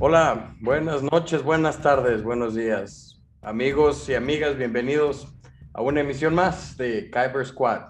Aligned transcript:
Hola, 0.00 0.54
buenas 0.60 1.02
noches, 1.02 1.42
buenas 1.42 1.82
tardes, 1.82 2.22
buenos 2.22 2.54
días. 2.54 3.20
Amigos 3.42 4.08
y 4.08 4.14
amigas, 4.14 4.56
bienvenidos 4.56 5.26
a 5.74 5.82
una 5.82 6.02
emisión 6.02 6.36
más 6.36 6.76
de 6.76 7.10
Kyber 7.10 7.44
Squad. 7.44 7.80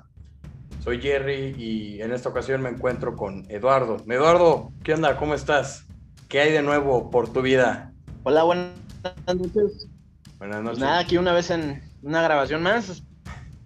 Soy 0.82 1.02
Jerry 1.02 1.54
y 1.58 2.00
en 2.00 2.12
esta 2.12 2.30
ocasión 2.30 2.62
me 2.62 2.70
encuentro 2.70 3.14
con 3.14 3.44
Eduardo. 3.50 3.98
Eduardo, 4.08 4.72
¿qué 4.82 4.94
onda? 4.94 5.18
¿Cómo 5.18 5.34
estás? 5.34 5.86
¿Qué 6.30 6.40
hay 6.40 6.50
de 6.50 6.62
nuevo 6.62 7.10
por 7.10 7.30
tu 7.30 7.42
vida? 7.42 7.92
Hola, 8.22 8.42
buenas 8.44 8.72
noches. 9.26 9.90
Buenas 10.38 10.62
noches. 10.62 10.78
Pues 10.78 10.88
nada, 10.88 11.00
aquí 11.00 11.18
una 11.18 11.34
vez 11.34 11.50
en 11.50 11.82
una 12.00 12.22
grabación 12.22 12.62
más. 12.62 13.02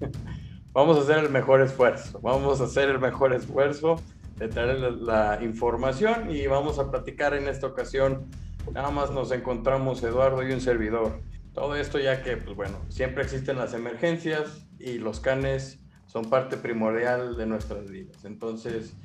Vamos 0.72 0.98
a 0.98 1.02
hacer 1.02 1.18
el 1.18 1.30
mejor 1.30 1.61
esfuerzo. 1.61 2.18
Vamos 2.20 2.61
a 2.61 2.64
hacer 2.64 2.88
el 2.88 2.98
mejor 2.98 3.34
esfuerzo 3.34 4.00
de 4.43 4.48
traer 4.48 4.80
la, 4.80 4.90
la 5.36 5.45
información 5.45 6.28
y 6.34 6.48
vamos 6.48 6.80
a 6.80 6.91
platicar 6.91 7.32
en 7.34 7.46
esta 7.46 7.69
ocasión. 7.69 8.27
Nada 8.73 8.91
más 8.91 9.12
nos 9.12 9.30
encontramos 9.30 10.02
Eduardo 10.02 10.42
y 10.42 10.51
un 10.51 10.60
servidor. 10.60 11.20
Todo 11.52 11.77
esto 11.77 12.01
ya 12.01 12.24
que, 12.24 12.37
pues 12.38 12.56
bueno, 12.56 12.78
siempre 12.88 13.23
existen 13.23 13.56
las 13.56 13.73
emergencias 13.73 14.66
y 14.80 14.98
los 14.98 15.20
canes 15.20 15.84
son 16.06 16.24
parte 16.24 16.56
primordial 16.56 17.37
de 17.37 17.46
nuestras 17.46 17.88
vidas. 17.88 18.24
Entonces, 18.24 18.96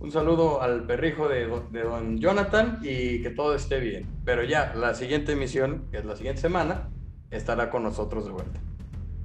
un 0.00 0.12
saludo 0.12 0.60
al 0.60 0.84
perrijo 0.86 1.28
de, 1.28 1.46
de, 1.70 1.82
don 1.82 2.18
Jonathan 2.18 2.80
y 2.82 3.22
que 3.22 3.30
todo 3.30 3.54
esté 3.54 3.80
bien. 3.80 4.06
Pero 4.26 4.44
ya, 4.44 4.74
la 4.74 4.92
siguiente 4.94 5.32
emisión, 5.32 5.88
que 5.90 5.96
es 5.98 6.04
la 6.04 6.14
siguiente 6.14 6.42
semana, 6.42 6.90
estará 7.30 7.70
con 7.70 7.84
nosotros 7.84 8.26
de 8.26 8.32
vuelta. 8.32 8.60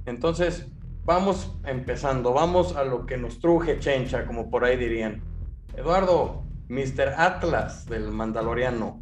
Entonces, 0.06 0.68
vamos 1.04 1.54
empezando, 1.66 2.32
vamos 2.32 2.76
a 2.76 2.84
lo 2.84 3.04
que 3.04 3.18
nos 3.18 3.40
truje 3.40 3.78
chencha, 3.78 4.24
como 4.24 4.48
por 4.48 4.64
ahí 4.64 4.78
dirían. 4.78 5.29
Eduardo, 5.76 6.42
Mr. 6.68 7.14
Atlas 7.16 7.86
del 7.86 8.10
Mandaloriano, 8.10 9.00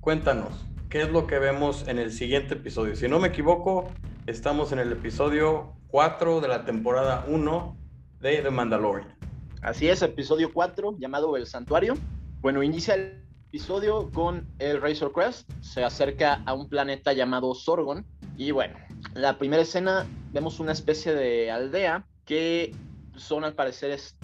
cuéntanos, 0.00 0.64
¿qué 0.88 1.02
es 1.02 1.10
lo 1.10 1.26
que 1.26 1.40
vemos 1.40 1.88
en 1.88 1.98
el 1.98 2.12
siguiente 2.12 2.54
episodio? 2.54 2.94
Si 2.94 3.08
no 3.08 3.18
me 3.18 3.28
equivoco, 3.28 3.90
estamos 4.26 4.70
en 4.70 4.78
el 4.78 4.92
episodio 4.92 5.74
4 5.88 6.40
de 6.40 6.48
la 6.48 6.64
temporada 6.64 7.24
1 7.28 7.76
de 8.20 8.42
The 8.42 8.50
Mandalorian. 8.50 9.12
Así 9.60 9.88
es, 9.88 10.02
episodio 10.02 10.52
4, 10.52 10.96
llamado 10.98 11.36
El 11.36 11.46
Santuario. 11.46 11.94
Bueno, 12.40 12.62
inicia 12.62 12.94
el 12.94 13.26
episodio 13.48 14.10
con 14.12 14.46
el 14.60 14.80
Razor 14.80 15.12
Crest, 15.12 15.50
se 15.62 15.82
acerca 15.82 16.42
a 16.46 16.54
un 16.54 16.68
planeta 16.68 17.12
llamado 17.12 17.54
Sorgon, 17.54 18.06
y 18.36 18.52
bueno, 18.52 18.76
la 19.14 19.36
primera 19.36 19.62
escena 19.62 20.06
vemos 20.32 20.60
una 20.60 20.72
especie 20.72 21.12
de 21.12 21.50
aldea 21.50 22.06
que 22.24 22.72
son 23.16 23.42
al 23.42 23.54
parecer, 23.54 23.90
es, 23.90 24.16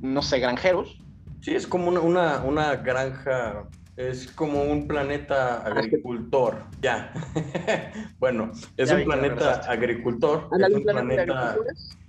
no 0.00 0.22
sé, 0.22 0.38
granjeros, 0.38 0.98
Sí, 1.40 1.54
es 1.54 1.66
como 1.66 1.88
una, 1.88 2.00
una, 2.00 2.42
una 2.42 2.76
granja, 2.76 3.68
es 3.96 4.30
como 4.32 4.62
un 4.62 4.86
planeta 4.88 5.62
agricultor. 5.66 6.64
Ya. 6.80 7.12
bueno, 8.18 8.50
es 8.76 8.88
Ya 8.88 8.96
un 8.96 9.04
planeta 9.04 9.52
agricultor, 9.70 10.48
es 10.58 10.74
un 10.74 10.82
planeta 10.84 11.56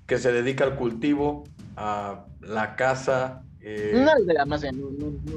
que 0.05 0.17
se 0.17 0.31
dedica 0.31 0.63
al 0.63 0.75
cultivo, 0.75 1.44
a 1.77 2.25
la 2.41 2.75
caza. 2.75 3.44
eh, 3.61 3.99
Una 4.02 4.13
aldea 4.13 4.45
más 4.45 4.61
bien, 4.61 4.80
no, 4.80 4.89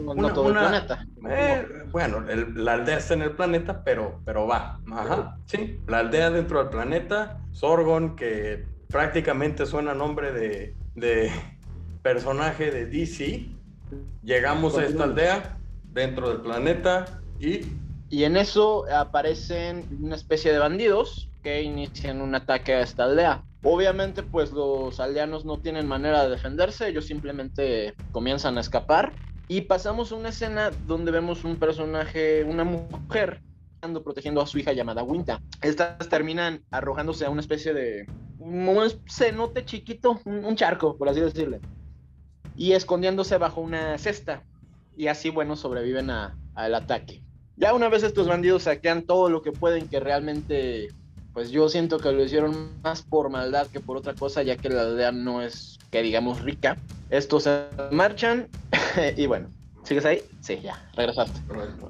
no- 0.05 0.15
no- 0.15 0.33
todo 0.33 0.47
una- 0.47 0.61
el 0.77 0.87
planeta. 0.87 1.07
eh, 1.29 1.67
bueno, 1.91 2.25
el- 2.29 2.65
la 2.65 2.75
aldea 2.75 2.99
está 2.99 3.15
en 3.15 3.23
el 3.23 3.33
planeta, 3.33 3.83
pero, 3.85 4.21
pero 4.25 4.47
va. 4.47 4.81
Ajá, 4.91 5.37
sí. 5.47 5.81
La 5.87 5.99
aldea 5.99 6.31
dentro 6.31 6.59
del 6.61 6.69
planeta, 6.71 7.39
Sorgon, 7.51 8.17
que 8.17 8.65
prácticamente 8.89 9.67
suena 9.67 9.93
nombre 9.95 10.33
de, 10.33 10.75
de 10.95 11.31
personaje 12.03 12.71
de 12.71 12.87
DC. 12.87 13.47
Llegamos 14.23 14.77
a 14.79 14.85
esta 14.85 15.05
aldea 15.05 15.59
dentro 15.93 16.29
del 16.29 16.41
planeta 16.41 17.21
y 17.39 17.61
Y 18.09 18.25
en 18.25 18.37
eso 18.37 18.85
aparecen 18.93 19.87
una 20.03 20.17
especie 20.17 20.53
de 20.53 20.59
bandidos 20.59 21.31
que 21.43 21.63
inician 21.63 22.21
un 22.21 22.35
ataque 22.35 22.75
a 22.75 22.81
esta 22.81 23.05
aldea. 23.05 23.43
Obviamente, 23.65 24.23
pues 24.23 24.53
los 24.53 24.99
aldeanos 25.01 25.45
no 25.45 25.59
tienen 25.61 25.87
manera 25.87 26.25
de 26.25 26.31
defenderse, 26.31 26.89
ellos 26.89 27.07
simplemente 27.07 27.95
comienzan 28.11 28.59
a 28.59 28.61
escapar. 28.61 29.13
Y 29.49 29.63
pasamos 29.63 30.13
a 30.13 30.17
una 30.17 30.31
escena 30.31 30.71
donde 30.87 31.11
vemos 31.11 31.45
un 31.45 31.57
personaje, 31.57 32.45
una 32.45 32.65
mujer, 32.65 33.43
ando 33.83 34.03
protegiendo 34.03 34.41
a 34.41 34.47
su 34.47 34.59
hija 34.59 34.73
llamada 34.73 35.03
Winta. 35.03 35.41
Estas 35.61 36.09
terminan 36.09 36.63
arrojándose 36.71 37.25
a 37.25 37.31
una 37.31 37.41
especie 37.41 37.75
de. 37.75 38.07
un 38.39 38.79
cenote 39.07 39.65
chiquito, 39.65 40.21
un, 40.25 40.45
un 40.45 40.57
charco, 40.57 40.97
por 40.97 41.09
así 41.09 41.21
decirle. 41.21 41.61
Y 42.57 42.73
escondiéndose 42.73 43.39
bajo 43.39 43.61
una 43.61 43.97
cesta. 43.99 44.45
Y 44.97 45.07
así, 45.07 45.31
bueno, 45.31 45.57
sobreviven 45.57 46.11
a- 46.11 46.37
al 46.55 46.75
ataque. 46.75 47.23
Ya 47.57 47.75
una 47.75 47.89
vez 47.89 48.03
estos 48.03 48.29
bandidos 48.29 48.65
saquean 48.65 49.03
todo 49.03 49.29
lo 49.31 49.43
que 49.43 49.53
pueden, 49.53 49.89
que 49.89 50.01
realmente, 50.01 50.89
pues 51.33 51.51
yo 51.51 51.69
siento 51.69 51.99
que 51.99 52.13
lo 52.13 52.25
hicieron 52.25 52.81
más 52.83 53.03
por 53.03 53.31
maldad 53.31 53.67
que 53.69 53.81
por 53.81 53.97
otra 53.97 54.15
cosa, 54.15 54.43
ya 54.43 54.57
que 54.57 54.69
la 54.69 54.83
aldea 54.83 55.13
no 55.13 55.43
es, 55.43 55.79
que 55.91 56.03
digamos, 56.03 56.43
rica. 56.43 56.77
Estos 57.11 57.45
se 57.45 57.69
marchan 57.91 58.49
y 59.17 59.27
bueno, 59.27 59.51
¿sigues 59.85 60.05
ahí? 60.05 60.23
Sí, 60.41 60.61
ya, 60.63 60.79
regresaste. 60.95 61.41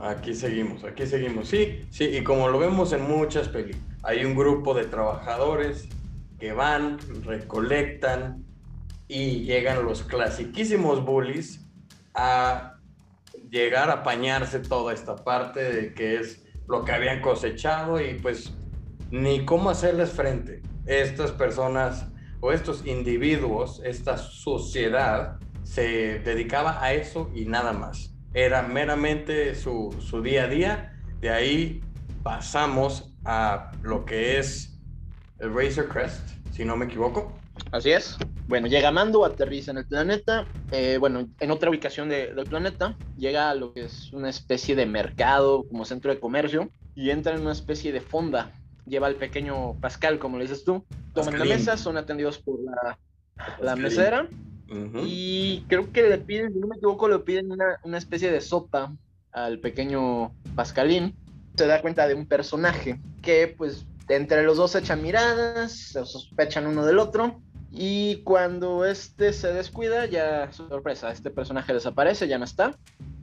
aquí 0.01 0.35
seguimos, 0.35 0.83
aquí 0.85 1.07
seguimos. 1.07 1.49
Sí, 1.49 1.81
sí, 1.91 2.05
y 2.05 2.25
como 2.25 2.49
lo 2.49 2.59
vemos 2.59 2.93
en 2.93 3.03
muchas 3.03 3.49
películas, 3.49 3.99
hay 4.03 4.25
un 4.25 4.35
grupo 4.35 4.75
de 4.75 4.85
trabajadores 4.85 5.89
que 6.39 6.53
van, 6.53 6.99
recolectan 7.25 8.45
y 9.13 9.45
llegan 9.45 9.85
los 9.85 10.03
clasiquísimos 10.03 11.05
bullies 11.05 11.61
a 12.15 12.79
llegar 13.51 13.91
a 13.91 13.95
apañarse 13.95 14.59
toda 14.61 14.95
esta 14.95 15.17
parte 15.17 15.61
de 15.61 15.93
que 15.93 16.17
es 16.17 16.43
lo 16.67 16.83
que 16.83 16.93
habían 16.93 17.21
cosechado 17.21 18.01
y 18.01 18.15
pues 18.15 18.55
ni 19.11 19.45
cómo 19.45 19.69
hacerles 19.69 20.13
frente. 20.13 20.63
Estas 20.87 21.31
personas 21.31 22.07
o 22.41 22.53
estos 22.53 22.87
individuos, 22.87 23.83
esta 23.85 24.17
sociedad, 24.17 25.37
se 25.63 26.21
dedicaba 26.21 26.83
a 26.83 26.95
eso 26.95 27.31
y 27.35 27.45
nada 27.45 27.75
más. 27.75 28.15
Era 28.33 28.63
meramente 28.63 29.55
su, 29.55 29.95
su 30.01 30.23
día 30.23 30.45
a 30.45 30.49
día. 30.49 31.01
De 31.21 31.29
ahí 31.29 31.83
pasamos 32.23 33.15
a 33.27 33.73
lo 33.83 34.07
que 34.07 34.39
es 34.39 34.81
el 35.39 35.55
Razor 35.55 35.89
Crest, 35.89 36.31
si 36.51 36.65
no 36.65 36.79
me 36.79 36.87
equivoco. 36.87 37.42
Así 37.71 37.91
es. 37.91 38.17
Bueno, 38.47 38.67
llega 38.67 38.91
Mando, 38.91 39.25
aterriza 39.25 39.71
en 39.71 39.79
el 39.79 39.87
planeta. 39.87 40.47
eh, 40.75 40.97
bueno, 40.99 41.29
en 41.39 41.51
otra 41.51 41.69
ubicación 41.69 42.09
de- 42.09 42.33
del 42.33 42.47
planeta, 42.47 42.97
llega 43.15 43.51
a 43.51 43.55
lo 43.55 43.75
que 43.75 43.85
es 43.85 44.11
una 44.11 44.31
especie 44.31 44.75
de 44.75 44.87
mercado, 44.87 45.67
como 45.69 45.85
centro 45.85 46.11
de 46.11 46.19
comercio, 46.19 46.71
y 46.95 47.11
entra 47.11 47.35
en 47.35 47.43
una 47.43 47.53
especie 47.53 47.93
de 47.93 48.01
fonda. 48.01 48.51
Lleva 48.87 49.07
al 49.07 49.17
pequeño 49.17 49.75
Pascal, 49.81 50.19
como 50.19 50.39
le 50.39 50.45
dices 50.45 50.65
tú. 50.65 50.83
Toman 51.13 51.39
la 51.39 51.45
mesa, 51.45 51.77
son 51.77 51.99
atendidos 51.99 52.39
por 52.39 52.59
la, 53.61 53.77
mesera. 53.77 54.27
Y 55.05 55.67
creo 55.69 55.93
que 55.93 56.09
le 56.09 56.17
piden, 56.17 56.55
si 56.55 56.59
no 56.59 56.69
me 56.69 56.77
equivoco, 56.77 57.07
le 57.07 57.19
piden 57.19 57.53
una, 57.53 57.79
una 57.85 57.99
especie 57.99 58.31
de 58.33 58.41
sopa 58.41 58.97
al 59.31 59.59
pequeño 59.59 60.35
Pascalín. 60.55 61.15
Se 61.59 61.67
da 61.67 61.83
cuenta 61.83 62.09
de 62.09 62.15
un 62.15 62.27
personaje 62.27 62.99
que, 63.21 63.55
pues, 63.59 63.85
entre 64.09 64.43
los 64.43 64.57
dos 64.57 64.75
echan 64.75 65.03
miradas, 65.03 65.73
se 65.73 66.05
sospechan 66.05 66.67
uno 66.67 66.85
del 66.85 66.99
otro. 66.99 67.41
Y 67.75 68.23
cuando 68.23 68.85
este 68.85 69.33
se 69.33 69.53
descuida, 69.53 70.05
ya 70.05 70.53
sorpresa, 70.53 71.11
este 71.11 71.31
personaje 71.31 71.73
desaparece, 71.73 72.29
ya 72.29 72.39
no 72.39 72.45
está. 72.45 72.77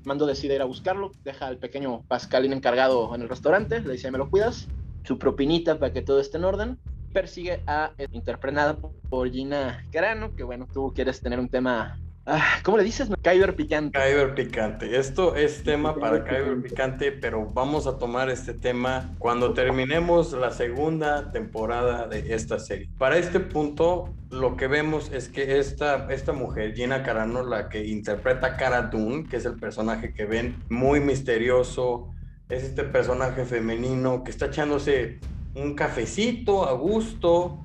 Mando 0.05 0.25
decide 0.25 0.55
ir 0.55 0.61
a 0.61 0.65
buscarlo, 0.65 1.11
deja 1.23 1.45
al 1.45 1.57
pequeño 1.57 2.01
Pascalín 2.07 2.53
encargado 2.53 3.13
en 3.13 3.21
el 3.21 3.29
restaurante, 3.29 3.81
le 3.81 3.93
dice, 3.93 4.09
¿me 4.09 4.17
lo 4.17 4.29
cuidas? 4.29 4.67
Su 5.03 5.19
propinita 5.19 5.77
para 5.77 5.93
que 5.93 6.01
todo 6.01 6.19
esté 6.19 6.37
en 6.37 6.45
orden. 6.45 6.79
Persigue 7.13 7.61
a, 7.67 7.91
interpretada 8.11 8.77
por 8.77 9.29
Gina 9.29 9.85
Carano, 9.91 10.35
que 10.35 10.43
bueno, 10.43 10.67
tú 10.71 10.93
quieres 10.95 11.21
tener 11.21 11.39
un 11.39 11.49
tema, 11.49 11.99
ah, 12.25 12.59
¿cómo 12.63 12.77
le 12.77 12.83
dices? 12.83 13.09
Kyber 13.21 13.55
picante. 13.55 13.97
Kyber 13.97 14.35
picante. 14.35 14.97
Esto 14.97 15.35
es 15.35 15.63
tema 15.63 15.95
para 15.95 16.23
Kyber 16.23 16.61
picante, 16.61 17.11
pero 17.11 17.45
vamos 17.45 17.87
a 17.87 17.97
tomar 17.97 18.29
este 18.29 18.53
tema 18.53 19.15
cuando 19.19 19.53
terminemos 19.53 20.33
la 20.33 20.51
segunda 20.51 21.31
temporada 21.31 22.07
de 22.07 22.33
esta 22.33 22.59
serie. 22.59 22.89
Para 22.97 23.17
este 23.17 23.39
punto, 23.39 24.13
lo 24.29 24.55
que 24.57 24.67
vemos 24.67 25.11
es 25.11 25.29
que 25.29 25.59
esta, 25.59 26.11
esta 26.11 26.33
mujer, 26.33 26.73
Gina 26.75 27.03
Carano, 27.03 27.43
la 27.43 27.69
que 27.69 27.85
interpreta 27.85 28.47
a 28.47 28.57
Cara 28.57 28.83
Dune, 28.83 29.27
que 29.27 29.37
es 29.37 29.45
el 29.45 29.59
personaje 29.59 30.13
que 30.13 30.25
ven 30.25 30.55
muy 30.69 30.99
misterioso, 30.99 32.13
es 32.49 32.63
este 32.63 32.83
personaje 32.83 33.45
femenino 33.45 34.23
que 34.23 34.31
está 34.31 34.47
echándose 34.47 35.19
un 35.55 35.75
cafecito 35.75 36.67
a 36.67 36.73
gusto. 36.73 37.63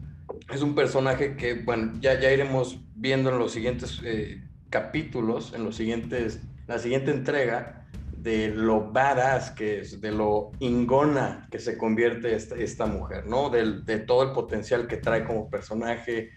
Es 0.52 0.62
un 0.62 0.74
personaje 0.74 1.36
que, 1.36 1.54
bueno, 1.54 1.92
ya, 2.00 2.20
ya 2.20 2.30
iremos 2.30 2.78
viendo 3.04 3.28
en 3.28 3.38
los 3.38 3.52
siguientes 3.52 4.00
eh, 4.02 4.40
capítulos, 4.70 5.52
en 5.54 5.62
los 5.62 5.76
siguientes, 5.76 6.40
la 6.66 6.78
siguiente 6.78 7.10
entrega, 7.10 7.84
de 8.16 8.48
lo 8.48 8.90
badass 8.90 9.50
que 9.50 9.80
es, 9.80 10.00
de 10.00 10.10
lo 10.10 10.52
ingona 10.58 11.46
que 11.50 11.58
se 11.58 11.76
convierte 11.76 12.34
esta, 12.34 12.54
esta 12.54 12.86
mujer, 12.86 13.26
¿no? 13.26 13.50
Del, 13.50 13.84
de 13.84 13.98
todo 13.98 14.22
el 14.22 14.32
potencial 14.32 14.86
que 14.86 14.96
trae 14.96 15.26
como 15.26 15.50
personaje, 15.50 16.30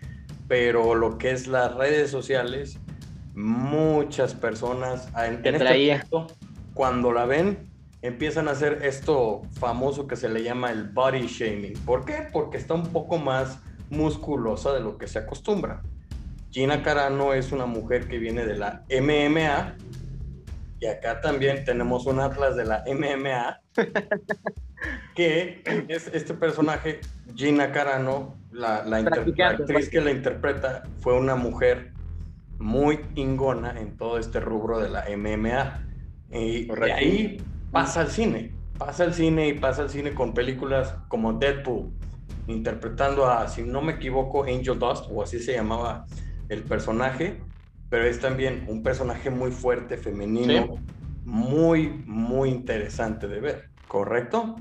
pero 0.49 0.93
lo 0.93 1.17
que 1.17 1.31
es 1.31 1.47
las 1.47 1.73
redes 1.73 2.11
sociales, 2.11 2.77
muchas 3.33 4.33
personas 4.33 5.07
en, 5.15 5.39
en 5.45 5.55
este 5.55 5.99
punto, 6.09 6.27
cuando 6.73 7.13
la 7.13 7.23
ven, 7.23 7.71
empiezan 8.01 8.49
a 8.49 8.51
hacer 8.51 8.79
esto 8.83 9.43
famoso 9.57 10.05
que 10.05 10.17
se 10.17 10.27
le 10.27 10.43
llama 10.43 10.69
el 10.71 10.89
body 10.89 11.27
shaming. 11.27 11.75
¿Por 11.85 12.03
qué? 12.03 12.27
Porque 12.33 12.57
está 12.57 12.73
un 12.73 12.87
poco 12.87 13.17
más 13.17 13.57
musculosa 13.89 14.73
de 14.73 14.81
lo 14.81 14.97
que 14.97 15.07
se 15.07 15.19
acostumbra. 15.19 15.81
Gina 16.51 16.81
Carano 16.83 17.33
es 17.33 17.51
una 17.51 17.65
mujer 17.65 18.07
que 18.07 18.17
viene 18.17 18.45
de 18.45 18.57
la 18.57 18.83
MMA 18.89 19.75
y 20.79 20.85
acá 20.85 21.21
también 21.21 21.63
tenemos 21.65 22.05
un 22.05 22.19
atlas 22.19 22.55
de 22.55 22.65
la 22.65 22.83
MMA 22.87 23.61
que 25.15 25.63
es 25.87 26.07
este 26.13 26.33
personaje, 26.33 26.99
Gina 27.35 27.71
Carano, 27.71 28.35
la, 28.51 28.83
la, 28.85 28.97
actriz 28.97 29.89
que 29.89 30.01
la 30.01 30.11
interpreta 30.11 30.83
fue 30.99 31.17
una 31.17 31.35
mujer 31.35 31.91
muy 32.59 32.99
ingona 33.15 33.79
en 33.79 33.97
todo 33.97 34.17
este 34.17 34.39
rubro 34.39 34.79
de 34.79 34.89
la 34.89 35.05
MMA. 35.15 35.83
Y 36.31 36.65
de 36.65 36.93
ahí 36.93 37.41
pasa 37.71 38.01
al 38.01 38.09
cine, 38.09 38.51
pasa 38.77 39.03
al 39.03 39.13
cine 39.13 39.47
y 39.47 39.53
pasa 39.53 39.83
al 39.83 39.89
cine 39.89 40.13
con 40.13 40.33
películas 40.33 40.95
como 41.07 41.33
Deadpool, 41.33 41.91
interpretando 42.47 43.27
a, 43.27 43.47
si 43.47 43.63
no 43.63 43.81
me 43.81 43.93
equivoco, 43.93 44.43
Angel 44.43 44.77
Dust, 44.77 45.05
o 45.11 45.23
así 45.23 45.39
se 45.39 45.53
llamaba 45.53 46.05
el 46.49 46.63
personaje, 46.63 47.41
pero 47.89 48.05
es 48.05 48.19
también 48.19 48.65
un 48.67 48.83
personaje 48.83 49.29
muy 49.29 49.51
fuerte, 49.51 49.97
femenino, 49.97 50.81
muy, 51.23 52.03
muy 52.05 52.49
interesante 52.49 53.27
de 53.27 53.39
ver, 53.39 53.69
¿correcto? 53.87 54.55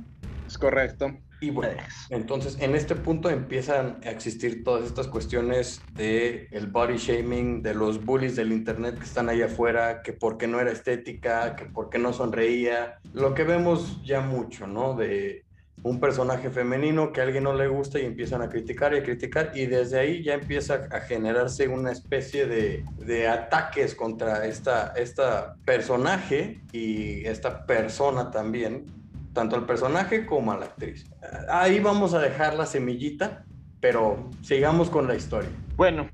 Es 0.47 0.59
correcto. 0.59 1.13
Y 1.41 1.51
bueno, 1.51 1.77
entonces 2.09 2.57
en 2.61 2.75
este 2.75 2.97
punto 2.97 3.29
empiezan 3.29 3.99
a 4.05 4.11
existir 4.11 4.65
todas 4.65 4.87
estas 4.87 5.07
cuestiones 5.07 5.83
de 5.93 6.49
el 6.51 6.69
body 6.69 6.97
shaming, 6.97 7.63
de 7.63 7.75
los 7.75 8.03
bullies 8.03 8.37
del 8.37 8.53
internet 8.53 8.99
que 8.99 9.05
están 9.05 9.29
ahí 9.29 9.43
afuera, 9.43 10.01
que 10.03 10.15
por 10.15 10.39
qué 10.39 10.47
no 10.47 10.61
era 10.61 10.73
estética, 10.73 11.55
que 11.55 11.67
por 11.67 11.91
qué 11.91 11.99
no 11.99 12.15
sonreía, 12.15 12.99
lo 13.13 13.35
que 13.35 13.45
vemos 13.45 14.03
ya 14.03 14.23
mucho, 14.23 14.67
¿no? 14.67 14.95
De 14.95 15.46
un 15.87 16.01
personaje 16.01 16.51
femenino 16.51 17.13
que 17.13 17.21
a 17.21 17.25
alguien 17.25 17.45
no 17.45 17.55
le 17.55 17.69
gusta 17.69 18.01
y 18.01 18.05
empiezan 18.05 18.43
a 18.43 18.49
criticar 18.49 18.93
y 18.93 18.99
a 18.99 19.03
criticar 19.05 19.53
y 19.55 19.67
desde 19.67 20.01
ahí 20.01 20.21
ya 20.21 20.35
empieza 20.35 20.89
a 20.91 21.01
generarse 21.01 21.69
una 21.69 21.93
especie 21.93 22.47
de, 22.47 22.85
de 22.99 23.29
ataques 23.29 23.95
contra 23.95 24.47
esta, 24.47 24.95
esta 24.97 25.55
personaje 25.65 26.61
y 26.73 27.25
esta 27.25 27.67
persona 27.67 28.33
también 28.33 28.87
tanto 29.33 29.55
al 29.55 29.65
personaje 29.65 30.27
como 30.27 30.51
a 30.51 30.59
la 30.59 30.65
actriz. 30.65 31.07
Ahí 31.49 31.79
vamos 31.79 32.15
a 32.15 32.19
dejar 32.19 32.55
la 32.55 32.67
semillita, 32.67 33.45
pero 33.81 34.29
sigamos 34.43 34.91
con 34.91 35.07
la 35.07 35.15
historia. 35.15 35.51
Bueno, 35.77 36.09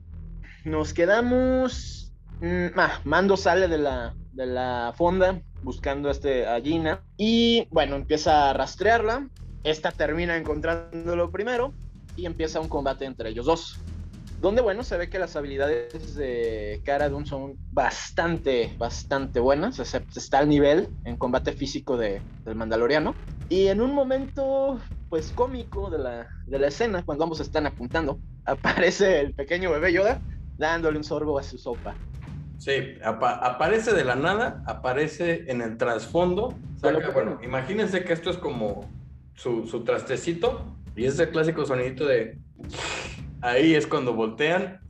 nos 0.65 0.93
quedamos... 0.93 2.13
Mm, 2.41 2.67
ah, 2.77 3.01
Mando 3.05 3.39
sale 3.39 3.69
de 3.69 3.79
la, 3.79 4.15
de 4.33 4.47
la 4.47 4.93
fonda 4.97 5.41
buscando 5.63 6.09
a, 6.09 6.13
este, 6.13 6.47
a 6.47 6.61
Gina 6.61 7.03
y 7.17 7.69
bueno, 7.71 7.97
empieza 7.97 8.51
a 8.51 8.53
rastrearla. 8.53 9.29
Esta 9.65 9.91
termina 9.93 10.37
encontrándolo 10.37 11.31
primero 11.31 11.73
y 12.17 12.27
empieza 12.27 12.61
un 12.61 12.69
combate 12.69 13.05
entre 13.05 13.31
ellos 13.31 13.47
dos 13.47 13.79
donde 14.43 14.61
bueno, 14.61 14.83
se 14.83 14.97
ve 14.97 15.09
que 15.09 15.21
las 15.21 15.37
habilidades 15.37 16.17
de 16.17 16.83
Cara 16.85 17.09
Dune 17.09 17.27
son 17.27 17.57
bastante, 17.71 18.75
bastante 18.77 19.39
buenas, 19.39 19.79
está 19.79 20.39
al 20.39 20.49
nivel 20.49 20.89
en 21.05 21.17
combate 21.17 21.53
físico 21.53 21.97
de, 21.97 22.21
del 22.45 22.57
Mandaloriano. 22.57 23.15
Y 23.49 23.69
en 23.69 23.81
un 23.81 23.95
momento, 23.95 24.81
pues 25.09 25.31
cómico 25.31 25.91
de 25.91 25.99
la, 25.99 26.29
de 26.47 26.59
la 26.59 26.67
escena, 26.67 27.05
cuando 27.05 27.23
ambos 27.23 27.39
están 27.39 27.67
apuntando, 27.67 28.19
aparece 28.45 29.21
el 29.21 29.33
pequeño 29.33 29.71
bebé 29.71 29.93
Yoda 29.93 30.21
dándole 30.59 30.99
un 30.99 31.05
sorbo 31.05 31.39
a 31.39 31.45
su 31.45 31.57
sopa. 31.57 31.95
Sí, 32.59 32.95
aparece 33.03 33.93
de 33.93 34.05
la 34.05 34.17
nada, 34.17 34.65
aparece 34.67 35.45
en 35.47 35.63
el 35.63 35.77
trasfondo. 35.77 36.57
bueno, 37.15 37.39
imagínense 37.45 38.03
que 38.03 38.13
esto 38.13 38.31
es 38.31 38.39
como 38.39 38.91
su, 39.43 39.67
su 39.67 39.83
trastecito 39.83 40.65
y 40.95 41.05
es 41.05 41.19
el 41.19 41.31
clásico 41.31 41.67
sonidito 41.67 42.07
de 42.07 42.39
ahí 43.41 43.75
es 43.75 43.89
cuando 43.89 44.15
voltean, 44.15 44.81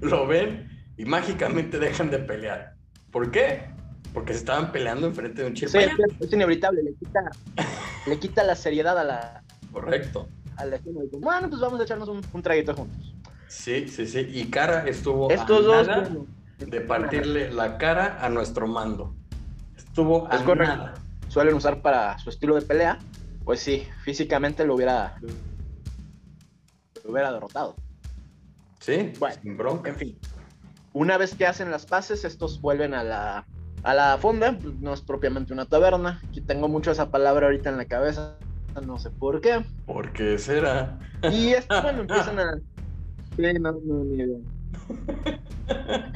lo 0.00 0.28
ven 0.28 0.70
y 0.96 1.04
mágicamente 1.04 1.80
dejan 1.80 2.08
de 2.08 2.20
pelear. 2.20 2.74
¿Por 3.10 3.32
qué? 3.32 3.64
Porque 4.12 4.32
se 4.32 4.40
estaban 4.40 4.70
peleando 4.70 5.08
enfrente 5.08 5.42
de 5.42 5.48
un. 5.48 5.56
Sí, 5.56 5.66
es 5.66 6.32
inevitable, 6.32 6.84
le 6.84 6.94
quita, 6.94 7.20
le 8.06 8.18
quita 8.20 8.44
la 8.44 8.54
seriedad 8.54 8.96
a 8.96 9.02
la. 9.02 9.42
Correcto. 9.72 10.28
A 10.56 10.66
la 10.66 10.78
bueno, 11.18 11.48
pues 11.48 11.60
vamos 11.60 11.80
a 11.80 11.82
echarnos 11.82 12.08
un, 12.08 12.42
traguito 12.42 12.74
juntos. 12.74 13.12
Sí, 13.48 13.88
sí, 13.88 14.06
sí. 14.06 14.20
Y 14.32 14.44
Cara 14.50 14.86
estuvo 14.86 15.30
Estos 15.30 15.58
a 15.58 15.62
dos, 15.62 15.86
nada 15.88 16.08
de 16.58 16.80
partirle 16.80 17.50
la 17.52 17.76
cara 17.76 18.18
a 18.20 18.28
nuestro 18.28 18.68
mando. 18.68 19.16
Estuvo 19.76 20.28
a 20.30 20.38
nada. 20.54 20.94
Suelen 21.28 21.54
usar 21.54 21.82
para 21.82 22.16
su 22.20 22.30
estilo 22.30 22.54
de 22.54 22.62
pelea. 22.62 23.00
Pues 23.44 23.60
sí, 23.60 23.86
físicamente 24.02 24.64
lo 24.64 24.74
hubiera 24.74 25.16
hubiera 27.04 27.32
derrotado. 27.32 27.76
Sí, 28.80 29.12
bueno, 29.18 29.36
sin 29.42 29.56
bronca. 29.56 29.90
En 29.90 29.96
fin, 29.96 30.18
una 30.92 31.18
vez 31.18 31.34
que 31.34 31.46
hacen 31.46 31.70
las 31.70 31.86
paces, 31.86 32.24
estos 32.24 32.60
vuelven 32.60 32.94
a 32.94 33.04
la, 33.04 33.46
a 33.82 33.94
la 33.94 34.18
fonda, 34.18 34.58
no 34.80 34.94
es 34.94 35.00
propiamente 35.00 35.52
una 35.52 35.66
taberna. 35.66 36.22
Aquí 36.28 36.40
tengo 36.40 36.68
mucho 36.68 36.90
esa 36.90 37.10
palabra 37.10 37.46
ahorita 37.46 37.70
en 37.70 37.76
la 37.76 37.84
cabeza, 37.84 38.36
no 38.86 38.98
sé 38.98 39.10
por 39.10 39.40
qué. 39.40 39.64
¿Por 39.86 40.12
qué 40.12 40.38
será? 40.38 40.98
Y 41.32 41.50
estos, 41.50 41.82
bueno, 41.82 42.02
empiezan 42.02 42.38
a... 42.38 42.52
no, 43.36 43.72
no, 43.84 44.04
ni 44.04 44.22
idea. 44.22 44.38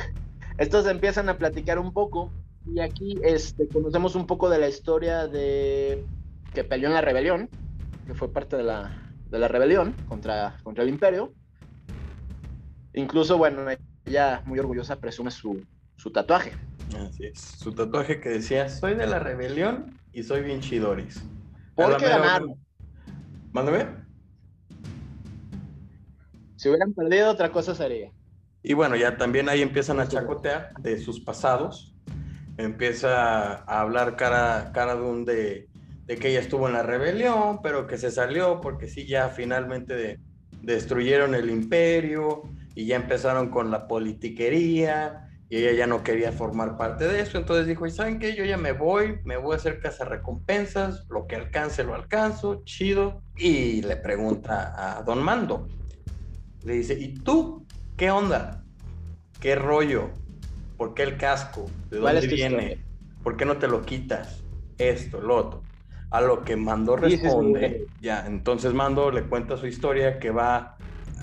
Estos 0.58 0.86
empiezan 0.86 1.28
a 1.28 1.38
platicar 1.38 1.78
un 1.78 1.92
poco 1.92 2.30
y 2.66 2.80
aquí 2.80 3.18
este, 3.22 3.68
conocemos 3.68 4.16
un 4.16 4.26
poco 4.26 4.50
de 4.50 4.58
la 4.58 4.68
historia 4.68 5.26
de 5.28 6.04
que 6.58 6.64
peleó 6.64 6.88
en 6.88 6.94
la 6.94 7.00
rebelión, 7.00 7.48
que 8.04 8.14
fue 8.14 8.32
parte 8.32 8.56
de 8.56 8.64
la, 8.64 8.90
de 9.30 9.38
la 9.38 9.46
rebelión 9.46 9.94
contra, 10.08 10.56
contra 10.64 10.82
el 10.82 10.90
imperio. 10.90 11.32
Incluso, 12.94 13.38
bueno, 13.38 13.64
ella 14.04 14.42
muy 14.44 14.58
orgullosa 14.58 14.96
presume 14.96 15.30
su, 15.30 15.64
su 15.94 16.10
tatuaje. 16.10 16.50
Así 16.98 17.26
es, 17.26 17.38
su 17.38 17.72
tatuaje 17.72 18.20
que 18.20 18.30
decía, 18.30 18.68
soy 18.68 18.94
de 18.94 19.06
la 19.06 19.20
rebelión 19.20 20.00
y 20.12 20.24
soy 20.24 20.42
bien 20.42 20.58
chidoris. 20.60 21.22
Porque 21.76 22.08
ganaron. 22.08 22.56
Mándame. 23.52 23.86
Si 26.56 26.68
hubieran 26.68 26.92
perdido, 26.92 27.30
otra 27.30 27.52
cosa 27.52 27.72
sería. 27.72 28.10
Y 28.64 28.74
bueno, 28.74 28.96
ya 28.96 29.16
también 29.16 29.48
ahí 29.48 29.62
empiezan 29.62 30.00
a 30.00 30.08
chacotear 30.08 30.72
de 30.80 30.98
sus 30.98 31.20
pasados. 31.20 31.94
Empieza 32.56 33.58
a 33.62 33.80
hablar 33.80 34.16
cara, 34.16 34.72
cara 34.74 34.96
de 34.96 35.02
un 35.02 35.24
de 35.24 35.67
de 36.08 36.16
que 36.16 36.30
ella 36.30 36.40
estuvo 36.40 36.66
en 36.66 36.72
la 36.72 36.82
rebelión, 36.82 37.60
pero 37.62 37.86
que 37.86 37.98
se 37.98 38.10
salió 38.10 38.62
porque 38.62 38.88
sí, 38.88 39.06
ya 39.06 39.28
finalmente 39.28 40.18
destruyeron 40.62 41.34
el 41.34 41.50
imperio 41.50 42.42
y 42.74 42.86
ya 42.86 42.96
empezaron 42.96 43.50
con 43.50 43.70
la 43.70 43.86
politiquería 43.86 45.28
y 45.50 45.58
ella 45.58 45.72
ya 45.72 45.86
no 45.86 46.02
quería 46.02 46.32
formar 46.32 46.78
parte 46.78 47.06
de 47.06 47.20
eso, 47.20 47.38
entonces 47.38 47.66
dijo, 47.66 47.86
¿y 47.86 47.90
saben 47.90 48.18
qué? 48.18 48.34
Yo 48.34 48.44
ya 48.44 48.56
me 48.56 48.72
voy, 48.72 49.20
me 49.24 49.36
voy 49.36 49.52
a 49.52 49.56
hacer 49.56 49.80
casa 49.80 50.04
recompensas, 50.06 51.06
lo 51.10 51.26
que 51.26 51.36
alcance 51.36 51.84
lo 51.84 51.94
alcanzo, 51.94 52.62
chido, 52.64 53.22
y 53.36 53.82
le 53.82 53.96
pregunta 53.96 54.98
a 54.98 55.02
Don 55.02 55.22
Mando, 55.22 55.68
le 56.64 56.74
dice, 56.74 56.94
¿y 56.98 57.14
tú 57.14 57.66
qué 57.96 58.10
onda? 58.10 58.64
¿Qué 59.40 59.54
rollo? 59.54 60.10
¿Por 60.76 60.94
qué 60.94 61.02
el 61.02 61.16
casco? 61.16 61.70
¿De 61.90 61.98
dónde 61.98 62.26
viene? 62.26 62.84
¿Por 63.22 63.36
qué 63.36 63.44
no 63.44 63.58
te 63.58 63.68
lo 63.68 63.82
quitas? 63.82 64.42
Esto, 64.78 65.20
lo 65.20 65.36
otro. 65.36 65.67
A 66.10 66.20
lo 66.20 66.42
que 66.44 66.56
Mando 66.56 66.96
responde, 66.96 67.88
ya, 68.00 68.26
entonces 68.26 68.72
Mando 68.72 69.10
le 69.10 69.28
cuenta 69.28 69.56
su 69.56 69.66
historia 69.66 70.18
que 70.18 70.30
va, 70.30 70.78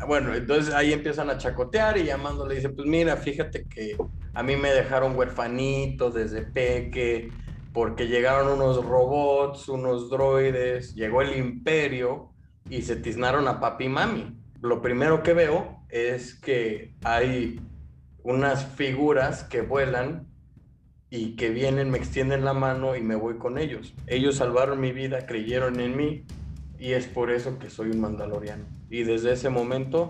bueno, 0.08 0.36
entonces 0.36 0.74
ahí 0.74 0.94
empiezan 0.94 1.30
a 1.30 1.38
chacotear 1.38 1.98
y 1.98 2.06
ya 2.06 2.18
Mando 2.18 2.48
le 2.48 2.56
dice, 2.56 2.70
pues 2.70 2.88
mira, 2.88 3.18
fíjate 3.18 3.66
que 3.68 3.98
a 4.34 4.44
mí 4.44 4.56
me 4.56 4.72
dejaron 4.72 5.16
huerfanito 5.16 6.12
desde 6.12 6.44
peque, 6.44 7.32
porque 7.72 8.08
llegaron 8.08 8.48
unos 8.48 8.86
robots, 8.86 9.68
unos 9.68 10.10
droides, 10.10 10.94
llegó 10.94 11.22
el 11.22 11.36
imperio 11.36 12.34
y 12.70 12.84
se 12.84 12.96
tiznaron 12.96 13.48
a 13.48 13.60
papi 13.60 13.86
y 13.86 13.90
mami. 13.90 14.40
Lo 14.62 14.82
primero 14.82 15.24
que 15.24 15.34
veo 15.34 15.84
es 15.90 16.40
que 16.40 16.96
hay 17.04 17.60
unas 18.24 18.66
figuras 18.66 19.44
que 19.44 19.62
vuelan 19.62 20.28
y 21.16 21.36
que 21.36 21.50
vienen, 21.50 21.90
me 21.90 21.98
extienden 21.98 22.44
la 22.44 22.54
mano 22.54 22.96
y 22.96 23.02
me 23.02 23.16
voy 23.16 23.38
con 23.38 23.58
ellos. 23.58 23.94
Ellos 24.08 24.36
salvaron 24.36 24.80
mi 24.82 24.92
vida, 24.92 25.26
creyeron 25.26 25.80
en 25.80 25.96
mí 25.96 26.26
y 26.78 26.92
es 26.92 27.08
por 27.08 27.32
eso 27.32 27.58
que 27.58 27.70
soy 27.70 27.92
un 27.92 28.02
mandaloriano. 28.02 28.66
Y 28.90 29.04
desde 29.04 29.32
ese 29.32 29.50
momento 29.50 30.10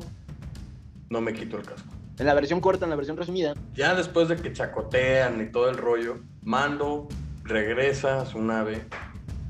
no 1.10 1.22
me 1.22 1.34
quito 1.34 1.58
el 1.58 1.64
casco. 1.64 1.94
En 2.18 2.26
la 2.26 2.34
versión 2.34 2.60
corta, 2.60 2.86
en 2.86 2.90
la 2.90 2.96
versión 2.96 3.18
resumida. 3.18 3.54
Ya 3.76 3.94
después 3.94 4.30
de 4.30 4.38
que 4.38 4.52
chacotean 4.52 5.42
y 5.42 5.52
todo 5.52 5.70
el 5.70 5.78
rollo, 5.78 6.20
Mando 6.42 7.08
regresa 7.44 8.22
a 8.22 8.26
su 8.26 8.42
nave, 8.42 8.86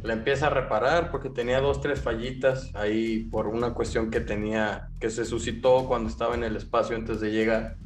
la 0.04 0.14
empieza 0.14 0.48
a 0.48 0.50
reparar 0.50 1.10
porque 1.10 1.30
tenía 1.30 1.62
dos, 1.62 1.80
tres 1.80 2.02
fallitas 2.02 2.70
ahí 2.76 3.28
por 3.32 3.48
una 3.48 3.74
cuestión 3.74 4.12
que 4.12 4.20
tenía, 4.20 4.90
que 5.00 5.10
se 5.10 5.26
suscitó 5.26 5.86
cuando 5.88 6.10
estaba 6.10 6.36
en 6.36 6.44
el 6.44 6.56
espacio 6.56 6.96
antes 6.96 7.22
de 7.22 7.32
llegar 7.32 7.78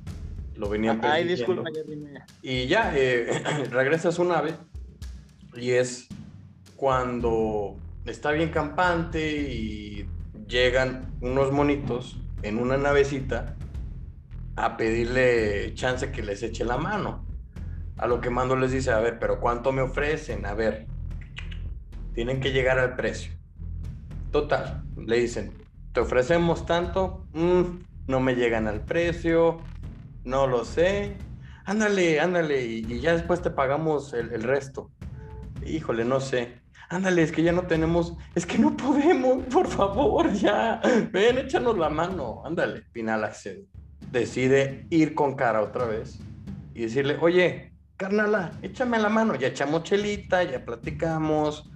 lo 0.59 0.67
venían 0.67 0.99
Ay, 1.03 1.23
disculpa, 1.23 1.69
Y 2.41 2.67
ya, 2.67 2.91
eh, 2.93 3.43
regresa 3.71 4.09
a 4.09 4.11
su 4.11 4.25
nave 4.25 4.55
y 5.55 5.71
es 5.71 6.07
cuando 6.75 7.77
está 8.05 8.31
bien 8.31 8.49
campante 8.49 9.31
y 9.31 10.05
llegan 10.47 11.15
unos 11.21 11.53
monitos 11.53 12.17
en 12.43 12.57
una 12.57 12.77
navecita 12.77 13.55
a 14.57 14.75
pedirle 14.75 15.73
chance 15.75 16.11
que 16.11 16.21
les 16.21 16.43
eche 16.43 16.65
la 16.65 16.77
mano. 16.77 17.25
A 17.95 18.07
lo 18.07 18.19
que 18.19 18.29
Mando 18.29 18.57
les 18.57 18.71
dice, 18.71 18.91
a 18.91 18.99
ver, 18.99 19.17
pero 19.17 19.39
¿cuánto 19.39 19.71
me 19.71 19.81
ofrecen? 19.81 20.45
A 20.45 20.53
ver, 20.53 20.87
tienen 22.13 22.41
que 22.41 22.51
llegar 22.51 22.79
al 22.79 22.97
precio. 22.97 23.31
Total, 24.31 24.83
le 24.97 25.19
dicen, 25.19 25.53
te 25.93 26.01
ofrecemos 26.01 26.65
tanto, 26.65 27.25
mm, 27.33 27.63
no 28.07 28.19
me 28.19 28.35
llegan 28.35 28.67
al 28.67 28.81
precio, 28.81 29.61
no 30.29 30.48
lo 30.48 30.63
sé, 30.63 31.17
ándale, 31.65 32.19
ándale, 32.19 32.65
y, 32.65 33.00
ya 33.00 33.13
después 33.13 33.41
te 33.41 33.50
pagamos 33.50 34.13
el, 34.13 34.31
el 34.31 34.43
resto. 34.43 34.91
Híjole, 35.65 36.05
no 36.05 36.19
sé 36.19 36.59
ándale, 36.89 37.21
es 37.21 37.31
que 37.31 37.43
ya 37.43 37.51
no 37.51 37.63
tenemos, 37.63 38.15
es 38.36 38.45
que 38.45 38.57
no 38.57 38.75
podemos, 38.75 39.45
por 39.51 39.67
favor, 39.67 40.33
ya, 40.33 40.81
ven, 41.12 41.38
échanos 41.38 41.77
la 41.77 41.89
mano, 41.89 42.41
ándale. 42.45 42.83
Pinal 42.91 43.24
accede. 43.24 43.65
Decide 44.12 44.88
ir 44.89 45.13
con 45.13 45.36
cara 45.36 45.62
otra 45.62 45.86
vez 45.86 46.19
y 46.74 46.81
decirle, 46.81 47.17
oye, 47.21 47.74
carnala, 47.95 48.51
échame 48.62 48.98
la 48.98 49.09
mano, 49.09 49.36
ya 49.36 49.48
echamos 49.48 49.83
chelita, 49.83 50.43
ya 50.43 50.65
platicamos, 50.65 51.69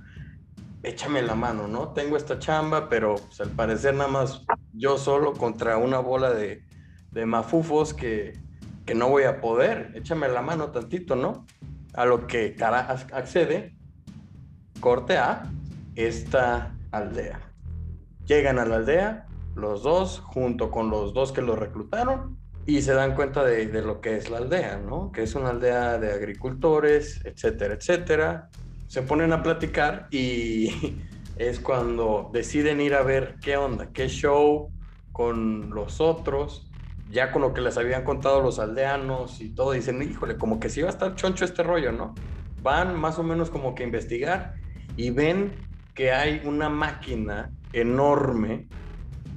échame 0.82 1.22
la 1.22 1.36
mano, 1.36 1.68
¿no? 1.68 1.90
Tengo 1.90 2.18
esta 2.18 2.40
chamba, 2.40 2.90
pero 2.90 3.16
pues, 3.16 3.40
al 3.42 3.50
parecer 3.50 3.94
nada 3.94 4.10
más 4.10 4.44
yo 4.74 4.98
solo 4.98 5.34
contra 5.34 5.78
una 5.78 6.00
bola 6.00 6.34
de, 6.34 6.64
de 7.12 7.26
mafufos 7.26 7.94
que, 7.94 8.40
que 8.86 8.96
no 8.96 9.10
voy 9.10 9.24
a 9.24 9.40
poder, 9.40 9.92
échame 9.96 10.28
la 10.28 10.42
mano 10.42 10.72
tantito, 10.72 11.16
¿no? 11.16 11.46
A 11.94 12.06
lo 12.06 12.28
que 12.28 12.56
cara 12.56 12.80
accede 13.12 13.76
corte 14.80 15.18
a 15.18 15.44
esta 15.96 16.76
aldea. 16.92 17.40
Llegan 18.26 18.60
a 18.60 18.66
la 18.66 18.78
aldea, 18.78 19.28
los 19.56 19.84
dos, 19.84 20.20
junto 20.20 20.72
con 20.72 20.90
los 20.90 21.14
dos 21.14 21.32
que 21.32 21.42
los 21.42 21.58
reclutaron, 21.58 22.38
y 22.66 22.82
se 22.82 22.94
dan 22.94 23.16
cuenta 23.16 23.44
de, 23.44 23.68
de, 23.68 23.82
lo 23.82 24.02
que 24.02 24.18
es 24.18 24.30
la 24.30 24.38
aldea, 24.38 24.78
¿no? 24.78 25.12
Que 25.12 25.24
es 25.24 25.36
una 25.36 25.50
aldea 25.50 25.98
de 25.98 26.14
agricultores, 26.14 27.22
etcétera, 27.26 27.74
etcétera. 27.74 28.50
Se 28.88 29.02
ponen 29.02 29.34
a 29.34 29.44
platicar 29.44 30.08
y 30.12 30.98
es 31.38 31.60
cuando 31.60 32.30
deciden 32.34 32.80
ir 32.80 32.96
a 32.96 33.04
ver 33.04 33.36
qué 33.42 33.58
onda, 33.58 33.92
qué 33.92 34.08
show 34.08 34.72
con 35.12 35.70
los 35.72 36.00
otros, 36.02 36.72
ya 37.14 37.32
con 37.32 37.44
lo 37.44 37.54
que 37.54 37.62
les 37.62 37.78
habían 37.78 38.04
contado 38.04 38.42
los 38.42 38.58
aldeanos 38.58 39.40
y 39.40 39.54
todo, 39.54 39.72
dicen, 39.72 40.02
híjole, 40.02 40.36
como 40.38 40.60
que 40.60 40.68
sí 40.70 40.82
va 40.82 40.88
a 40.88 40.92
estar 40.92 41.16
choncho 41.16 41.46
este 41.46 41.62
rollo, 41.62 41.92
¿no? 41.92 42.16
Van 42.62 43.00
más 43.00 43.20
o 43.20 43.24
menos 43.24 43.52
como 43.52 43.76
que 43.76 43.84
a 43.84 43.86
investigar 43.86 44.56
y 44.98 45.12
ven 45.12 45.54
que 45.94 46.12
hay 46.12 46.42
una 46.44 46.70
máquina 46.70 47.52
enorme 47.72 48.68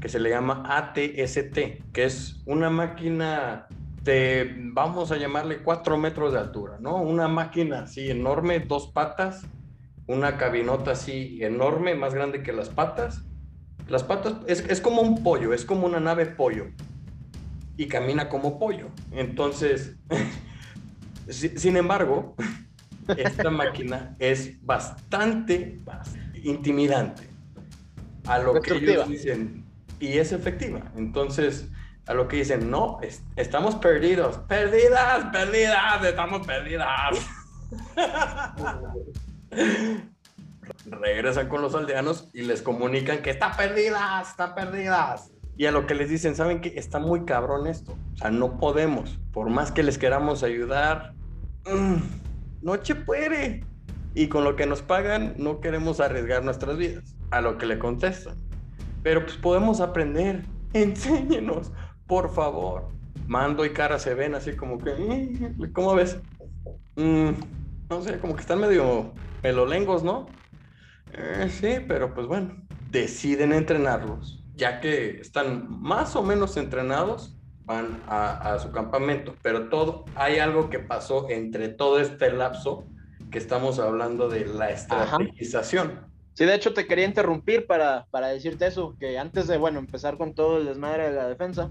que 0.00 0.09
se 0.09 0.18
le 0.18 0.30
llama 0.30 0.62
ATST, 0.66 1.92
que 1.92 2.04
es 2.04 2.42
una 2.47 2.71
máquina 2.71 3.66
de, 4.02 4.54
vamos 4.73 5.12
a 5.12 5.18
llamarle 5.18 5.62
4 5.62 5.99
metros 5.99 6.33
de 6.33 6.38
altura, 6.38 6.78
¿no? 6.80 6.97
Una 6.97 7.28
máquina 7.28 7.80
así 7.80 8.11
enorme, 8.11 8.61
dos 8.61 8.87
patas, 8.87 9.45
una 10.06 10.38
cabinota 10.38 10.92
así 10.92 11.42
enorme, 11.42 11.95
más 11.95 12.14
grande 12.14 12.42
que 12.42 12.54
las 12.54 12.71
patas. 12.71 13.23
Las 13.87 14.02
patas 14.02 14.37
es, 14.47 14.61
es 14.66 14.80
como 14.80 15.02
un 15.02 15.23
pollo, 15.23 15.52
es 15.52 15.66
como 15.66 15.87
una 15.87 16.00
nave 16.00 16.25
pollo 16.25 16.68
y 17.76 17.88
camina 17.88 18.28
como 18.28 18.59
pollo. 18.59 18.88
Entonces, 19.12 19.97
sin 21.28 21.76
embargo, 21.76 22.35
esta 23.16 23.50
máquina 23.50 24.16
es 24.18 24.64
bastante, 24.64 25.80
intimidante 26.42 27.28
a 28.26 28.38
lo 28.38 28.61
que 28.61 28.75
ellos 28.75 29.09
dicen 29.09 29.64
y 30.00 30.18
es 30.18 30.33
efectiva. 30.33 30.83
Entonces, 30.97 31.68
a 32.06 32.14
lo 32.14 32.28
que 32.28 32.37
dicen, 32.37 32.71
no, 32.71 33.00
estamos 33.35 33.75
perdidos, 33.76 34.38
perdidas, 34.49 35.25
perdidas, 35.33 36.04
estamos 36.04 36.47
perdidas. 36.47 37.18
Regresan 40.87 41.49
con 41.49 41.62
los 41.62 41.75
aldeanos 41.75 42.28
y 42.33 42.42
les 42.42 42.62
comunican 42.62 43.23
que 43.23 43.30
está 43.30 43.56
perdidas, 43.56 44.30
está 44.30 44.54
perdidas. 44.54 45.33
Y 45.56 45.66
a 45.66 45.72
lo 45.72 45.86
que 45.86 45.94
les 45.94 46.10
dicen, 46.10 46.34
¿saben 46.34 46.60
que 46.60 46.75
Está 46.76 46.98
muy 46.98 47.25
cabrón 47.25 47.66
esto. 47.66 47.96
O 48.14 48.16
sea, 48.16 48.30
no 48.30 48.58
podemos. 48.58 49.18
Por 49.32 49.48
más 49.48 49.72
que 49.72 49.82
les 49.82 49.98
queramos 49.98 50.42
ayudar, 50.42 51.14
mm, 51.66 51.96
noche 52.62 52.94
puede. 52.94 53.64
Y 54.14 54.28
con 54.28 54.44
lo 54.44 54.56
que 54.56 54.66
nos 54.66 54.82
pagan 54.82 55.34
no 55.38 55.60
queremos 55.60 56.00
arriesgar 56.00 56.44
nuestras 56.44 56.76
vidas. 56.76 57.16
A 57.30 57.40
lo 57.40 57.58
que 57.58 57.66
le 57.66 57.78
contestan. 57.78 58.36
Pero 59.02 59.22
pues 59.22 59.36
podemos 59.36 59.80
aprender. 59.80 60.44
Enséñenos, 60.72 61.72
por 62.06 62.32
favor. 62.34 62.88
Mando 63.26 63.64
y 63.64 63.70
cara 63.70 63.98
se 63.98 64.14
ven 64.14 64.34
así 64.34 64.54
como 64.54 64.78
que, 64.78 64.94
mm, 64.94 65.72
¿cómo 65.72 65.94
ves? 65.94 66.18
Mm, 66.96 67.30
no 67.90 68.02
sé, 68.02 68.18
como 68.18 68.34
que 68.34 68.40
están 68.40 68.60
medio 68.60 69.12
pelolengos, 69.42 70.02
¿no? 70.02 70.26
Eh, 71.12 71.48
sí, 71.50 71.84
pero 71.86 72.14
pues 72.14 72.26
bueno, 72.26 72.54
deciden 72.90 73.52
entrenarlos, 73.52 74.44
ya 74.56 74.80
que 74.80 75.20
están 75.20 75.66
más 75.80 76.16
o 76.16 76.22
menos 76.22 76.56
entrenados, 76.56 77.36
van 77.64 78.00
a, 78.06 78.58
su 78.60 78.70
campamento, 78.70 79.34
pero 79.42 79.68
todo, 79.68 80.04
hay 80.14 80.38
algo 80.38 80.70
que 80.70 80.78
pasó 80.78 81.28
entre 81.30 81.68
todo 81.68 82.00
este 82.00 82.32
lapso 82.32 82.84
que 83.30 83.38
estamos 83.38 83.78
hablando 83.80 84.28
de 84.28 84.46
la 84.46 84.70
estrategización. 84.70 86.06
Sí, 86.34 86.44
de 86.44 86.54
hecho 86.54 86.75
te 86.75 86.86
quería 86.86 87.06
interrumpir 87.06 87.66
para, 87.66 88.06
para 88.10 88.28
decirte 88.28 88.66
eso, 88.66 88.94
que 89.00 89.18
antes 89.18 89.48
de, 89.48 89.58
bueno, 89.58 89.78
empezar 89.78 90.16
con 90.16 90.34
todo 90.34 90.58
el 90.58 90.66
desmadre 90.66 91.10
de 91.10 91.16
la 91.16 91.28
defensa, 91.28 91.70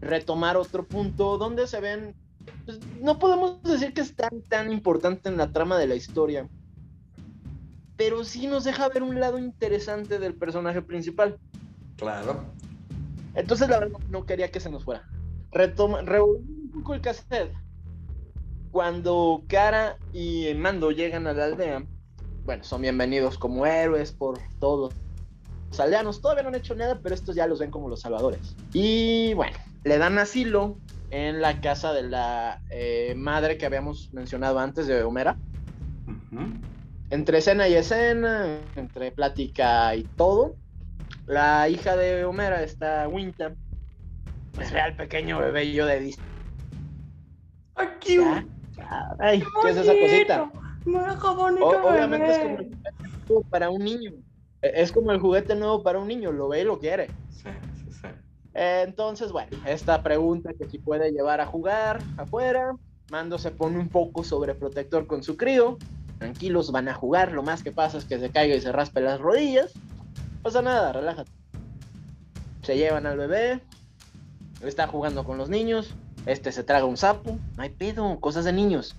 retomar 0.00 0.56
otro 0.56 0.86
punto 0.86 1.36
donde 1.36 1.66
se 1.66 1.80
ven, 1.80 2.14
pues, 2.64 2.78
no 3.00 3.18
podemos 3.18 3.60
decir 3.62 3.92
que 3.92 4.02
es 4.02 4.14
tan, 4.14 4.40
tan 4.42 4.72
importante 4.72 5.28
en 5.28 5.36
la 5.36 5.50
trama 5.50 5.78
de 5.78 5.88
la 5.88 5.96
historia, 5.96 6.48
pero 7.96 8.24
sí 8.24 8.46
nos 8.46 8.64
deja 8.64 8.88
ver 8.88 9.02
un 9.02 9.18
lado 9.18 9.38
interesante 9.38 10.18
del 10.18 10.34
personaje 10.34 10.82
principal. 10.82 11.38
Claro. 11.96 12.44
Entonces, 13.34 13.68
la 13.68 13.78
verdad, 13.78 13.98
no 14.10 14.24
quería 14.24 14.50
que 14.50 14.60
se 14.60 14.70
nos 14.70 14.84
fuera. 14.84 15.02
Retoma, 15.52 16.00
un 16.00 16.70
poco 16.72 16.94
el 16.94 17.00
cassette. 17.00 17.52
Cuando 18.70 19.42
Cara 19.48 19.96
y 20.12 20.52
Mando 20.54 20.90
llegan 20.90 21.26
a 21.26 21.32
la 21.32 21.44
aldea, 21.46 21.84
bueno, 22.44 22.62
son 22.62 22.82
bienvenidos 22.82 23.38
como 23.38 23.66
héroes 23.66 24.12
por 24.12 24.38
todos 24.60 24.94
los 25.70 25.80
aldeanos. 25.80 26.20
Todavía 26.20 26.42
no 26.42 26.50
han 26.50 26.54
hecho 26.56 26.74
nada, 26.74 27.00
pero 27.02 27.14
estos 27.14 27.34
ya 27.34 27.46
los 27.46 27.58
ven 27.58 27.70
como 27.70 27.88
los 27.88 28.00
salvadores. 28.00 28.54
Y 28.72 29.34
bueno, 29.34 29.56
le 29.84 29.98
dan 29.98 30.18
asilo 30.18 30.76
en 31.10 31.40
la 31.40 31.60
casa 31.60 31.92
de 31.92 32.02
la 32.02 32.60
eh, 32.70 33.14
madre 33.16 33.56
que 33.56 33.66
habíamos 33.66 34.12
mencionado 34.12 34.58
antes 34.58 34.86
de 34.86 35.02
Homera. 35.02 35.36
Entre 37.10 37.38
escena 37.38 37.68
y 37.68 37.74
escena, 37.74 38.60
entre 38.74 39.12
plática 39.12 39.94
y 39.94 40.02
todo, 40.02 40.56
la 41.26 41.68
hija 41.68 41.96
de 41.96 42.24
Homera, 42.24 42.62
está 42.62 43.08
Winta, 43.08 43.52
es 44.60 44.70
real 44.70 44.96
pequeño 44.96 45.38
bebé 45.38 45.72
yo 45.72 45.86
de 45.86 46.00
Disney. 46.00 46.26
Aquí. 47.74 48.18
Ay, 49.18 49.42
¿qué, 49.62 49.70
es 49.70 49.76
esa 49.76 49.92
cosita? 49.92 50.50
obviamente 50.84 52.30
es 52.30 52.38
como 53.26 53.40
el 53.40 53.46
para 53.50 53.70
un 53.70 53.84
niño. 53.84 54.12
E, 54.62 54.72
es 54.82 54.92
como 54.92 55.12
el 55.12 55.20
juguete 55.20 55.54
nuevo 55.54 55.82
para 55.82 55.98
un 55.98 56.08
niño, 56.08 56.32
lo 56.32 56.48
ve 56.48 56.60
y 56.60 56.64
lo 56.64 56.78
quiere. 56.78 57.08
Sí, 57.30 57.50
sí, 57.84 57.92
sí. 57.92 58.08
entonces, 58.54 59.32
bueno, 59.32 59.56
esta 59.66 60.02
pregunta 60.02 60.52
que 60.58 60.66
si 60.66 60.78
puede 60.78 61.10
llevar 61.10 61.40
a 61.40 61.46
jugar 61.46 61.98
afuera. 62.16 62.74
Mando 63.08 63.38
se 63.38 63.52
pone 63.52 63.78
un 63.78 63.88
poco 63.88 64.24
sobreprotector 64.24 65.06
con 65.06 65.22
su 65.22 65.36
crío. 65.36 65.78
Tranquilos, 66.18 66.72
van 66.72 66.88
a 66.88 66.94
jugar. 66.94 67.30
Lo 67.30 67.44
más 67.44 67.62
que 67.62 67.70
pasa 67.70 67.98
es 67.98 68.04
que 68.04 68.18
se 68.18 68.30
caiga 68.30 68.56
y 68.56 68.60
se 68.60 68.72
raspe 68.72 69.00
las 69.00 69.20
rodillas 69.20 69.72
pasa 70.46 70.62
nada, 70.62 70.92
relájate. 70.92 71.32
Se 72.62 72.76
llevan 72.76 73.04
al 73.04 73.18
bebé, 73.18 73.60
está 74.62 74.86
jugando 74.86 75.24
con 75.24 75.38
los 75.38 75.48
niños, 75.48 75.92
este 76.24 76.52
se 76.52 76.62
traga 76.62 76.84
un 76.84 76.96
sapo, 76.96 77.36
no 77.56 77.62
hay 77.64 77.70
pedo, 77.70 78.20
cosas 78.20 78.44
de 78.44 78.52
niños. 78.52 78.94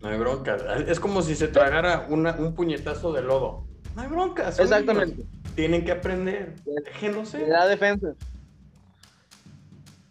No 0.00 0.08
hay 0.08 0.18
bronca. 0.18 0.56
Es 0.88 0.98
como 0.98 1.22
si 1.22 1.36
se 1.36 1.46
tragara 1.46 2.08
un 2.08 2.54
puñetazo 2.56 3.12
de 3.12 3.22
lodo. 3.22 3.64
No 3.94 4.02
hay 4.02 4.08
bronca. 4.08 4.48
Exactamente. 4.48 5.24
Tienen 5.54 5.84
que 5.84 5.92
aprender. 5.92 6.56
Déjense. 6.84 7.46
La 7.46 7.66
defensa. 7.68 8.14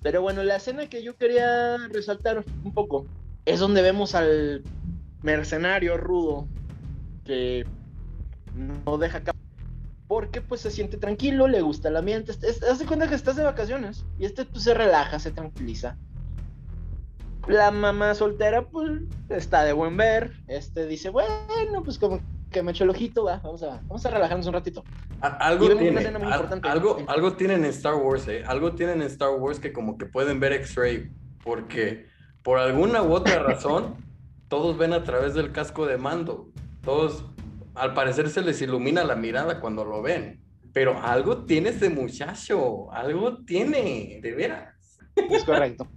Pero 0.01 0.21
bueno, 0.21 0.43
la 0.43 0.55
escena 0.55 0.87
que 0.87 1.03
yo 1.03 1.17
quería 1.17 1.75
resaltar 1.89 2.45
un 2.63 2.73
poco 2.73 3.05
es 3.43 3.59
donde 3.59 3.81
vemos 3.81 4.15
al 4.15 4.63
mercenario 5.21 5.97
rudo 5.97 6.47
que 7.25 7.65
no 8.55 8.97
deja 8.97 9.21
porque 10.09 10.41
pues 10.41 10.61
se 10.61 10.71
siente 10.71 10.97
tranquilo, 10.97 11.47
le 11.47 11.61
gusta 11.61 11.89
el 11.89 11.95
ambiente, 11.95 12.31
hace 12.31 12.85
cuenta 12.87 13.07
que 13.07 13.13
estás 13.13 13.35
de 13.35 13.43
vacaciones 13.43 14.07
y 14.17 14.25
este 14.25 14.43
pues 14.43 14.63
se 14.63 14.73
relaja, 14.73 15.19
se 15.19 15.29
tranquiliza. 15.29 15.97
La 17.47 17.69
mamá 17.69 18.15
soltera 18.15 18.63
pues 18.63 19.03
está 19.29 19.63
de 19.63 19.71
buen 19.71 19.97
ver, 19.97 20.33
este 20.47 20.87
dice, 20.87 21.09
bueno, 21.09 21.83
pues 21.83 21.99
como 21.99 22.21
que 22.49 22.63
me 22.63 22.71
echo 22.71 22.85
el 22.85 22.89
ojito, 22.89 23.23
va, 23.23 23.37
vamos 23.43 23.61
a, 23.61 23.81
vamos 23.87 24.03
a 24.03 24.09
relajarnos 24.09 24.47
un 24.47 24.53
ratito. 24.53 24.83
algo, 25.21 25.77
tiene, 25.77 26.11
algo, 26.63 26.97
algo 27.05 27.33
tienen 27.33 27.63
en 27.63 27.69
Star 27.69 27.93
Wars, 27.93 28.27
¿eh? 28.27 28.43
Algo 28.47 28.73
tienen 28.73 29.03
en 29.03 29.07
Star 29.07 29.29
Wars 29.29 29.59
que 29.59 29.71
como 29.71 29.99
que 29.99 30.07
pueden 30.07 30.39
ver 30.39 30.53
X-Ray, 30.53 31.11
porque 31.43 32.07
por 32.41 32.57
alguna 32.57 33.03
u 33.03 33.13
otra 33.13 33.43
razón, 33.43 33.93
todos 34.47 34.75
ven 34.75 34.93
a 34.93 35.03
través 35.03 35.35
del 35.35 35.51
casco 35.51 35.85
de 35.85 35.99
mando. 35.99 36.49
Todos, 36.83 37.25
al 37.79 37.93
parecer, 37.93 38.29
se 38.29 38.41
les 38.41 38.61
ilumina 38.61 39.03
la 39.03 39.15
mirada 39.15 39.59
cuando 39.59 39.85
lo 39.85 40.01
ven. 40.01 40.41
Pero 40.73 41.01
algo 41.01 41.45
tiene 41.45 41.69
ese 41.69 41.89
muchacho, 41.89 42.91
algo 42.91 43.43
tiene, 43.45 44.19
de 44.21 44.31
veras. 44.33 44.75
Es 45.15 45.43
correcto. 45.43 45.87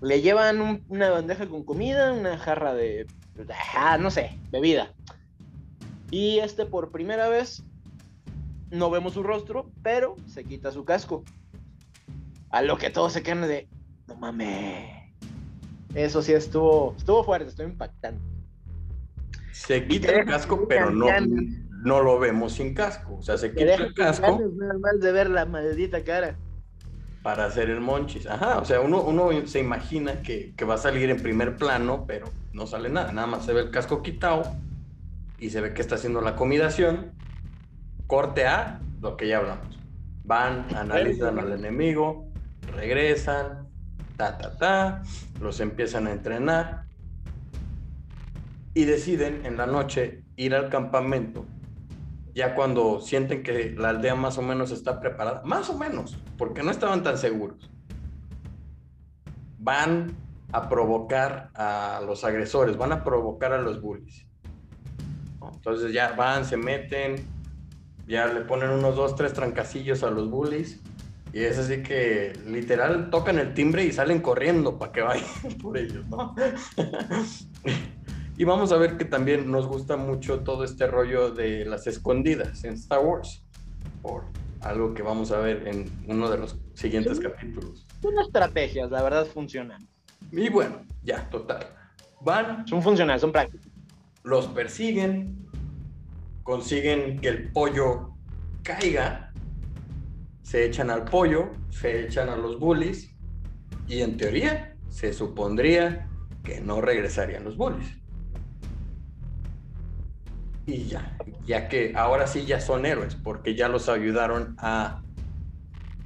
Le 0.00 0.20
llevan 0.20 0.84
una 0.88 1.10
bandeja 1.10 1.46
con 1.46 1.64
comida, 1.64 2.12
una 2.12 2.36
jarra 2.38 2.74
de, 2.74 3.06
ah, 3.76 3.96
no 3.98 4.10
sé, 4.10 4.38
bebida. 4.50 4.92
Y 6.10 6.40
este 6.40 6.66
por 6.66 6.90
primera 6.90 7.28
vez 7.28 7.64
no 8.70 8.90
vemos 8.90 9.14
su 9.14 9.22
rostro, 9.22 9.70
pero 9.82 10.16
se 10.26 10.44
quita 10.44 10.72
su 10.72 10.84
casco. 10.84 11.24
A 12.50 12.62
lo 12.62 12.76
que 12.76 12.90
todos 12.90 13.12
se 13.12 13.22
quedan 13.22 13.42
de, 13.42 13.68
no 14.08 14.16
mames. 14.16 15.02
Eso 15.94 16.22
sí 16.22 16.32
estuvo, 16.32 16.94
estuvo 16.98 17.24
fuerte, 17.24 17.48
estuvo 17.48 17.66
impactante. 17.66 18.31
Se 19.52 19.86
quita 19.86 20.12
el 20.12 20.24
casco, 20.24 20.66
pero 20.66 20.90
no, 20.90 21.06
no 21.84 22.02
lo 22.02 22.18
vemos 22.18 22.54
sin 22.54 22.74
casco. 22.74 23.16
O 23.16 23.22
sea, 23.22 23.36
se 23.36 23.52
quita 23.52 23.74
el 23.74 23.94
casco. 23.94 24.40
Nada 24.56 24.92
de 24.98 25.12
ver 25.12 25.30
la 25.30 25.44
maldita 25.44 26.02
cara. 26.02 26.36
Para 27.22 27.44
hacer 27.44 27.70
el 27.70 27.80
monchis. 27.80 28.26
Ajá, 28.26 28.58
o 28.58 28.64
sea, 28.64 28.80
uno, 28.80 29.02
uno 29.02 29.46
se 29.46 29.60
imagina 29.60 30.22
que, 30.22 30.54
que 30.56 30.64
va 30.64 30.74
a 30.74 30.78
salir 30.78 31.10
en 31.10 31.22
primer 31.22 31.56
plano, 31.56 32.04
pero 32.06 32.26
no 32.52 32.66
sale 32.66 32.88
nada. 32.88 33.12
Nada 33.12 33.26
más 33.26 33.44
se 33.44 33.52
ve 33.52 33.60
el 33.60 33.70
casco 33.70 34.02
quitado 34.02 34.42
y 35.38 35.50
se 35.50 35.60
ve 35.60 35.74
que 35.74 35.82
está 35.82 35.96
haciendo 35.96 36.20
la 36.22 36.30
acomodación. 36.30 37.12
Corte 38.06 38.46
A, 38.46 38.80
lo 39.00 39.16
que 39.16 39.28
ya 39.28 39.38
hablamos. 39.38 39.78
Van, 40.24 40.66
analizan 40.74 41.38
al 41.38 41.52
enemigo, 41.52 42.26
regresan, 42.74 43.68
ta, 44.16 44.38
ta, 44.38 44.56
ta, 44.56 45.02
los 45.40 45.60
empiezan 45.60 46.06
a 46.06 46.12
entrenar 46.12 46.91
y 48.74 48.84
deciden 48.84 49.44
en 49.44 49.56
la 49.56 49.66
noche 49.66 50.24
ir 50.36 50.54
al 50.54 50.68
campamento. 50.68 51.44
Ya 52.34 52.54
cuando 52.54 53.00
sienten 53.00 53.42
que 53.42 53.74
la 53.76 53.90
aldea 53.90 54.14
más 54.14 54.38
o 54.38 54.42
menos 54.42 54.70
está 54.70 55.00
preparada, 55.00 55.42
más 55.44 55.68
o 55.68 55.76
menos, 55.76 56.16
porque 56.38 56.62
no 56.62 56.70
estaban 56.70 57.02
tan 57.02 57.18
seguros, 57.18 57.70
van 59.58 60.16
a 60.52 60.68
provocar 60.68 61.50
a 61.54 62.02
los 62.06 62.24
agresores, 62.24 62.76
van 62.76 62.92
a 62.92 63.04
provocar 63.04 63.52
a 63.52 63.60
los 63.60 63.80
bullies. 63.80 64.26
Entonces 65.52 65.92
ya 65.92 66.12
van, 66.12 66.44
se 66.44 66.56
meten, 66.56 67.16
ya 68.06 68.26
le 68.26 68.40
ponen 68.42 68.70
unos 68.70 68.96
dos, 68.96 69.14
tres 69.14 69.32
trancacillos 69.32 70.02
a 70.02 70.10
los 70.10 70.30
bullies. 70.30 70.80
Y 71.32 71.40
es 71.40 71.58
así 71.58 71.82
que 71.82 72.32
literal 72.46 73.08
tocan 73.08 73.38
el 73.38 73.54
timbre 73.54 73.84
y 73.84 73.92
salen 73.92 74.20
corriendo 74.20 74.78
para 74.78 74.92
que 74.92 75.00
vayan 75.00 75.26
por 75.62 75.78
ellos, 75.78 76.06
¿no? 76.08 76.34
y 78.36 78.44
vamos 78.44 78.72
a 78.72 78.76
ver 78.76 78.96
que 78.96 79.04
también 79.04 79.50
nos 79.50 79.66
gusta 79.66 79.96
mucho 79.96 80.40
todo 80.40 80.64
este 80.64 80.86
rollo 80.86 81.30
de 81.30 81.64
las 81.64 81.86
escondidas 81.86 82.64
en 82.64 82.74
Star 82.74 83.00
Wars. 83.00 83.44
Por 84.00 84.24
algo 84.60 84.94
que 84.94 85.02
vamos 85.02 85.32
a 85.32 85.38
ver 85.38 85.66
en 85.68 85.90
uno 86.06 86.30
de 86.30 86.38
los 86.38 86.58
siguientes 86.74 87.20
capítulos. 87.20 87.86
Son 88.00 88.18
estrategias, 88.18 88.90
la 88.90 89.02
verdad 89.02 89.26
funcionan. 89.26 89.86
Y 90.30 90.48
bueno, 90.48 90.82
ya, 91.02 91.28
total. 91.30 91.66
Van. 92.20 92.66
Son 92.66 92.82
funcionales, 92.82 93.20
son 93.20 93.32
prácticas 93.32 93.72
los 94.24 94.46
persiguen, 94.48 95.48
consiguen 96.42 97.20
que 97.20 97.28
el 97.28 97.52
pollo 97.52 98.14
caiga, 98.62 99.32
se 100.42 100.64
echan 100.66 100.90
al 100.90 101.04
pollo, 101.04 101.50
se 101.70 102.04
echan 102.04 102.28
a 102.28 102.36
los 102.36 102.58
bullies 102.58 103.14
y 103.88 104.00
en 104.02 104.16
teoría 104.16 104.76
se 104.88 105.12
supondría 105.12 106.08
que 106.44 106.60
no 106.60 106.80
regresarían 106.80 107.44
los 107.44 107.56
bullies. 107.56 108.01
Y 110.66 110.84
ya, 110.84 111.16
ya 111.44 111.68
que 111.68 111.92
ahora 111.96 112.26
sí 112.26 112.44
ya 112.44 112.60
son 112.60 112.86
héroes 112.86 113.16
porque 113.16 113.56
ya 113.56 113.68
los 113.68 113.88
ayudaron 113.88 114.54
a 114.58 115.02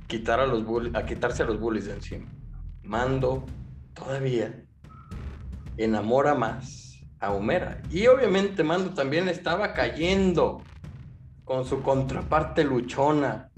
quitar 0.06 0.40
a 0.40 0.46
los 0.46 0.64
a 0.94 1.04
quitarse 1.04 1.42
a 1.42 1.46
los 1.46 1.60
bullies 1.60 1.86
de 1.86 1.92
encima. 1.92 2.26
Mando 2.82 3.44
todavía 3.92 4.64
enamora 5.76 6.34
más 6.34 7.00
a 7.20 7.32
Homera. 7.32 7.82
Y 7.90 8.06
obviamente 8.06 8.64
Mando 8.64 8.94
también 8.94 9.28
estaba 9.28 9.74
cayendo 9.74 10.62
con 11.44 11.66
su 11.66 11.82
contraparte 11.82 12.64
luchona. 12.64 13.50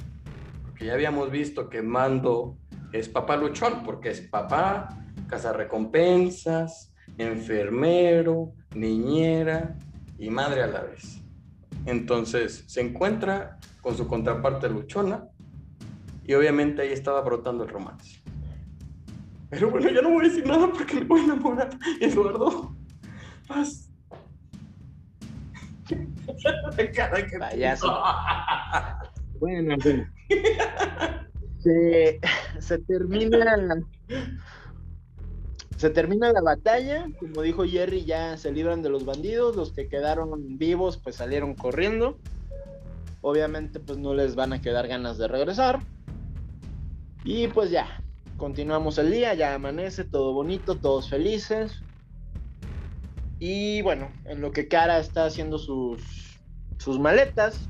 Porque 0.65 0.87
ya 0.87 0.95
habíamos 0.95 1.31
visto 1.31 1.69
que 1.69 1.81
Mando 1.81 2.57
es 2.93 3.09
papá 3.09 3.37
luchón, 3.37 3.85
porque 3.85 4.11
es 4.11 4.21
papá, 4.21 4.89
recompensas 5.53 6.93
enfermero, 7.19 8.53
niñera 8.75 9.77
y 10.19 10.31
madre 10.31 10.63
a 10.63 10.67
la 10.67 10.83
vez. 10.83 11.21
Entonces 11.87 12.65
se 12.67 12.81
encuentra 12.81 13.59
con 13.81 13.97
su 13.97 14.07
contraparte 14.07 14.69
luchona 14.69 15.29
y 16.25 16.35
obviamente 16.35 16.83
ahí 16.83 16.93
estaba 16.93 17.23
brotando 17.23 17.65
el 17.65 17.71
romance. 17.71 18.21
Pero 19.51 19.71
bueno, 19.71 19.89
ya 19.91 20.03
no 20.03 20.11
voy 20.11 20.27
a 20.27 20.29
decir 20.29 20.47
nada 20.47 20.71
porque 20.71 20.95
me 20.97 21.05
voy 21.05 21.21
a 21.21 21.25
enamorar, 21.25 21.71
Eduardo. 22.01 22.77
Paz. 23.47 23.91
Payaso. 27.39 28.03
bueno, 29.41 29.77
Se, 31.59 32.21
se 32.61 32.79
termina 32.81 33.57
se 35.79 35.91
termina 35.91 36.33
la 36.33 36.41
batalla, 36.41 37.07
como 37.21 37.43
dijo 37.43 37.65
Jerry, 37.65 38.05
ya 38.05 38.37
se 38.37 38.51
libran 38.51 38.83
de 38.83 38.89
los 38.89 39.05
bandidos, 39.05 39.55
los 39.55 39.71
que 39.71 39.89
quedaron 39.89 40.59
vivos 40.59 40.97
pues 40.97 41.15
salieron 41.15 41.55
corriendo. 41.55 42.19
Obviamente 43.21 43.79
pues 43.79 43.97
no 43.97 44.13
les 44.13 44.35
van 44.35 44.53
a 44.53 44.61
quedar 44.61 44.89
ganas 44.89 45.19
de 45.19 45.29
regresar. 45.29 45.79
Y 47.23 47.47
pues 47.47 47.71
ya, 47.71 48.03
continuamos 48.37 48.99
el 48.99 49.13
día, 49.13 49.35
ya 49.35 49.55
amanece, 49.55 50.03
todo 50.03 50.33
bonito, 50.33 50.75
todos 50.75 51.09
felices. 51.09 51.81
Y 53.39 53.81
bueno, 53.83 54.11
en 54.25 54.41
lo 54.41 54.51
que 54.51 54.67
Cara 54.67 54.99
está 54.99 55.27
haciendo 55.27 55.59
sus, 55.59 56.03
sus 56.79 56.99
maletas, 56.99 57.69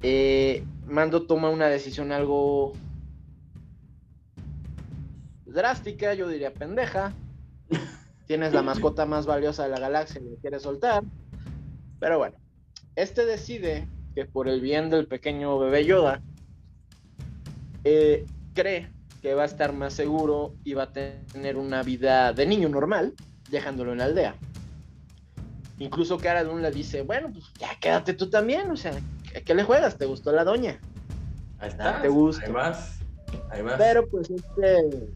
eh, 0.00 0.64
Mando 0.86 1.26
toma 1.26 1.50
una 1.50 1.66
decisión 1.66 2.12
algo 2.12 2.72
drástica, 5.52 6.14
yo 6.14 6.28
diría 6.28 6.52
pendeja. 6.52 7.12
Tienes 8.26 8.52
la 8.52 8.62
mascota 8.62 9.04
más 9.04 9.26
valiosa 9.26 9.64
de 9.64 9.70
la 9.70 9.78
galaxia 9.78 10.20
y 10.20 10.30
le 10.30 10.36
quieres 10.36 10.62
soltar. 10.62 11.02
Pero 11.98 12.18
bueno, 12.18 12.36
este 12.96 13.26
decide 13.26 13.86
que 14.14 14.24
por 14.26 14.48
el 14.48 14.60
bien 14.60 14.90
del 14.90 15.06
pequeño 15.06 15.58
bebé 15.58 15.84
Yoda, 15.84 16.22
eh, 17.84 18.24
cree 18.54 18.90
que 19.20 19.34
va 19.34 19.42
a 19.42 19.46
estar 19.46 19.72
más 19.72 19.94
seguro 19.94 20.54
y 20.64 20.74
va 20.74 20.84
a 20.84 20.92
tener 20.92 21.56
una 21.56 21.82
vida 21.82 22.32
de 22.32 22.46
niño 22.46 22.68
normal 22.68 23.14
dejándolo 23.50 23.92
en 23.92 23.98
la 23.98 24.04
aldea. 24.04 24.34
Incluso 25.78 26.18
Cara 26.18 26.44
Dune 26.44 26.62
le 26.62 26.70
dice, 26.70 27.02
bueno, 27.02 27.30
pues 27.32 27.44
ya 27.58 27.68
quédate 27.80 28.14
tú 28.14 28.30
también, 28.30 28.70
o 28.70 28.76
sea, 28.76 28.92
¿a 29.36 29.40
qué 29.40 29.54
le 29.54 29.64
juegas? 29.64 29.96
¿Te 29.96 30.06
gustó 30.06 30.32
la 30.32 30.44
doña? 30.44 30.80
Ahí 31.58 31.68
está. 31.68 32.02
¿Te 32.02 32.08
gusta? 32.08 32.44
Ahí 32.44 32.52
vas. 32.52 32.98
Ahí 33.50 33.62
vas. 33.62 33.74
Pero 33.78 34.08
pues 34.08 34.30
este, 34.30 35.08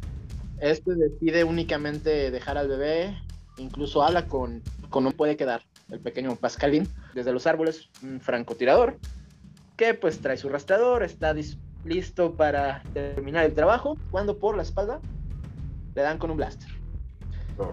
este 0.61 0.95
decide 0.95 1.45
únicamente 1.45 2.31
dejar 2.31 2.59
al 2.59 2.69
bebé, 2.69 3.17
incluso 3.59 4.03
habla 4.03 4.27
con, 4.27 4.63
con 4.91 5.05
no 5.05 5.11
puede 5.13 5.37
quedar, 5.37 5.63
el 5.91 6.01
pequeño 6.01 6.37
Pascalín, 6.37 6.89
desde 7.15 7.33
los 7.33 7.47
árboles, 7.47 7.89
un 8.03 8.21
francotirador, 8.21 8.99
que 9.77 9.95
pues 9.95 10.21
trae 10.21 10.37
su 10.37 10.49
rastrador, 10.49 11.03
está 11.03 11.35
listo 11.85 12.35
para 12.35 12.83
terminar 12.93 13.45
el 13.45 13.55
trabajo, 13.55 13.97
cuando 14.11 14.39
por 14.39 14.57
la 14.57 14.63
espalda 14.63 15.01
le 15.95 16.03
dan 16.03 16.19
con 16.19 16.31
un 16.31 16.37
blaster. 16.37 16.71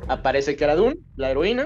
Aparece 0.07 0.55
Cara 0.55 0.75
la 1.15 1.31
heroína, 1.31 1.65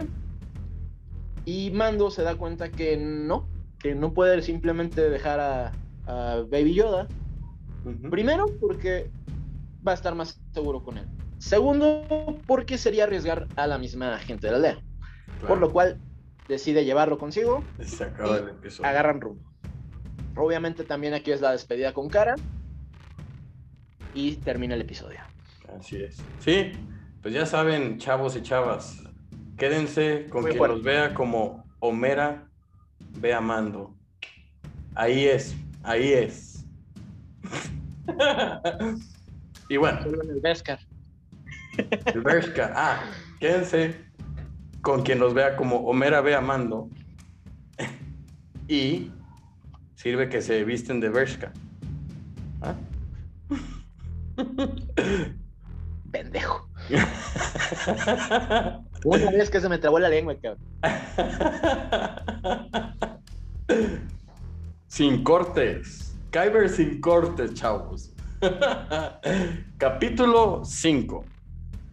y 1.48 1.72
Mando 1.72 2.12
se 2.12 2.24
da 2.24 2.36
cuenta 2.36 2.70
que 2.70 2.98
no, 2.98 3.48
que 3.80 3.96
no 3.96 4.14
puede 4.14 4.42
simplemente 4.42 5.10
dejar 5.10 5.40
a, 5.40 5.72
Baby 6.50 6.74
Yoda. 6.74 7.08
Primero, 8.10 8.46
porque 8.62 9.10
va 9.86 9.92
a 9.92 9.96
estar 9.96 10.16
más 10.16 10.42
seguro 10.58 10.82
con 10.84 10.98
él. 10.98 11.06
Segundo, 11.38 12.40
porque 12.48 12.80
sería 12.80 13.04
arriesgar 13.04 13.48
a 13.56 13.68
la 13.68 13.78
misma 13.78 14.18
gente 14.18 14.48
de 14.48 14.52
la 14.52 14.58
aldea. 14.58 14.80
Por 15.48 15.60
lo 15.60 15.72
cual 15.72 16.00
decide 16.48 16.84
llevarlo 16.84 17.20
consigo. 17.20 17.64
Se 17.80 18.06
acaba 18.06 18.38
el 18.38 18.50
episodio. 18.50 18.90
Agarran 18.90 19.22
rumbo. 19.22 19.44
Obviamente 20.36 20.84
también 20.84 21.14
aquí 21.14 21.32
es 21.32 21.42
la 21.42 21.52
despedida 21.52 21.94
con 21.94 22.10
cara. 22.10 22.34
Y 24.16 24.38
termina 24.38 24.74
el 24.74 24.82
episodio. 24.82 25.20
Así 25.78 26.02
es. 26.02 26.18
Sí, 26.40 26.72
pues 27.22 27.36
ya 27.36 27.46
saben, 27.46 28.00
chavos 28.00 28.36
y 28.36 28.42
chavas, 28.42 29.04
quédense 29.58 30.26
con 30.32 30.44
quien 30.44 30.58
los 30.58 30.82
vea 30.82 31.14
como 31.14 31.66
Homera 31.80 32.48
ve 33.20 33.32
amando. 33.32 33.94
Ahí 34.96 35.26
es, 35.26 35.56
ahí 35.84 36.14
es. 36.14 36.66
y 39.70 39.78
bueno. 39.78 40.02
Solo 40.04 40.24
en 40.24 40.30
el 40.30 40.42
Vescar. 40.42 40.80
El 42.06 42.22
Bershka. 42.22 42.74
Ah, 42.76 43.02
quédense 43.40 43.96
con 44.82 45.04
quien 45.04 45.20
nos 45.20 45.34
vea 45.34 45.56
como 45.56 45.78
Homera 45.78 46.22
ve 46.22 46.36
amando. 46.36 46.90
y 48.68 49.12
sirve 49.96 50.30
que 50.30 50.42
se 50.42 50.64
visten 50.64 51.00
de 51.00 51.10
Bershka. 51.10 51.52
¿Ah? 52.62 52.74
Pendejo. 56.12 56.70
Una 59.04 59.32
vez 59.32 59.50
que 59.50 59.60
se 59.60 59.70
me 59.70 59.78
trabó 59.78 60.00
la 60.00 60.10
lengua, 60.10 60.36
cabrón. 60.42 60.64
Sin 64.88 65.24
cortes. 65.24 66.16
Kyber 66.32 66.70
sin 66.70 67.02
cortes, 67.02 67.54
chavos. 67.54 68.14
Capítulo 69.78 70.64
5. 70.64 71.26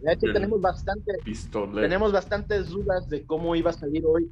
De 0.00 0.12
hecho, 0.12 0.26
tenemos 0.32 0.60
bastante, 0.60 1.12
Pistolero. 1.24 1.80
tenemos 1.80 2.12
bastantes 2.12 2.68
dudas 2.68 3.08
de 3.08 3.24
cómo 3.24 3.56
iba 3.56 3.70
a 3.70 3.72
salir 3.72 4.04
hoy 4.06 4.30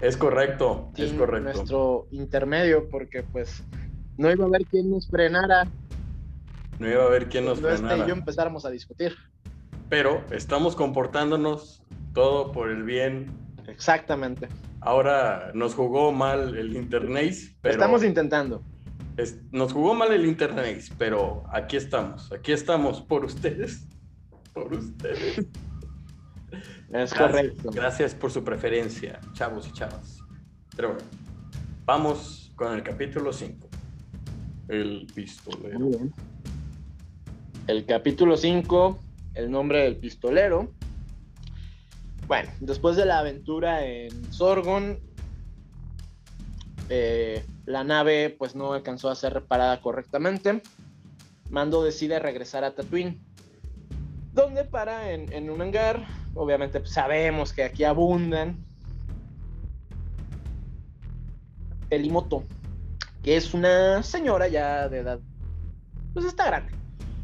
Es 0.00 0.16
correcto, 0.16 0.90
es 0.96 1.12
correcto. 1.12 1.52
nuestro 1.52 2.06
intermedio, 2.10 2.88
porque 2.88 3.22
pues 3.22 3.62
no 4.16 4.30
iba 4.30 4.44
a 4.44 4.48
haber 4.48 4.66
quien 4.66 4.90
nos 4.90 5.08
frenara 5.08 5.68
No 6.80 6.88
iba 6.88 7.04
a 7.04 7.06
haber 7.06 7.28
quién 7.28 7.44
nos 7.44 7.58
este 7.58 7.76
frenara. 7.76 8.04
y 8.04 8.08
yo 8.08 8.14
empezáramos 8.14 8.64
a 8.66 8.70
discutir. 8.70 9.14
Pero 9.88 10.24
estamos 10.30 10.74
comportándonos 10.74 11.82
todo 12.12 12.50
por 12.50 12.70
el 12.70 12.82
bien. 12.82 13.30
Exactamente. 13.68 14.48
Ahora 14.80 15.52
nos 15.54 15.74
jugó 15.74 16.10
mal 16.10 16.56
el 16.56 16.74
internet, 16.74 17.34
pero 17.60 17.74
Estamos 17.74 18.02
intentando. 18.02 18.64
Es- 19.16 19.38
nos 19.50 19.72
jugó 19.72 19.94
mal 19.94 20.12
el 20.12 20.26
internet, 20.26 20.82
pero 20.98 21.44
aquí 21.52 21.76
estamos, 21.76 22.30
aquí 22.32 22.52
estamos 22.52 23.00
por 23.00 23.24
ustedes, 23.24 23.86
por 24.52 24.72
ustedes. 24.72 25.38
Es 25.38 25.48
Gracias, 26.88 27.18
correcto. 27.18 27.70
Gracias 27.72 28.14
por 28.14 28.30
su 28.30 28.44
preferencia, 28.44 29.18
chavos 29.32 29.66
y 29.68 29.72
chavas. 29.72 30.18
Pero 30.76 30.88
bueno, 30.94 31.04
vamos 31.86 32.52
con 32.54 32.74
el 32.74 32.82
capítulo 32.82 33.32
5. 33.32 33.68
El 34.68 35.06
pistolero. 35.14 35.90
El 37.66 37.86
capítulo 37.86 38.36
5, 38.36 38.98
el 39.34 39.50
nombre 39.50 39.82
del 39.84 39.96
pistolero. 39.96 40.72
Bueno, 42.26 42.50
después 42.60 42.96
de 42.96 43.06
la 43.06 43.18
aventura 43.20 43.84
en 43.86 44.32
Sorgon, 44.32 44.98
eh, 46.88 47.44
la 47.66 47.84
nave 47.84 48.34
pues 48.38 48.54
no 48.54 48.72
alcanzó 48.72 49.10
a 49.10 49.14
ser 49.14 49.34
reparada 49.34 49.80
correctamente. 49.80 50.62
Mando 51.50 51.82
decide 51.82 52.18
regresar 52.18 52.64
a 52.64 52.74
Tatooine, 52.74 53.20
donde 54.32 54.64
para 54.64 55.12
en, 55.12 55.32
en 55.32 55.50
un 55.50 55.60
hangar, 55.60 56.06
obviamente 56.34 56.80
pues, 56.80 56.92
sabemos 56.92 57.52
que 57.52 57.64
aquí 57.64 57.84
abundan 57.84 58.56
Elimoto, 61.90 62.44
que 63.22 63.36
es 63.36 63.52
una 63.52 64.02
señora 64.02 64.48
ya 64.48 64.88
de 64.88 64.98
edad, 64.98 65.20
pues 66.14 66.24
está 66.24 66.46
grande. 66.46 66.72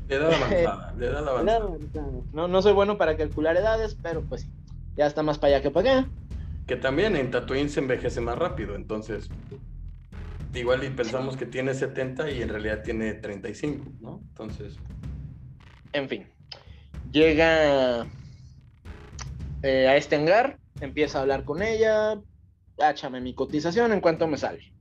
De 0.06 0.16
edad 0.16 0.32
avanzada, 0.34 0.92
de 0.92 1.06
edad 1.06 1.28
avanzada. 1.28 1.70
No, 2.32 2.48
no 2.48 2.62
soy 2.62 2.72
bueno 2.74 2.98
para 2.98 3.16
calcular 3.16 3.56
edades, 3.56 3.96
pero 4.02 4.22
pues 4.22 4.42
sí, 4.42 4.50
ya 4.96 5.06
está 5.06 5.22
más 5.22 5.38
para 5.38 5.54
allá 5.54 5.62
que 5.62 5.70
para 5.70 6.00
acá. 6.00 6.08
Que 6.66 6.76
también 6.76 7.16
en 7.16 7.30
Tatooine 7.30 7.70
se 7.70 7.80
envejece 7.80 8.20
más 8.20 8.36
rápido, 8.36 8.76
entonces 8.76 9.30
igual 10.54 10.84
y 10.84 10.90
pensamos 10.90 11.36
que 11.36 11.46
tiene 11.46 11.74
70 11.74 12.30
y 12.30 12.42
en 12.42 12.48
realidad 12.48 12.82
tiene 12.82 13.14
35, 13.14 13.92
¿no? 14.00 14.20
Entonces, 14.28 14.76
En 15.92 16.08
fin, 16.08 16.26
llega 17.10 18.06
eh, 19.62 19.88
a 19.88 19.96
este 19.96 20.16
hangar, 20.16 20.58
empieza 20.80 21.18
a 21.18 21.22
hablar 21.22 21.44
con 21.44 21.62
ella, 21.62 22.20
áchame 22.78 23.20
mi 23.20 23.34
cotización 23.34 23.92
en 23.92 24.00
cuanto 24.00 24.26
me 24.26 24.36
sale. 24.38 24.72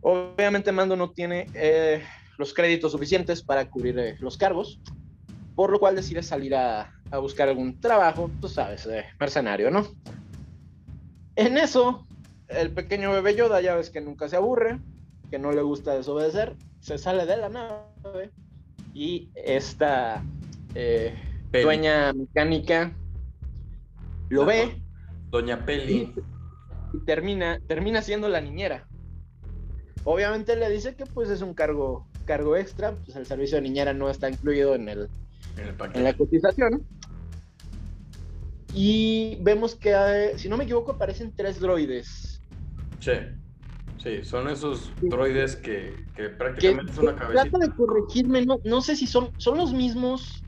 Obviamente 0.00 0.72
Mando 0.72 0.96
no 0.96 1.10
tiene 1.10 1.46
eh, 1.54 2.02
los 2.38 2.54
créditos 2.54 2.92
suficientes 2.92 3.42
para 3.42 3.68
cubrir 3.68 3.98
eh, 3.98 4.16
los 4.20 4.36
cargos, 4.36 4.80
por 5.54 5.70
lo 5.70 5.80
cual 5.80 5.96
decide 5.96 6.22
salir 6.22 6.54
a, 6.54 6.92
a 7.10 7.18
buscar 7.18 7.48
algún 7.48 7.80
trabajo, 7.80 8.30
tú 8.40 8.48
sabes, 8.48 8.86
eh, 8.86 9.06
mercenario, 9.18 9.70
¿no? 9.70 9.86
En 11.34 11.58
eso, 11.58 12.06
el 12.48 12.70
pequeño 12.70 13.12
bebé 13.12 13.34
Yoda, 13.34 13.60
ya 13.60 13.74
ves 13.74 13.90
que 13.90 14.00
nunca 14.00 14.28
se 14.28 14.36
aburre, 14.36 14.78
que 15.30 15.38
no 15.38 15.52
le 15.52 15.62
gusta 15.62 15.94
desobedecer, 15.94 16.56
se 16.80 16.98
sale 16.98 17.26
de 17.26 17.36
la 17.36 17.48
nave 17.48 18.30
y 18.94 19.30
esta 19.34 20.22
eh, 20.74 21.14
dueña 21.52 22.12
mecánica 22.12 22.92
lo 24.28 24.44
ve 24.44 24.80
Doña 25.30 25.64
Peli, 25.66 26.14
y 26.92 26.98
termina, 27.04 27.60
termina 27.66 28.00
siendo 28.02 28.28
la 28.28 28.40
niñera. 28.40 28.86
Obviamente 30.04 30.56
le 30.56 30.70
dice 30.70 30.94
que 30.94 31.04
pues 31.04 31.28
es 31.30 31.42
un 31.42 31.52
cargo, 31.52 32.06
cargo 32.24 32.56
extra, 32.56 32.92
pues 32.92 33.16
el 33.16 33.26
servicio 33.26 33.56
de 33.56 33.62
niñera 33.62 33.92
no 33.92 34.08
está 34.08 34.30
incluido 34.30 34.74
en, 34.74 34.88
el, 34.88 35.08
en 35.56 35.68
el 35.68 35.74
paquete. 35.74 35.98
en 35.98 36.04
la 36.04 36.16
cotización. 36.16 36.86
Y 38.72 39.38
vemos 39.40 39.74
que, 39.74 39.94
eh, 39.94 40.38
si 40.38 40.48
no 40.48 40.56
me 40.56 40.64
equivoco, 40.64 40.92
aparecen 40.92 41.32
tres 41.34 41.58
droides. 41.58 42.35
Sí, 43.06 43.12
sí, 43.98 44.24
son 44.24 44.48
esos 44.48 44.92
Sí. 45.00 45.08
droides 45.08 45.54
que, 45.54 46.06
que 46.16 46.24
Que, 46.24 46.30
prácticamente 46.30 46.90
es 46.90 46.98
una 46.98 47.12
que 47.12 47.18
cabecita. 47.18 47.42
trata 47.50 47.58
de 47.66 47.70
corregirme, 47.76 48.44
no, 48.44 48.58
no 48.64 48.80
sé 48.80 48.96
si 48.96 49.06
son, 49.06 49.30
son 49.36 49.58
los 49.58 49.72
mismos 49.72 50.42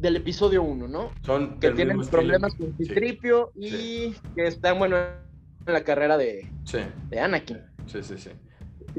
del 0.00 0.16
episodio 0.16 0.64
1, 0.64 0.88
¿no? 0.88 1.12
Son 1.22 1.60
que 1.60 1.70
tienen 1.70 2.00
estilo. 2.00 2.10
problemas 2.22 2.56
con 2.56 2.74
Sí, 2.76 2.86
Citripio 2.86 3.52
y 3.54 3.68
sí. 3.68 4.16
que 4.34 4.48
están, 4.48 4.80
bueno, 4.80 4.96
en 4.96 5.72
la 5.72 5.84
carrera 5.84 6.18
de, 6.18 6.52
Sí, 6.64 6.78
de 7.08 7.20
Anakin. 7.20 7.60
sí, 7.86 8.02
sí, 8.02 8.18
sí. 8.18 8.30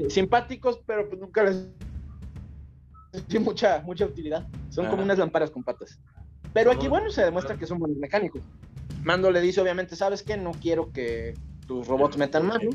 Simpáticos, 0.08 0.80
pero 0.86 1.06
pues 1.10 1.20
nunca 1.20 1.42
les 1.42 1.68
dio 3.28 3.40
mucha, 3.42 3.82
mucha 3.82 4.06
utilidad. 4.06 4.46
Son 4.70 4.86
como 4.86 5.02
unas 5.02 5.18
lámparas 5.18 5.50
con 5.50 5.62
patas. 5.62 6.00
Pero 6.54 6.70
aquí, 6.70 6.82
Son- 6.82 6.90
bueno, 6.90 7.10
se 7.10 7.22
demuestra 7.22 7.54
que 7.58 7.66
son 7.66 7.78
buenos 7.78 7.98
mecánicos. 7.98 8.40
Mando 9.04 9.30
le 9.30 9.42
dice, 9.42 9.60
obviamente, 9.60 9.94
¿sabes 9.94 10.22
qué? 10.22 10.38
No 10.38 10.52
quiero 10.52 10.90
que 10.90 11.34
tus 11.66 11.86
robots 11.86 12.16
metan 12.16 12.46
mano. 12.46 12.70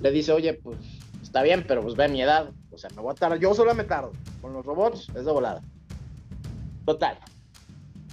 Le 0.00 0.10
dice, 0.10 0.32
oye, 0.32 0.54
pues 0.54 0.78
está 1.22 1.42
bien, 1.42 1.64
pero 1.66 1.82
pues 1.82 1.94
ve 1.96 2.08
mi 2.08 2.22
edad. 2.22 2.50
O 2.70 2.78
sea, 2.78 2.90
me 2.94 3.00
voy 3.02 3.12
a 3.12 3.14
tardar. 3.14 3.38
Yo 3.38 3.54
solo 3.54 3.74
me 3.74 3.84
tardo. 3.84 4.12
Con 4.42 4.52
los 4.52 4.64
robots 4.64 5.08
es 5.14 5.24
de 5.24 5.32
volada. 5.32 5.62
Total. 6.84 7.18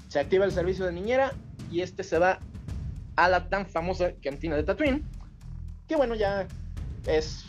Se 0.08 0.20
activa 0.20 0.46
el 0.46 0.52
servicio 0.52 0.86
de 0.86 0.94
niñera 0.94 1.34
y 1.72 1.82
este 1.82 2.04
se 2.04 2.18
va 2.20 2.40
a 3.16 3.30
la 3.30 3.50
tan 3.50 3.66
famosa 3.66 4.14
cantina 4.22 4.56
de 4.56 4.64
Tatooine. 4.64 5.04
Que 5.88 5.96
bueno, 5.96 6.16
ya 6.16 6.48
es. 7.08 7.46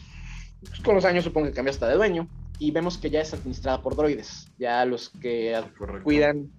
pues, 0.67 0.81
con 0.81 0.95
los 0.95 1.05
años 1.05 1.25
supongo 1.25 1.47
que 1.49 1.53
cambia 1.55 1.71
hasta 1.73 1.89
de 1.89 1.95
dueño. 1.95 2.29
Y 2.59 2.71
vemos 2.71 2.99
que 2.99 3.11
ya 3.11 3.21
es 3.21 3.35
administrada 3.35 3.83
por 3.83 3.97
droides. 3.97 4.49
Ya 4.59 4.85
los 4.85 5.11
que 5.11 5.61
Correcto. 5.79 6.05
cuidan 6.05 6.51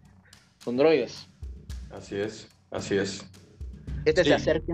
son 0.63 0.78
droides. 0.78 1.28
Así 1.91 2.15
es, 2.18 2.50
así 2.72 2.98
es. 2.98 3.26
Este 4.04 4.24
Sí. 4.24 4.30
se 4.30 4.36
acerca. 4.36 4.74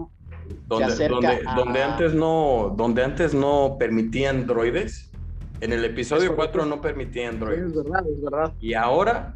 Donde, 0.67 1.07
donde, 1.07 1.27
a- 1.45 1.55
donde 1.55 1.81
antes 1.83 2.13
no, 2.13 2.73
donde 2.77 3.03
antes 3.03 3.33
no 3.33 3.75
permitían 3.79 4.45
droides, 4.47 5.13
en 5.59 5.73
el 5.73 5.83
Es 5.85 5.91
episodio 5.91 6.29
correcto. 6.29 6.35
4 6.35 6.65
no 6.65 6.81
permitían 6.81 7.35
Es 7.35 7.39
droides. 7.39 7.75
verdad, 7.75 8.03
es 8.09 8.21
verdad. 8.21 8.53
Y 8.59 8.73
ahora, 8.73 9.35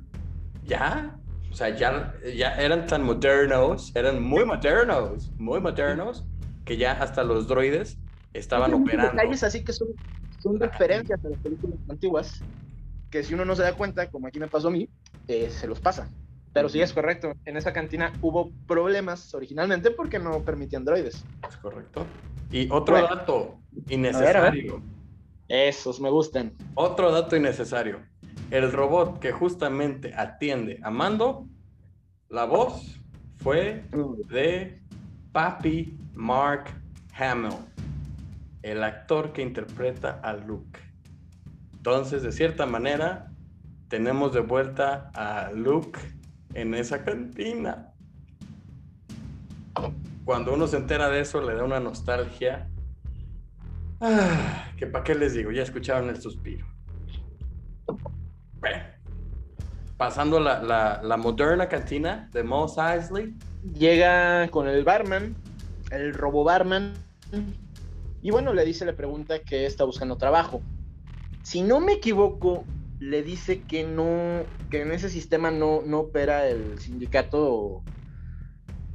ya, 0.62 1.18
o 1.52 1.56
sea, 1.56 1.70
ya, 1.70 2.14
ya 2.36 2.56
eran 2.56 2.88
tan 2.88 3.04
modernos, 3.04 3.92
eran 3.96 4.22
muy 4.22 4.46
modernos, 4.46 5.34
muy 5.38 5.60
modernos, 5.60 6.28
que 6.64 6.78
ya 6.78 6.94
hasta 6.94 7.24
los 7.24 7.48
droides 7.48 8.00
estaban 8.34 8.74
Hay 8.74 8.82
operando. 8.82 9.12
detalles 9.12 9.44
así 9.44 9.64
que 9.64 9.74
son, 9.74 9.90
son 10.30 10.60
referencias 10.60 11.24
a 11.24 11.30
las 11.30 11.40
películas 11.40 11.80
antiguas 11.90 12.46
que 13.10 13.24
si 13.24 13.34
uno 13.34 13.46
no 13.46 13.56
se 13.56 13.64
da 13.64 13.74
cuenta, 13.76 14.10
como 14.10 14.28
aquí 14.28 14.40
me 14.40 14.48
pasó 14.48 14.70
a 14.70 14.72
mí, 14.72 14.90
eh, 15.28 15.50
se 15.50 15.68
los 15.68 15.80
pasa. 15.80 16.12
Pero 16.56 16.70
sí 16.70 16.80
es 16.80 16.94
correcto, 16.94 17.34
en 17.44 17.58
esa 17.58 17.74
cantina 17.74 18.14
hubo 18.22 18.50
problemas 18.66 19.34
originalmente 19.36 19.92
porque 19.92 20.20
no 20.20 20.42
permitían 20.42 20.86
droides. 20.86 21.26
Es 21.50 21.58
correcto. 21.58 22.06
Y 22.50 22.72
otro 22.72 22.96
Bueno. 22.96 23.14
dato 23.14 23.58
A 23.90 23.94
innecesario. 23.94 24.82
Esos 25.50 26.00
me 26.00 26.10
gustan. 26.10 26.54
Otro 26.76 27.12
dato 27.12 27.36
innecesario. 27.36 28.00
El 28.52 28.72
robot 28.72 29.20
que 29.20 29.34
justamente 29.34 30.14
atiende 30.16 30.80
a 30.82 30.92
Mando, 30.92 31.46
la 32.30 32.46
voz 32.46 33.02
fue 33.44 33.84
de 34.30 34.80
Papi 35.34 35.98
Mark 36.14 36.68
Hamill, 37.18 37.58
el 38.62 38.82
actor 38.82 39.34
que 39.34 39.42
interpreta 39.42 40.22
a 40.24 40.32
Luke. 40.38 40.80
Entonces, 41.76 42.24
de 42.24 42.32
cierta 42.32 42.66
manera, 42.66 43.30
tenemos 43.90 44.34
de 44.34 44.40
vuelta 44.40 45.12
a 45.14 45.52
Luke 45.52 46.00
en 46.56 46.74
esa 46.74 47.04
cantina. 47.04 47.94
cuando 50.24 50.54
uno 50.54 50.66
se 50.66 50.78
entera 50.78 51.10
de 51.10 51.20
eso, 51.20 51.42
le 51.42 51.54
da 51.54 51.64
una 51.64 51.80
nostalgia. 51.80 52.68
Ah, 54.02 54.72
que 54.78 54.88
para 54.88 55.04
qué 55.04 55.14
les 55.14 55.34
digo, 55.34 55.52
ya 55.52 55.62
escucharon 55.64 56.10
el 56.10 56.20
suspiro. 56.20 56.66
Pasando 59.98 60.40
la, 60.40 60.62
la, 60.64 61.02
la 61.04 61.18
moderna 61.18 61.70
cantina 61.70 62.30
de 62.34 62.44
Moss 62.44 62.78
Eisley. 62.78 63.36
Llega 63.74 64.50
con 64.50 64.68
el 64.68 64.84
barman, 64.84 65.36
el 65.92 66.14
robo 66.14 66.44
barman, 66.44 66.94
y 68.22 68.32
bueno, 68.32 68.54
le 68.54 68.66
dice, 68.66 68.86
le 68.86 68.94
pregunta 68.94 69.40
que 69.40 69.66
está 69.66 69.84
buscando 69.84 70.18
trabajo. 70.18 70.62
Si 71.44 71.62
no 71.62 71.80
me 71.80 71.94
equivoco, 71.94 72.66
le 73.00 73.24
dice 73.24 73.62
que 73.62 73.84
no, 73.84 74.44
que 74.70 74.82
en 74.82 74.92
ese 74.92 75.10
sistema 75.10 75.52
no, 75.52 75.82
no 75.86 76.00
opera 76.00 76.48
el 76.48 76.80
sindicato 76.80 77.84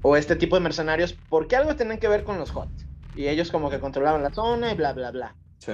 o, 0.02 0.16
este 0.16 0.36
tipo 0.36 0.56
de 0.56 0.62
mercenarios, 0.62 1.16
porque 1.28 1.56
algo 1.56 1.76
tienen 1.76 1.98
que 1.98 2.08
ver 2.08 2.24
con 2.24 2.38
los 2.38 2.54
HOT. 2.54 2.70
Y 3.14 3.28
ellos 3.28 3.50
como 3.50 3.68
que 3.68 3.80
controlaban 3.80 4.22
la 4.22 4.32
zona 4.32 4.72
y 4.72 4.74
bla, 4.74 4.94
bla, 4.94 5.10
bla. 5.10 5.36
Sí. 5.58 5.72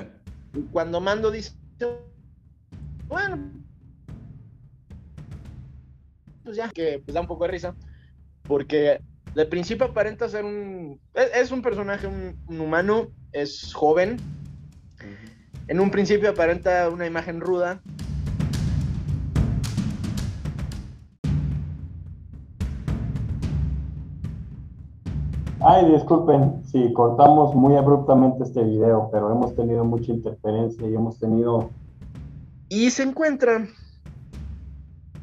Y 0.55 0.63
cuando 0.63 1.01
Mando 1.01 1.31
dice, 1.31 1.55
bueno, 3.07 3.53
pues 6.43 6.57
ya, 6.57 6.69
que 6.71 7.01
pues 7.05 7.15
da 7.15 7.21
un 7.21 7.27
poco 7.29 7.45
de 7.45 7.51
risa, 7.53 7.75
porque 8.43 9.01
de 9.35 9.47
principio 9.47 9.87
aparenta 9.87 10.29
ser 10.29 10.45
un, 10.45 11.01
es, 11.15 11.53
un 11.53 11.63
personaje, 11.63 12.09
un, 12.09 12.37
un, 12.49 12.61
humano, 12.61 13.13
es 13.33 13.73
joven, 13.75 14.17
en 15.69 15.81
un 15.81 15.91
principio 15.91 16.31
aparenta 16.31 16.89
una 16.89 17.07
imagen 17.07 17.41
ruda, 17.41 17.81
Ay, 25.69 25.91
disculpen 25.91 26.65
si 26.65 26.93
cortamos 26.93 27.53
muy 27.57 27.75
abruptamente 27.75 28.45
este 28.45 28.63
video, 28.63 29.09
pero 29.11 29.33
hemos 29.33 29.57
tenido 29.57 29.85
mucha 29.85 30.13
interferencia 30.13 30.89
y 30.89 30.95
hemos 30.95 31.19
tenido... 31.19 31.71
Y 32.69 32.91
se 32.91 33.03
encuentra 33.03 33.67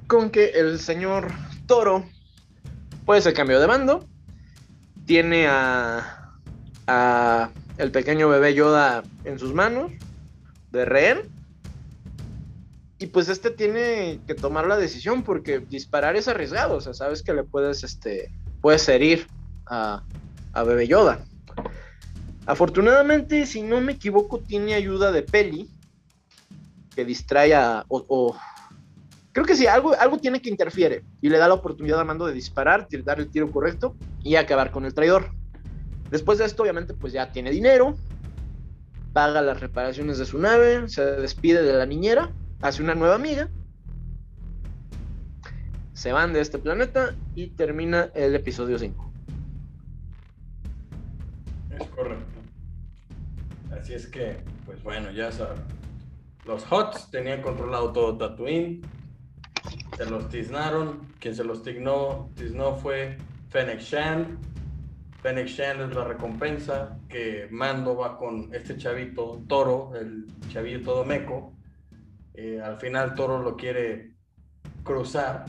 con 0.08 0.29
que 0.29 0.47
el 0.49 0.79
señor 0.79 1.29
Toro, 1.65 2.03
pues 3.06 3.23
se 3.23 3.32
cambió 3.32 3.58
de 3.62 3.67
bando, 3.67 4.03
tiene 5.06 5.47
a, 5.47 6.34
a 6.88 7.49
el 7.77 7.91
pequeño 7.91 8.27
bebé 8.27 8.53
Yoda 8.53 9.03
en 9.23 9.39
sus 9.39 9.53
manos, 9.53 9.93
de 10.73 10.84
rehén, 10.84 11.19
y 12.99 13.06
pues 13.06 13.29
este 13.29 13.49
tiene 13.49 14.19
que 14.27 14.36
tomar 14.36 14.67
la 14.67 14.75
decisión 14.75 15.23
porque 15.23 15.60
disparar 15.60 16.17
es 16.17 16.27
arriesgado, 16.27 16.75
o 16.75 16.82
sea, 16.82 16.93
sabes 16.93 17.23
que 17.23 17.34
le 17.34 17.45
puedes, 17.45 17.86
este, 17.86 18.29
puedes 18.60 18.89
herir 18.89 19.25
a, 19.67 20.03
a 20.54 20.63
Bebe 20.63 20.88
Yoda. 20.88 21.26
Afortunadamente, 22.46 23.46
si 23.46 23.62
no 23.62 23.82
me 23.82 23.94
equivoco, 23.94 24.39
tiene 24.39 24.74
ayuda 24.74 25.12
de 25.12 25.24
Peli, 25.24 25.70
que 26.96 27.06
distrae 27.06 27.54
a... 27.54 27.86
O, 27.88 28.36
creo 29.32 29.46
que 29.46 29.56
sí, 29.56 29.66
algo, 29.68 29.94
algo 30.00 30.18
tiene 30.20 30.42
que 30.42 30.50
interfiere 30.50 31.04
y 31.22 31.30
le 31.30 31.38
da 31.38 31.48
la 31.48 31.56
oportunidad 31.56 32.00
a 32.00 32.04
Mando 32.04 32.26
de 32.26 32.34
disparar, 32.34 32.88
dar 33.04 33.20
el 33.20 33.30
tiro 33.30 33.52
correcto 33.52 33.96
y 34.22 34.36
acabar 34.36 34.72
con 34.72 34.86
el 34.86 34.94
traidor. 34.94 35.32
Después 36.10 36.38
de 36.38 36.46
esto, 36.46 36.63
obviamente, 36.63 36.94
pues 36.94 37.13
ya 37.13 37.32
tiene 37.32 37.50
dinero, 37.50 37.96
paga 39.13 39.42
las 39.42 39.60
reparaciones 39.60 40.18
de 40.18 40.26
su 40.26 40.38
nave, 40.38 40.88
se 40.89 41.04
despide 41.04 41.63
de 41.63 41.74
la 41.74 41.86
niñera, 41.86 42.32
hace 42.62 42.84
una 42.84 42.94
nueva 42.94 43.16
amiga, 43.16 43.50
se 45.94 46.12
van 46.12 46.34
de 46.34 46.42
este 46.42 46.60
planeta 46.60 47.16
y 47.36 47.48
termina 47.48 48.10
el 48.13 48.36
episodio 48.36 48.78
5. 48.78 49.12
Es 51.79 51.88
correcto. 51.89 52.39
Así 53.71 53.93
es 53.93 54.07
que, 54.07 54.38
pues 54.65 54.81
bueno, 54.83 55.12
ya 55.12 55.31
saben. 55.31 55.62
Los 56.45 56.69
HOTS 56.71 57.09
tenían 57.09 57.41
controlado 57.41 57.91
todo 57.91 58.17
Tatooine. 58.17 58.81
Se 59.97 60.05
los 60.05 60.29
tiznaron. 60.29 61.13
Quien 61.19 61.36
se 61.36 61.43
los 61.43 61.63
tiznó, 61.63 62.29
tiznó 62.36 62.75
fue 62.75 63.17
Fennec 63.49 63.79
Shan. 63.79 64.39
Fennec 65.21 65.47
Shan 65.47 65.81
es 65.81 65.95
la 65.95 66.03
recompensa 66.03 66.99
que 67.07 67.47
Mando 67.49 67.95
va 67.95 68.17
con 68.17 68.53
este 68.53 68.77
chavito 68.77 69.41
Toro, 69.47 69.93
el 69.95 70.27
chavito 70.49 70.91
todo 70.91 71.05
meco. 71.05 71.53
Eh, 72.33 72.59
al 72.62 72.77
final 72.77 73.15
Toro 73.15 73.41
lo 73.41 73.55
quiere 73.55 74.15
cruzar 74.83 75.45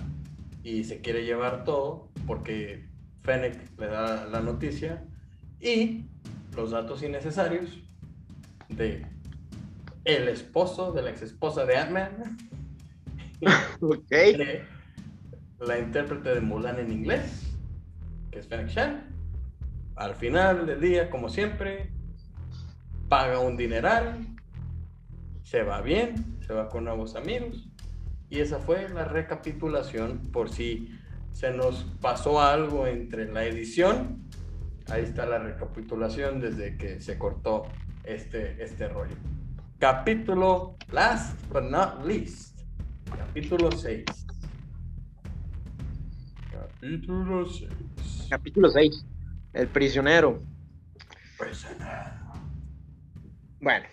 y 0.62 0.84
se 0.84 1.00
quiere 1.00 1.24
llevar 1.24 1.64
todo 1.64 2.10
porque 2.26 2.88
Fennec 3.22 3.78
le 3.78 3.86
da 3.86 4.26
la 4.26 4.40
noticia 4.40 5.04
y 5.58 6.04
los 6.56 6.70
datos 6.70 7.02
innecesarios 7.02 7.78
de 8.68 9.06
el 10.04 10.28
esposo 10.28 10.92
de 10.92 11.02
la 11.02 11.10
ex 11.10 11.22
esposa 11.22 11.64
de 11.64 11.76
Ant-Man. 11.76 12.36
La 15.60 15.78
intérprete 15.78 16.34
de 16.34 16.40
Mulan 16.40 16.78
en 16.78 16.92
inglés, 16.92 17.56
que 18.30 18.40
es 18.40 18.48
Fennec 18.48 18.68
Shan. 18.68 19.08
Al 19.96 20.14
final 20.14 20.66
del 20.66 20.80
día, 20.80 21.08
como 21.08 21.30
siempre, 21.30 21.90
paga 23.08 23.38
un 23.38 23.56
dineral, 23.56 24.18
se 25.42 25.62
va 25.62 25.80
bien, 25.80 26.38
se 26.46 26.52
va 26.52 26.68
con 26.68 26.84
nuevos 26.84 27.16
amigos. 27.16 27.68
Y 28.28 28.40
esa 28.40 28.58
fue 28.58 28.88
la 28.90 29.04
recapitulación 29.04 30.18
por 30.32 30.50
si 30.50 30.98
se 31.32 31.52
nos 31.52 31.84
pasó 32.00 32.40
algo 32.40 32.86
entre 32.86 33.32
la 33.32 33.44
edición 33.44 34.23
Ahí 34.90 35.02
está 35.02 35.24
la 35.24 35.38
recapitulación 35.38 36.40
desde 36.40 36.76
que 36.76 37.00
se 37.00 37.18
cortó 37.18 37.64
este, 38.04 38.62
este 38.62 38.88
rollo. 38.88 39.16
Capítulo 39.78 40.76
last 40.92 41.38
but 41.50 41.64
not 41.64 42.04
least. 42.04 42.60
Capítulo 43.16 43.72
6. 43.72 44.04
Capítulo 46.52 47.46
6. 47.46 48.26
Capítulo 48.28 48.70
6. 48.70 49.06
El 49.54 49.68
prisionero. 49.68 50.42
Prisionero. 51.38 52.10
Bueno, 53.60 53.86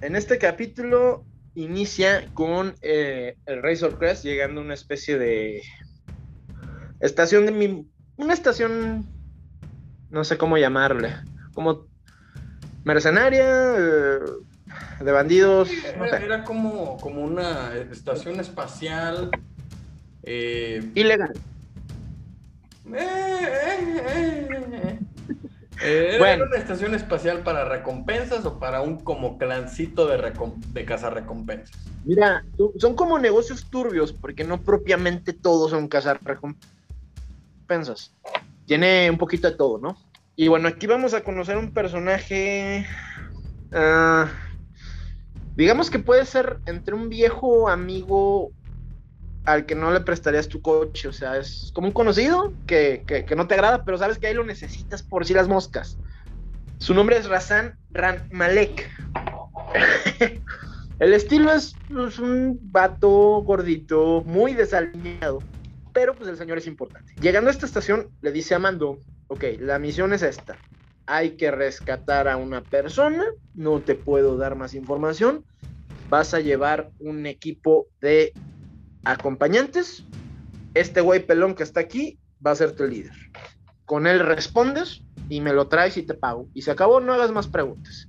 en 0.00 0.16
este 0.16 0.38
capítulo 0.38 1.24
inicia 1.54 2.32
con 2.32 2.74
eh, 2.80 3.36
el 3.44 3.62
Razor 3.62 3.98
Crest 3.98 4.24
llegando 4.24 4.60
a 4.60 4.64
una 4.64 4.74
especie 4.74 5.18
de 5.18 5.62
estación 7.00 7.44
de 7.46 7.52
mi, 7.52 7.86
una 8.16 8.32
estación 8.32 9.06
no 10.10 10.24
sé 10.24 10.36
cómo 10.38 10.58
llamarle, 10.58 11.14
como 11.54 11.86
mercenaria, 12.84 13.46
eh, 13.76 14.18
de 15.00 15.12
bandidos. 15.12 15.70
Era, 16.22 16.44
como, 16.44 16.96
como 16.98 17.22
una 17.22 17.74
estación 17.76 18.40
espacial. 18.40 19.30
Eh, 20.22 20.90
Ilegal. 20.94 21.32
Eh, 25.82 26.18
¿Era 26.20 26.44
una 26.44 26.56
estación 26.56 26.94
espacial 26.94 27.38
para 27.42 27.64
recompensas 27.64 28.44
o 28.44 28.58
para 28.58 28.82
un 28.82 28.98
como 28.98 29.38
clancito 29.38 30.06
de, 30.06 30.18
de 30.18 31.10
recompensas? 31.10 31.70
Mira, 32.04 32.44
son 32.76 32.94
como 32.94 33.18
negocios 33.18 33.64
turbios, 33.70 34.12
porque 34.12 34.44
no 34.44 34.60
propiamente 34.60 35.32
todos 35.32 35.70
son 35.70 35.88
cazar 35.88 36.20
recompensas 36.22 38.12
tiene 38.70 39.10
un 39.10 39.18
poquito 39.18 39.50
de 39.50 39.56
todo, 39.56 39.78
¿no? 39.78 39.96
Y 40.36 40.46
bueno, 40.46 40.68
aquí 40.68 40.86
vamos 40.86 41.12
a 41.12 41.24
conocer 41.24 41.56
un 41.56 41.72
personaje, 41.72 42.86
ah, 43.72 44.28
digamos 45.56 45.90
que 45.90 45.98
puede 45.98 46.24
ser 46.24 46.60
entre 46.66 46.94
un 46.94 47.08
viejo 47.08 47.68
amigo 47.68 48.52
al 49.44 49.66
que 49.66 49.74
no 49.74 49.90
le 49.90 50.02
prestarías 50.02 50.46
tu 50.46 50.62
coche, 50.62 51.08
o 51.08 51.12
sea, 51.12 51.36
es 51.36 51.72
como 51.74 51.88
un 51.88 51.92
conocido 51.92 52.52
que, 52.68 53.04
no 53.36 53.48
te 53.48 53.54
agrada, 53.54 53.84
pero 53.84 53.98
sabes 53.98 54.18
que 54.18 54.28
ahí 54.28 54.34
lo 54.34 54.44
necesitas 54.44 55.02
por 55.02 55.26
si 55.26 55.34
las 55.34 55.48
moscas. 55.48 55.98
Su 56.78 56.94
nombre 56.94 57.16
es 57.16 57.28
Razan 57.28 57.76
Ran 57.90 58.22
Malek. 58.30 58.88
El 61.00 61.12
estilo 61.12 61.52
es, 61.52 61.76
es, 62.06 62.20
un 62.20 62.56
vato 62.62 63.42
gordito, 63.42 64.22
muy 64.24 64.54
desalineado 64.54 65.40
pero 65.92 66.14
pues 66.14 66.28
el 66.28 66.36
señor 66.36 66.58
es 66.58 66.66
importante. 66.66 67.14
Llegando 67.20 67.48
a 67.48 67.52
esta 67.52 67.66
estación, 67.66 68.10
le 68.20 68.32
dice 68.32 68.54
a 68.54 68.58
Mando, 68.58 68.98
ok, 69.28 69.44
la 69.58 69.78
misión 69.78 70.12
es 70.12 70.22
esta. 70.22 70.56
Hay 71.06 71.36
que 71.36 71.50
rescatar 71.50 72.28
a 72.28 72.36
una 72.36 72.62
persona, 72.62 73.24
no 73.54 73.80
te 73.80 73.94
puedo 73.94 74.36
dar 74.36 74.56
más 74.56 74.74
información. 74.74 75.44
Vas 76.08 76.34
a 76.34 76.40
llevar 76.40 76.90
un 76.98 77.26
equipo 77.26 77.86
de 78.00 78.32
acompañantes. 79.04 80.04
Este 80.74 81.00
güey 81.00 81.26
pelón 81.26 81.54
que 81.54 81.62
está 81.62 81.80
aquí 81.80 82.18
va 82.44 82.52
a 82.52 82.56
ser 82.56 82.72
tu 82.72 82.84
líder. 82.86 83.12
Con 83.84 84.06
él 84.06 84.20
respondes 84.20 85.02
y 85.28 85.40
me 85.40 85.52
lo 85.52 85.68
traes 85.68 85.96
y 85.96 86.02
te 86.02 86.14
pago. 86.14 86.48
Y 86.54 86.62
se 86.62 86.70
acabó, 86.70 87.00
no 87.00 87.12
hagas 87.12 87.32
más 87.32 87.48
preguntas. 87.48 88.08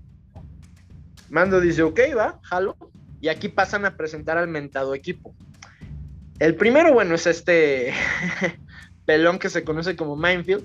Mando 1.29 1.59
dice, 1.59 1.83
ok, 1.83 1.99
va, 2.17 2.39
jalo. 2.43 2.75
Y 3.19 3.29
aquí 3.29 3.49
pasan 3.49 3.85
a 3.85 3.95
presentar 3.95 4.37
al 4.37 4.47
mentado 4.47 4.93
equipo. 4.95 5.33
El 6.41 6.55
primero, 6.55 6.91
bueno, 6.91 7.13
es 7.13 7.27
este 7.27 7.93
pelón 9.05 9.37
que 9.37 9.47
se 9.47 9.63
conoce 9.63 9.95
como 9.95 10.15
Minefield. 10.15 10.63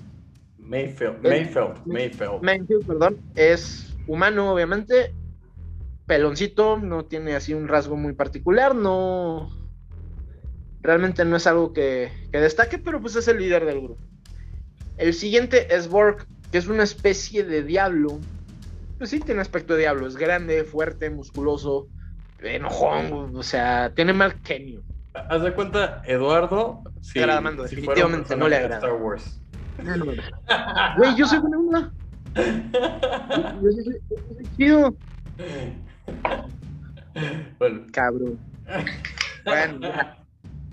Mayfield, 0.57 1.21
Mayfield, 1.21 1.85
Mayfield. 1.85 2.41
Mayfield, 2.41 2.87
perdón, 2.87 3.19
es 3.35 3.95
humano, 4.07 4.51
obviamente, 4.51 5.13
peloncito, 6.07 6.77
no 6.77 7.05
tiene 7.05 7.35
así 7.35 7.53
un 7.53 7.67
rasgo 7.67 7.95
muy 7.95 8.13
particular, 8.13 8.73
no. 8.73 9.55
Realmente 10.81 11.23
no 11.25 11.35
es 11.35 11.45
algo 11.45 11.73
que, 11.73 12.11
que 12.31 12.39
destaque, 12.39 12.79
pero 12.79 12.99
pues 12.99 13.15
es 13.15 13.27
el 13.27 13.37
líder 13.37 13.63
del 13.65 13.81
grupo. 13.81 14.01
El 14.97 15.13
siguiente 15.13 15.75
es 15.75 15.89
Borg, 15.89 16.25
que 16.51 16.57
es 16.57 16.67
una 16.67 16.81
especie 16.81 17.43
de 17.43 17.61
diablo. 17.61 18.19
Pues 18.97 19.11
sí, 19.11 19.19
tiene 19.19 19.41
aspecto 19.41 19.75
de 19.75 19.81
diablo, 19.81 20.07
es 20.07 20.15
grande, 20.15 20.63
fuerte, 20.63 21.11
musculoso, 21.11 21.87
enojón, 22.41 23.35
o 23.35 23.43
sea, 23.43 23.91
tiene 23.93 24.13
mal 24.13 24.39
genio. 24.43 24.81
Haz 25.29 25.41
de 25.41 25.53
cuenta, 25.53 26.01
Eduardo. 26.05 26.83
Sí, 27.01 27.19
Mando, 27.19 27.63
definitivamente 27.63 28.35
no 28.35 28.47
le 28.47 28.57
agrada. 28.57 28.77
Star 28.77 29.01
Wars. 29.01 29.41
Güey, 30.97 31.15
yo 31.15 31.27
soy 31.27 31.39
buena 31.39 31.57
onda. 31.57 31.91
Yo 32.35 33.71
soy, 33.71 34.01
yo 34.09 34.17
soy 34.33 34.47
chido. 34.57 34.95
Bueno. 37.57 37.85
Cabrón. 37.91 38.39
Bueno, 39.45 39.79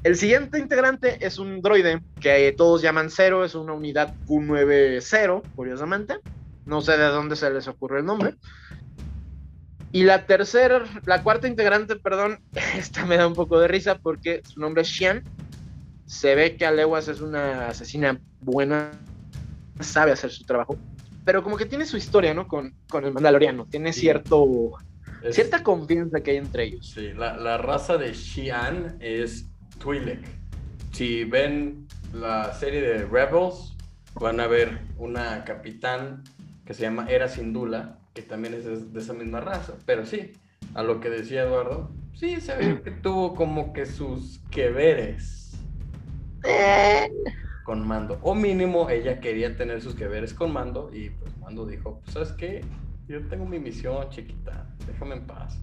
El 0.03 0.17
siguiente 0.17 0.59
integrante 0.59 1.25
es 1.25 1.39
un 1.39 1.63
droide 1.63 2.03
que 2.21 2.53
todos 2.53 2.83
llaman 2.83 3.09
Cero, 3.09 3.43
es 3.43 3.55
una 3.55 3.73
unidad 3.73 4.15
Q90, 4.27 5.43
curiosamente. 5.57 6.19
No 6.67 6.83
sé 6.83 6.99
de 6.99 7.07
dónde 7.07 7.37
se 7.37 7.51
les 7.51 7.69
ocurre 7.69 8.01
el 8.01 8.05
nombre. 8.05 8.35
Y 9.95 10.03
la 10.03 10.27
tercera, 10.27 10.85
la 11.07 11.23
cuarta 11.23 11.47
integrante, 11.47 11.95
perdón, 11.95 12.41
esta 12.77 13.07
me 13.07 13.17
da 13.17 13.29
un 13.29 13.35
poco 13.35 13.61
de 13.61 13.69
risa 13.69 13.97
porque 13.97 14.43
su 14.45 14.59
nombre 14.59 14.83
es 14.83 14.89
Xian. 14.89 15.23
Se 16.05 16.35
ve 16.35 16.57
que 16.57 16.67
Alewas 16.67 17.07
es 17.07 17.21
una 17.21 17.69
asesina 17.69 18.21
buena, 18.41 18.91
sabe 19.79 20.11
hacer 20.11 20.33
su 20.33 20.45
trabajo, 20.47 20.77
pero 21.25 21.45
como 21.45 21.57
que 21.57 21.65
tiene 21.65 21.87
su 21.87 21.97
historia, 21.97 22.35
¿no? 22.35 22.49
Con, 22.49 22.75
con 22.89 23.05
el 23.05 23.13
Mandaloriano, 23.13 23.67
tiene 23.67 23.93
cierto, 23.93 24.73
cierta 25.31 25.63
confianza 25.63 26.21
que 26.21 26.33
hay 26.33 26.37
entre 26.39 26.65
ellos. 26.65 26.91
Sí, 26.93 27.13
la, 27.13 27.37
la 27.37 27.59
raza 27.59 27.97
de 27.97 28.15
Xian 28.15 28.97
es 28.99 29.47
Twi'lek. 29.79 30.27
Si 30.91 31.23
ven 31.23 31.87
la 32.13 32.53
serie 32.53 32.81
de 32.81 33.07
Rebels, 33.07 33.77
van 34.15 34.41
a 34.41 34.49
ver 34.49 34.77
una 34.99 35.45
capitán 35.45 36.25
que 36.67 36.75
se 36.75 36.83
llama 36.83 37.07
Era 37.09 37.29
Sindula, 37.29 38.01
que 38.15 38.23
también 38.23 38.55
es 38.55 38.93
de 38.93 39.01
esa 39.01 39.13
misma 39.13 39.41
raza. 39.41 39.75
Pero 39.85 40.07
sí, 40.07 40.33
a 40.75 40.83
lo 40.83 41.01
que 41.01 41.11
decía 41.11 41.43
Eduardo, 41.43 41.91
sí 42.15 42.41
se 42.41 42.57
ve 42.57 42.81
que 42.83 42.91
tuvo 42.93 43.35
como 43.35 43.73
que 43.73 43.87
sus 43.87 44.41
que 44.51 44.71
veres 44.71 45.59
con 47.65 47.87
Mando. 47.87 48.19
O 48.23 48.35
mínimo 48.35 48.89
ella 48.89 49.21
quería 49.21 49.57
tener 49.57 49.83
sus 49.83 49.95
que 49.95 50.07
veres 50.07 50.33
con 50.33 50.53
Mando 50.53 50.91
y 50.93 51.11
pues 51.11 51.37
Mando 51.39 51.67
dijo, 51.67 52.01
pues 52.01 52.15
sabes 52.15 52.33
qué, 52.33 52.65
yo 53.09 53.27
tengo 53.27 53.45
mi 53.47 53.59
misión 53.59 54.09
chiquita, 54.11 54.67
déjame 54.87 55.17
en 55.17 55.27
paz. 55.27 55.59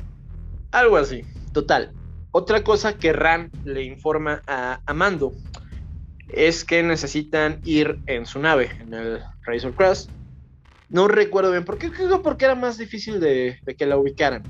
Algo 0.72 0.98
así, 0.98 1.24
total. 1.54 1.92
Otra 2.32 2.64
cosa 2.64 2.98
que 2.98 3.14
Ran 3.14 3.50
le 3.66 3.84
informa 3.84 4.42
a, 4.48 4.82
a 4.86 4.94
Mando 4.94 5.34
es 6.30 6.64
que 6.64 6.82
necesitan 6.82 7.60
ir 7.64 8.00
en 8.08 8.26
su 8.26 8.40
nave, 8.40 8.72
en 8.80 8.94
el 8.94 9.22
Razor 9.44 9.74
Crest, 9.74 10.10
no 10.92 11.08
recuerdo 11.08 11.52
bien. 11.52 11.64
¿Por 11.64 11.78
qué? 11.78 11.90
Porque 12.22 12.46
era 12.46 12.56
más 12.56 12.78
difícil 12.78 13.20
de, 13.20 13.60
que 13.78 13.86
la 13.86 13.98
ubicaran. 13.98 14.44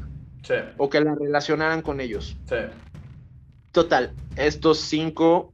Sí. 0.43 0.55
O 0.77 0.89
que 0.89 0.99
la 0.99 1.13
relacionaran 1.15 1.83
con 1.83 2.01
ellos. 2.01 2.35
Sí. 2.49 2.55
Total, 3.71 4.13
estos 4.35 4.79
cinco 4.79 5.53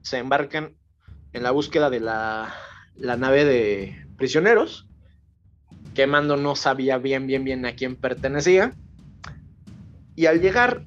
se 0.00 0.18
embarcan 0.18 0.74
en 1.32 1.42
la 1.42 1.50
búsqueda 1.50 1.90
de 1.90 2.00
la, 2.00 2.54
la 2.96 3.16
nave 3.16 3.44
de 3.44 4.06
prisioneros. 4.16 4.88
Que 5.94 6.06
Mando 6.06 6.36
no 6.36 6.56
sabía 6.56 6.98
bien, 6.98 7.26
bien, 7.26 7.44
bien 7.44 7.66
a 7.66 7.74
quién 7.74 7.96
pertenecía. 7.96 8.72
Y 10.14 10.26
al 10.26 10.40
llegar, 10.40 10.84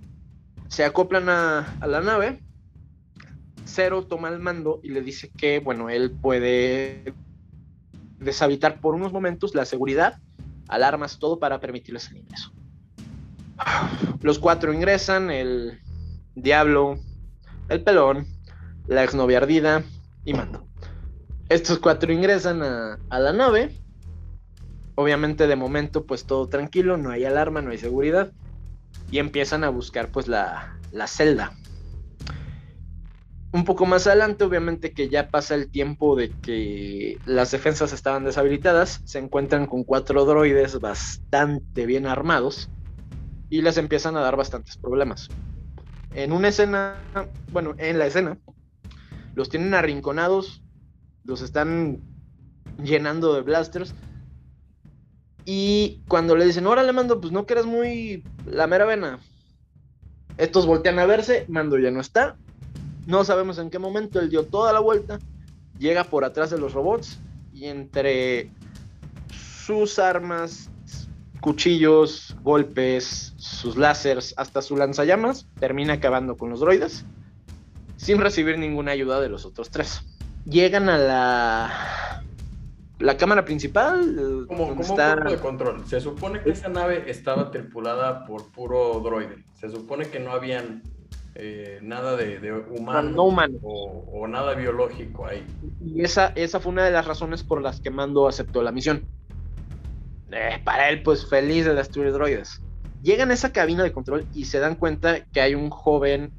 se 0.69 0.83
acoplan 0.83 1.29
a, 1.29 1.77
a 1.79 1.87
la 1.87 2.01
nave. 2.01 2.39
Cero 3.63 4.07
toma 4.07 4.29
el 4.29 4.39
mando 4.39 4.79
y 4.81 4.89
le 4.89 5.01
dice 5.01 5.29
que, 5.37 5.59
bueno, 5.59 5.89
él 5.91 6.11
puede 6.11 7.13
deshabitar 8.19 8.79
por 8.79 8.95
unos 8.95 9.11
momentos 9.11 9.55
la 9.55 9.65
seguridad, 9.65 10.19
alarmas, 10.67 11.19
todo 11.19 11.39
para 11.39 11.59
permitirles 11.59 12.09
el 12.11 12.17
ingreso. 12.17 12.51
Los 14.21 14.39
cuatro 14.39 14.73
ingresan, 14.73 15.31
el 15.31 15.79
Diablo, 16.35 16.97
el 17.67 17.83
Pelón, 17.83 18.25
la 18.87 19.03
exnovia 19.03 19.37
ardida 19.37 19.83
y 20.25 20.33
Mando. 20.33 20.67
Estos 21.49 21.79
cuatro 21.79 22.13
ingresan 22.13 22.61
a, 22.61 22.99
la 23.09 23.33
nave. 23.33 23.75
Obviamente 24.95 25.47
de 25.47 25.55
momento 25.55 26.05
pues 26.05 26.25
todo 26.25 26.47
tranquilo, 26.47 26.97
no 26.97 27.09
hay 27.09 27.25
alarma, 27.25 27.61
no 27.61 27.71
hay 27.71 27.77
seguridad. 27.77 28.31
Y 29.11 29.19
empiezan 29.19 29.63
a 29.63 29.69
buscar 29.69 30.09
pues 30.09 30.27
la, 30.27 30.77
la 30.91 31.07
celda 31.07 31.53
un 33.51 33.65
poco 33.65 33.85
más 33.85 34.05
adelante, 34.05 34.43
obviamente 34.43 34.91
que 34.91 35.09
ya 35.09 35.29
pasa 35.29 35.55
el 35.55 35.71
tiempo 35.71 36.15
de 36.15 36.31
que 36.41 37.17
las 37.25 37.51
defensas 37.51 37.93
estaban 37.93 38.23
deshabilitadas, 38.23 39.01
se 39.05 39.19
encuentran 39.19 39.65
con 39.65 39.83
cuatro 39.83 40.25
droides 40.25 40.79
bastante 40.79 41.85
bien 41.85 42.05
armados 42.05 42.69
y 43.49 43.61
les 43.61 43.77
empiezan 43.77 44.15
a 44.17 44.21
dar 44.21 44.35
bastantes 44.35 44.77
problemas. 44.77 45.29
En 46.13 46.31
una 46.31 46.49
escena, 46.49 46.97
bueno, 47.51 47.73
en 47.77 47.97
la 47.97 48.05
escena, 48.05 48.37
los 49.33 49.49
tienen 49.49 49.73
arrinconados, 49.73 50.63
los 51.23 51.41
están 51.41 52.01
llenando 52.83 53.33
de 53.33 53.41
blasters. 53.41 53.95
Y 55.45 56.03
cuando 56.07 56.35
le 56.35 56.45
dicen, 56.45 56.67
órale, 56.67 56.93
mando, 56.93 57.19
pues 57.19 57.33
no 57.33 57.45
que 57.47 57.55
muy 57.63 58.23
la 58.45 58.67
mera 58.67 58.85
vena. 58.85 59.19
Estos 60.37 60.67
voltean 60.67 60.99
a 60.99 61.05
verse, 61.05 61.45
mando 61.47 61.77
ya 61.79 61.89
no 61.91 62.01
está, 62.01 62.37
no 63.09 63.23
sabemos 63.23 63.57
en 63.57 63.71
qué 63.71 63.79
momento 63.79 64.19
él 64.19 64.29
dio 64.29 64.45
toda 64.45 64.71
la 64.71 64.79
vuelta, 64.79 65.19
llega 65.79 66.03
por 66.03 66.23
atrás 66.23 66.51
de 66.51 66.59
los 66.59 66.73
robots 66.73 67.19
y 67.51 67.65
entre 67.65 68.51
sus 69.65 69.97
armas, 69.97 70.69
cuchillos, 71.41 72.35
golpes, 72.43 73.33
sus 73.37 73.77
láseres, 73.77 74.35
hasta 74.37 74.61
su 74.61 74.77
lanzallamas, 74.77 75.47
termina 75.59 75.93
acabando 75.93 76.37
con 76.37 76.51
los 76.51 76.59
droides 76.59 77.03
sin 77.97 78.19
recibir 78.19 78.59
ninguna 78.59 78.91
ayuda 78.91 79.19
de 79.19 79.29
los 79.29 79.43
otros 79.43 79.71
tres. 79.71 80.01
Llegan 80.45 80.87
a 80.87 80.97
la 80.99 82.23
la 82.99 83.17
cámara 83.17 83.43
principal. 83.43 84.45
Como, 84.47 84.69
como 84.69 84.81
está... 84.81 85.15
de 85.15 85.37
control. 85.37 85.87
Se 85.87 85.99
supone 85.99 86.41
que 86.41 86.51
esa 86.51 86.69
nave 86.69 87.09
estaba 87.09 87.49
tripulada 87.49 88.25
por 88.25 88.51
puro 88.51 88.99
droide. 88.99 89.43
Se 89.59 89.69
supone 89.69 90.09
que 90.09 90.19
no 90.19 90.31
habían 90.31 90.83
eh, 91.41 91.79
nada 91.81 92.17
de, 92.17 92.51
humano, 92.51 93.23
O, 93.63 94.27
nada 94.27 94.55
biológico 94.55 95.25
ahí. 95.25 95.45
Y 95.79 96.03
esa, 96.03 96.33
esa 96.35 96.59
fue 96.59 96.73
una 96.73 96.83
de 96.83 96.91
las 96.91 97.07
razones 97.07 97.43
por 97.43 97.61
las 97.61 97.79
que 97.79 97.89
Mando 97.89 98.27
aceptó 98.27 98.61
la 98.61 98.73
misión. 98.73 99.05
Eh, 100.31 100.59
para 100.65 100.89
él, 100.89 101.01
pues 101.01 101.29
feliz 101.29 101.63
de 101.63 101.73
destruir 101.73 102.11
droides. 102.11 102.61
Llegan 103.03 103.31
a 103.31 103.35
esa 103.35 103.53
cabina 103.53 103.83
de 103.83 103.93
control 103.93 104.25
y 104.33 104.45
se 104.45 104.59
dan 104.59 104.75
cuenta 104.75 105.23
que 105.27 105.39
hay 105.39 105.55
un 105.55 105.69
joven. 105.69 106.33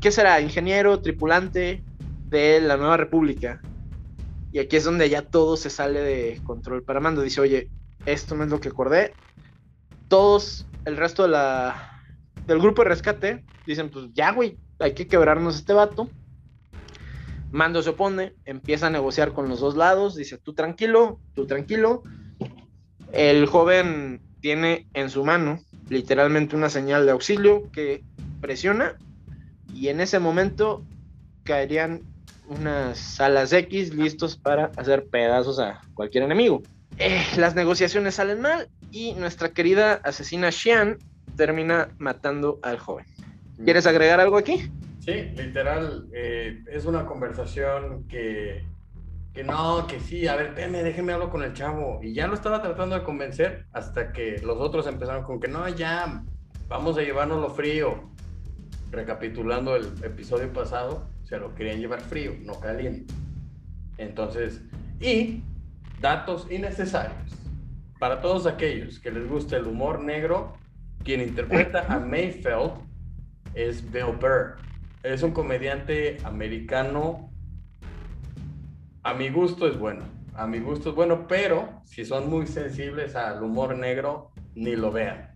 ¿Qué 0.00 0.10
será? 0.10 0.40
Ingeniero, 0.40 1.02
tripulante 1.02 1.84
de 2.30 2.62
la 2.62 2.78
Nueva 2.78 2.96
República. 2.96 3.60
Y 4.52 4.58
aquí 4.58 4.76
es 4.76 4.84
donde 4.84 5.10
ya 5.10 5.20
todo 5.20 5.58
se 5.58 5.68
sale 5.68 6.00
de 6.00 6.40
control 6.44 6.82
para 6.82 7.00
Mando. 7.00 7.20
Dice, 7.20 7.42
oye, 7.42 7.68
esto 8.06 8.34
no 8.34 8.44
es 8.44 8.50
lo 8.50 8.58
que 8.58 8.68
acordé. 8.70 9.12
Todos, 10.08 10.66
el 10.86 10.96
resto 10.96 11.24
de 11.24 11.28
la, 11.28 11.93
del 12.46 12.58
grupo 12.58 12.82
de 12.82 12.88
rescate 12.88 13.44
dicen, 13.66 13.90
pues 13.90 14.06
ya, 14.12 14.32
güey, 14.32 14.56
hay 14.78 14.94
que 14.94 15.06
quebrarnos 15.06 15.56
este 15.56 15.72
vato. 15.72 16.08
Mando 17.50 17.82
se 17.82 17.90
opone, 17.90 18.34
empieza 18.44 18.88
a 18.88 18.90
negociar 18.90 19.32
con 19.32 19.48
los 19.48 19.60
dos 19.60 19.76
lados, 19.76 20.16
dice, 20.16 20.38
tú 20.38 20.54
tranquilo, 20.54 21.20
tú 21.34 21.46
tranquilo. 21.46 22.02
El 23.12 23.46
joven 23.46 24.20
tiene 24.40 24.88
en 24.92 25.08
su 25.08 25.24
mano 25.24 25.60
literalmente 25.88 26.56
una 26.56 26.68
señal 26.68 27.06
de 27.06 27.12
auxilio 27.12 27.70
que 27.70 28.02
presiona 28.40 28.96
y 29.72 29.88
en 29.88 30.00
ese 30.00 30.18
momento 30.18 30.84
caerían 31.44 32.02
unas 32.48 33.20
alas 33.20 33.52
X 33.52 33.94
listos 33.94 34.36
para 34.36 34.72
hacer 34.76 35.06
pedazos 35.06 35.58
a 35.58 35.80
cualquier 35.94 36.24
enemigo. 36.24 36.62
Eh, 36.98 37.24
las 37.36 37.54
negociaciones 37.54 38.16
salen 38.16 38.40
mal 38.40 38.68
y 38.90 39.14
nuestra 39.14 39.50
querida 39.50 39.94
asesina 40.04 40.50
Xian 40.50 40.98
termina 41.36 41.88
matando 41.98 42.58
al 42.62 42.78
joven. 42.78 43.06
¿Quieres 43.62 43.86
agregar 43.86 44.20
algo 44.20 44.36
aquí? 44.36 44.70
Sí, 45.00 45.12
literal, 45.36 46.08
eh, 46.12 46.64
es 46.66 46.86
una 46.86 47.04
conversación 47.04 48.08
que, 48.08 48.64
que 49.32 49.44
no, 49.44 49.86
que 49.86 50.00
sí, 50.00 50.26
a 50.26 50.36
ver, 50.36 50.46
espérame, 50.46 50.82
déjeme 50.82 51.12
hablar 51.12 51.28
con 51.28 51.42
el 51.42 51.52
chavo. 51.52 52.00
Y 52.02 52.14
ya 52.14 52.26
lo 52.26 52.34
estaba 52.34 52.62
tratando 52.62 52.96
de 52.96 53.02
convencer 53.02 53.66
hasta 53.72 54.12
que 54.12 54.38
los 54.38 54.58
otros 54.58 54.86
empezaron 54.86 55.24
con 55.24 55.40
que 55.40 55.48
no, 55.48 55.68
ya, 55.68 56.24
vamos 56.68 56.96
a 56.96 57.02
llevárnoslo 57.02 57.50
frío. 57.50 58.10
Recapitulando 58.90 59.76
el 59.76 59.86
episodio 60.04 60.52
pasado, 60.52 61.06
se 61.24 61.38
lo 61.38 61.54
querían 61.54 61.80
llevar 61.80 62.00
frío, 62.00 62.32
no 62.42 62.58
caliente. 62.60 63.12
Entonces, 63.98 64.62
y 65.00 65.42
datos 66.00 66.46
innecesarios. 66.50 67.32
Para 67.98 68.20
todos 68.20 68.46
aquellos 68.46 68.98
que 68.98 69.10
les 69.10 69.28
gusta 69.28 69.56
el 69.56 69.66
humor 69.66 70.00
negro, 70.00 70.56
quien 71.04 71.20
interpreta 71.20 71.86
a 71.88 72.00
Mayfeld 72.00 72.72
es 73.54 73.90
Bill 73.92 74.16
Burr. 74.20 74.56
Es 75.02 75.22
un 75.22 75.32
comediante 75.32 76.16
americano. 76.24 77.30
A 79.02 79.14
mi 79.14 79.28
gusto 79.28 79.68
es 79.68 79.78
bueno. 79.78 80.02
A 80.34 80.46
mi 80.46 80.58
gusto 80.58 80.90
es 80.90 80.96
bueno, 80.96 81.28
pero 81.28 81.82
si 81.84 82.04
son 82.04 82.28
muy 82.28 82.46
sensibles 82.46 83.14
al 83.14 83.42
humor 83.42 83.76
negro, 83.76 84.32
ni 84.54 84.74
lo 84.74 84.90
vean. 84.90 85.30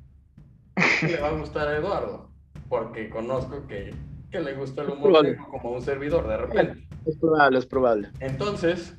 Le 1.02 1.20
va 1.20 1.28
a 1.28 1.32
gustar 1.32 1.68
a 1.68 1.76
Eduardo, 1.76 2.32
porque 2.68 3.08
conozco 3.08 3.66
que, 3.66 3.94
que 4.30 4.40
le 4.40 4.54
gusta 4.54 4.82
el 4.82 4.90
humor 4.90 5.22
negro 5.22 5.46
como 5.50 5.70
un 5.70 5.82
servidor 5.82 6.26
de 6.26 6.36
repente. 6.38 6.88
Es 7.06 7.16
probable, 7.16 7.58
es 7.58 7.66
probable. 7.66 8.08
Entonces, 8.20 8.96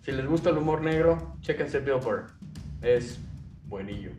si 0.00 0.12
les 0.12 0.26
gusta 0.26 0.50
el 0.50 0.58
humor 0.58 0.80
negro, 0.80 1.36
chéquense 1.40 1.80
Bill 1.80 2.00
Burr. 2.02 2.26
Es 2.80 3.20
buenillo. 3.66 4.12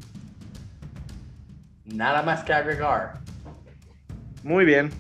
Nada 1.86 2.24
más 2.24 2.44
que 2.44 2.54
agregar. 2.54 3.20
Muy 4.44 4.66
bien. 4.66 4.92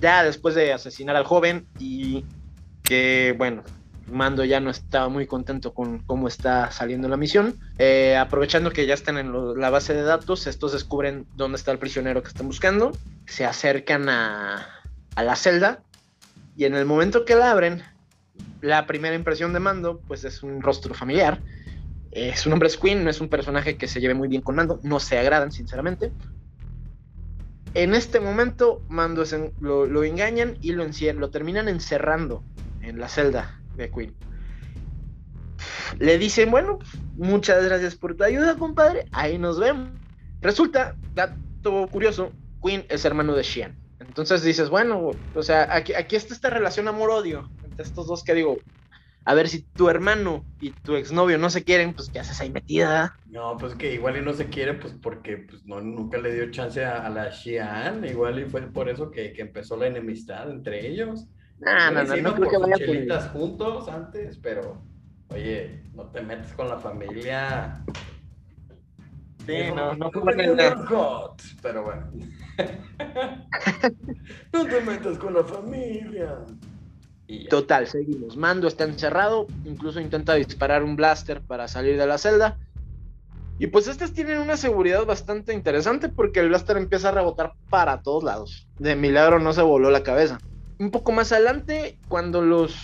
Ya 0.00 0.24
después 0.24 0.54
de 0.54 0.72
asesinar 0.72 1.16
al 1.16 1.24
joven 1.24 1.66
y 1.78 2.24
que, 2.82 3.34
bueno, 3.36 3.62
Mando 4.06 4.44
ya 4.44 4.60
no 4.60 4.70
estaba 4.70 5.08
muy 5.08 5.26
contento 5.26 5.72
con 5.72 6.00
cómo 6.00 6.28
está 6.28 6.70
saliendo 6.70 7.08
la 7.08 7.16
misión. 7.16 7.58
Eh, 7.78 8.16
aprovechando 8.16 8.70
que 8.70 8.86
ya 8.86 8.94
están 8.94 9.16
en 9.16 9.32
la 9.58 9.70
base 9.70 9.94
de 9.94 10.02
datos, 10.02 10.46
estos 10.46 10.72
descubren 10.72 11.26
dónde 11.36 11.56
está 11.56 11.72
el 11.72 11.78
prisionero 11.78 12.22
que 12.22 12.28
están 12.28 12.46
buscando. 12.46 12.92
Se 13.26 13.46
acercan 13.46 14.08
a, 14.08 14.66
a 15.14 15.22
la 15.22 15.36
celda 15.36 15.80
y 16.56 16.64
en 16.64 16.74
el 16.74 16.84
momento 16.84 17.24
que 17.24 17.34
la 17.34 17.50
abren, 17.50 17.82
la 18.60 18.86
primera 18.86 19.14
impresión 19.14 19.52
de 19.52 19.60
Mando, 19.60 20.00
pues 20.06 20.24
es 20.24 20.42
un 20.42 20.60
rostro 20.60 20.94
familiar. 20.94 21.40
Eh, 22.16 22.36
su 22.36 22.48
nombre 22.48 22.68
es 22.68 22.76
Queen, 22.76 23.02
no 23.02 23.10
es 23.10 23.20
un 23.20 23.28
personaje 23.28 23.76
que 23.76 23.88
se 23.88 24.00
lleve 24.00 24.14
muy 24.14 24.28
bien 24.28 24.40
con 24.40 24.54
Mando, 24.54 24.78
no 24.84 25.00
se 25.00 25.18
agradan, 25.18 25.50
sinceramente. 25.50 26.12
En 27.74 27.92
este 27.92 28.20
momento, 28.20 28.82
Mando 28.88 29.24
lo, 29.60 30.04
engañan 30.04 30.56
y 30.60 30.72
lo, 30.72 30.84
lo 30.84 31.30
terminan 31.30 31.68
encerrando 31.68 32.44
en 32.82 33.00
la 33.00 33.08
celda 33.08 33.60
de 33.76 33.90
Queen. 33.90 34.14
Le 35.98 36.16
dicen, 36.18 36.52
bueno, 36.52 36.78
muchas 37.16 37.64
gracias 37.64 37.96
por 37.96 38.14
tu 38.14 38.22
ayuda, 38.22 38.54
compadre. 38.56 39.06
Ahí 39.10 39.36
nos 39.36 39.58
vemos. 39.58 39.88
Resulta, 40.40 40.94
dato 41.14 41.88
curioso, 41.88 42.30
Queen 42.62 42.86
es 42.90 43.04
hermano 43.04 43.34
de 43.34 43.42
Shian. 43.42 43.76
Entonces 43.98 44.44
dices, 44.44 44.68
bueno, 44.68 45.10
o 45.34 45.42
sea, 45.42 45.66
aquí, 45.74 45.94
aquí 45.94 46.14
está 46.14 46.32
esta 46.32 46.50
relación 46.50 46.86
amor-odio 46.86 47.50
entre 47.64 47.84
estos 47.84 48.06
dos 48.06 48.22
que 48.22 48.34
digo, 48.34 48.58
a 49.24 49.34
ver 49.34 49.48
si 49.48 49.62
tu 49.74 49.88
hermano 49.88 50.44
y 50.60 50.70
tu 50.72 50.96
exnovio 50.96 51.38
no 51.38 51.50
se 51.50 51.64
quieren, 51.64 51.94
pues 51.94 52.10
¿qué 52.10 52.20
haces 52.20 52.40
ahí 52.40 52.50
metida? 52.50 53.16
No, 53.26 53.56
pues 53.56 53.74
que 53.74 53.94
igual 53.94 54.18
y 54.18 54.22
no 54.22 54.32
se 54.34 54.48
quiere, 54.48 54.74
pues 54.74 54.94
porque 55.02 55.38
pues, 55.38 55.64
no, 55.64 55.80
nunca 55.80 56.18
le 56.18 56.32
dio 56.34 56.50
chance 56.50 56.84
a, 56.84 57.06
a 57.06 57.10
la 57.10 57.32
Xian. 57.32 58.04
Igual 58.04 58.38
y 58.40 58.44
fue 58.44 58.62
por 58.70 58.88
eso 58.88 59.10
que, 59.10 59.32
que 59.32 59.42
empezó 59.42 59.76
la 59.76 59.86
enemistad 59.86 60.50
entre 60.50 60.86
ellos. 60.86 61.26
Ah, 61.66 61.90
no, 61.90 62.04
no, 62.04 62.16
no 62.16 62.34
creo 62.34 62.50
que 62.50 62.58
por 62.58 62.72
chelitas 62.74 63.28
juntos 63.28 63.88
antes, 63.88 64.38
pero 64.38 64.82
oye, 65.28 65.84
no 65.94 66.10
te 66.10 66.20
metes 66.20 66.52
con 66.52 66.68
la 66.68 66.78
familia. 66.78 67.84
Sí, 69.46 69.52
Dijo, 69.52 69.76
no, 69.76 69.94
no 69.94 70.10
"Tú 70.10 70.20
fue 70.20 70.32
tenías 70.32 70.56
buena 70.56 70.74
los 70.74 70.88
gots", 70.88 71.56
Pero 71.62 71.84
bueno. 71.84 72.10
no 74.52 74.66
te 74.66 74.80
metas 74.80 75.18
con 75.18 75.34
la 75.34 75.44
familia. 75.44 76.38
Total, 77.48 77.86
seguimos. 77.86 78.36
Mando 78.36 78.68
está 78.68 78.84
encerrado, 78.84 79.46
incluso 79.64 80.00
intenta 80.00 80.34
disparar 80.34 80.82
un 80.82 80.96
blaster 80.96 81.40
para 81.40 81.68
salir 81.68 81.98
de 81.98 82.06
la 82.06 82.18
celda. 82.18 82.58
Y 83.58 83.68
pues 83.68 83.86
estas 83.86 84.12
tienen 84.12 84.38
una 84.38 84.56
seguridad 84.56 85.06
bastante 85.06 85.54
interesante 85.54 86.08
porque 86.08 86.40
el 86.40 86.48
blaster 86.48 86.76
empieza 86.76 87.08
a 87.08 87.12
rebotar 87.12 87.54
para 87.70 88.02
todos 88.02 88.24
lados. 88.24 88.68
De 88.78 88.96
milagro 88.96 89.38
no 89.38 89.52
se 89.52 89.62
voló 89.62 89.90
la 89.90 90.02
cabeza. 90.02 90.38
Un 90.78 90.90
poco 90.90 91.12
más 91.12 91.32
adelante, 91.32 91.98
cuando 92.08 92.42
los 92.42 92.76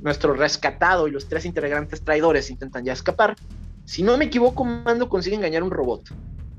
nuestro 0.00 0.32
rescatado 0.34 1.08
y 1.08 1.10
los 1.10 1.28
tres 1.28 1.44
integrantes 1.44 2.02
traidores 2.02 2.50
intentan 2.50 2.84
ya 2.84 2.92
escapar, 2.92 3.34
si 3.84 4.02
no 4.02 4.16
me 4.16 4.26
equivoco, 4.26 4.64
Mando 4.64 5.08
consigue 5.08 5.34
engañar 5.34 5.64
un 5.64 5.72
robot 5.72 6.04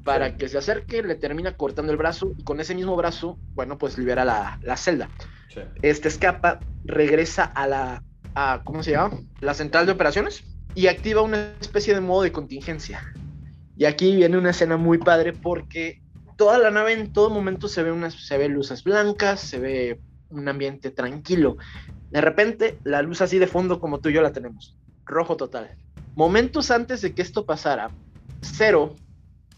para 0.09 0.35
que 0.37 0.49
se 0.49 0.57
acerque, 0.57 1.03
le 1.03 1.13
termina 1.13 1.51
cortando 1.55 1.91
el 1.91 1.97
brazo 1.99 2.33
y 2.35 2.43
con 2.43 2.59
ese 2.59 2.73
mismo 2.73 2.95
brazo, 2.95 3.37
bueno, 3.53 3.77
pues 3.77 3.95
libera 3.99 4.25
la, 4.25 4.57
la 4.63 4.75
celda 4.75 5.07
Sí. 5.53 5.61
este 5.83 6.07
escapa, 6.07 6.59
regresa 6.83 7.43
a 7.43 7.67
la, 7.67 8.03
a, 8.33 8.61
¿cómo 8.63 8.81
se 8.81 8.91
llama? 8.91 9.19
La 9.41 9.53
central 9.53 9.85
de 9.85 9.91
operaciones 9.91 10.43
y 10.73 10.87
activa 10.87 11.21
una 11.21 11.53
especie 11.61 11.93
de 11.93 12.01
modo 12.01 12.23
de 12.23 12.31
contingencia. 12.31 13.03
Y 13.77 13.85
aquí 13.85 14.15
viene 14.15 14.37
una 14.37 14.49
escena 14.49 14.77
muy 14.77 14.97
padre 14.97 15.33
porque 15.33 16.01
toda 16.37 16.57
la 16.57 16.71
nave 16.71 16.93
en 16.93 17.13
todo 17.13 17.29
momento 17.29 17.67
se 17.67 17.83
ve, 17.83 17.91
unas, 17.91 18.15
se 18.15 18.37
ve 18.39 18.49
luces 18.49 18.83
blancas, 18.83 19.39
se 19.41 19.59
ve 19.59 19.99
un 20.29 20.47
ambiente 20.47 20.89
tranquilo. 20.89 21.57
De 22.09 22.21
repente, 22.21 22.79
la 22.83 23.03
luz 23.03 23.21
así 23.21 23.37
de 23.37 23.45
fondo 23.45 23.79
como 23.79 23.99
tú 23.99 24.09
y 24.09 24.13
yo 24.13 24.23
la 24.23 24.33
tenemos, 24.33 24.75
rojo 25.05 25.37
total. 25.37 25.75
Momentos 26.15 26.71
antes 26.71 27.01
de 27.01 27.13
que 27.13 27.21
esto 27.21 27.45
pasara, 27.45 27.91
Cero 28.41 28.95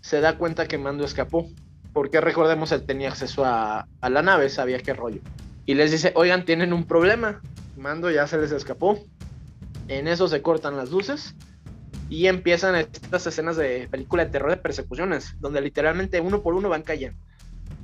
se 0.01 0.19
da 0.19 0.37
cuenta 0.37 0.67
que 0.67 0.77
Mando 0.77 1.05
escapó, 1.05 1.49
porque 1.93 2.21
recordemos, 2.21 2.71
él 2.71 2.83
tenía 2.85 3.09
acceso 3.09 3.43
a, 3.45 3.87
la 4.01 4.21
nave, 4.21 4.49
sabía 4.49 4.79
qué 4.79 4.93
rollo 4.93 5.21
y 5.65 5.73
les 5.73 5.91
dice, 5.91 6.11
oigan, 6.15 6.45
tienen 6.45 6.73
un 6.73 6.85
problema. 6.85 7.41
Mando 7.77 8.11
ya 8.11 8.27
se 8.27 8.37
les 8.37 8.51
escapó. 8.51 8.99
En 9.87 10.07
eso 10.07 10.27
se 10.27 10.41
cortan 10.41 10.77
las 10.77 10.91
luces 10.91 11.35
y 12.09 12.27
empiezan 12.27 12.75
estas 12.75 13.27
escenas 13.27 13.57
de 13.57 13.87
película 13.89 14.25
de 14.25 14.31
terror 14.31 14.51
de 14.51 14.57
persecuciones, 14.57 15.35
donde 15.39 15.61
literalmente 15.61 16.19
uno 16.21 16.41
por 16.41 16.55
uno 16.55 16.69
van 16.69 16.83
cayendo. 16.83 17.17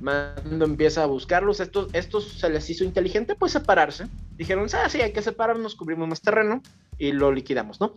Mando 0.00 0.64
empieza 0.64 1.02
a 1.02 1.06
buscarlos. 1.06 1.60
Estos, 1.60 1.88
estos 1.92 2.32
se 2.32 2.50
les 2.50 2.68
hizo 2.70 2.84
inteligente, 2.84 3.34
pues 3.34 3.52
separarse. 3.52 4.06
Dijeron, 4.36 4.66
ah, 4.74 4.88
sí, 4.88 5.00
hay 5.00 5.12
que 5.12 5.22
separarnos, 5.22 5.74
cubrimos 5.74 6.08
más 6.08 6.20
terreno 6.20 6.62
y 6.98 7.12
lo 7.12 7.32
liquidamos, 7.32 7.80
¿no? 7.80 7.94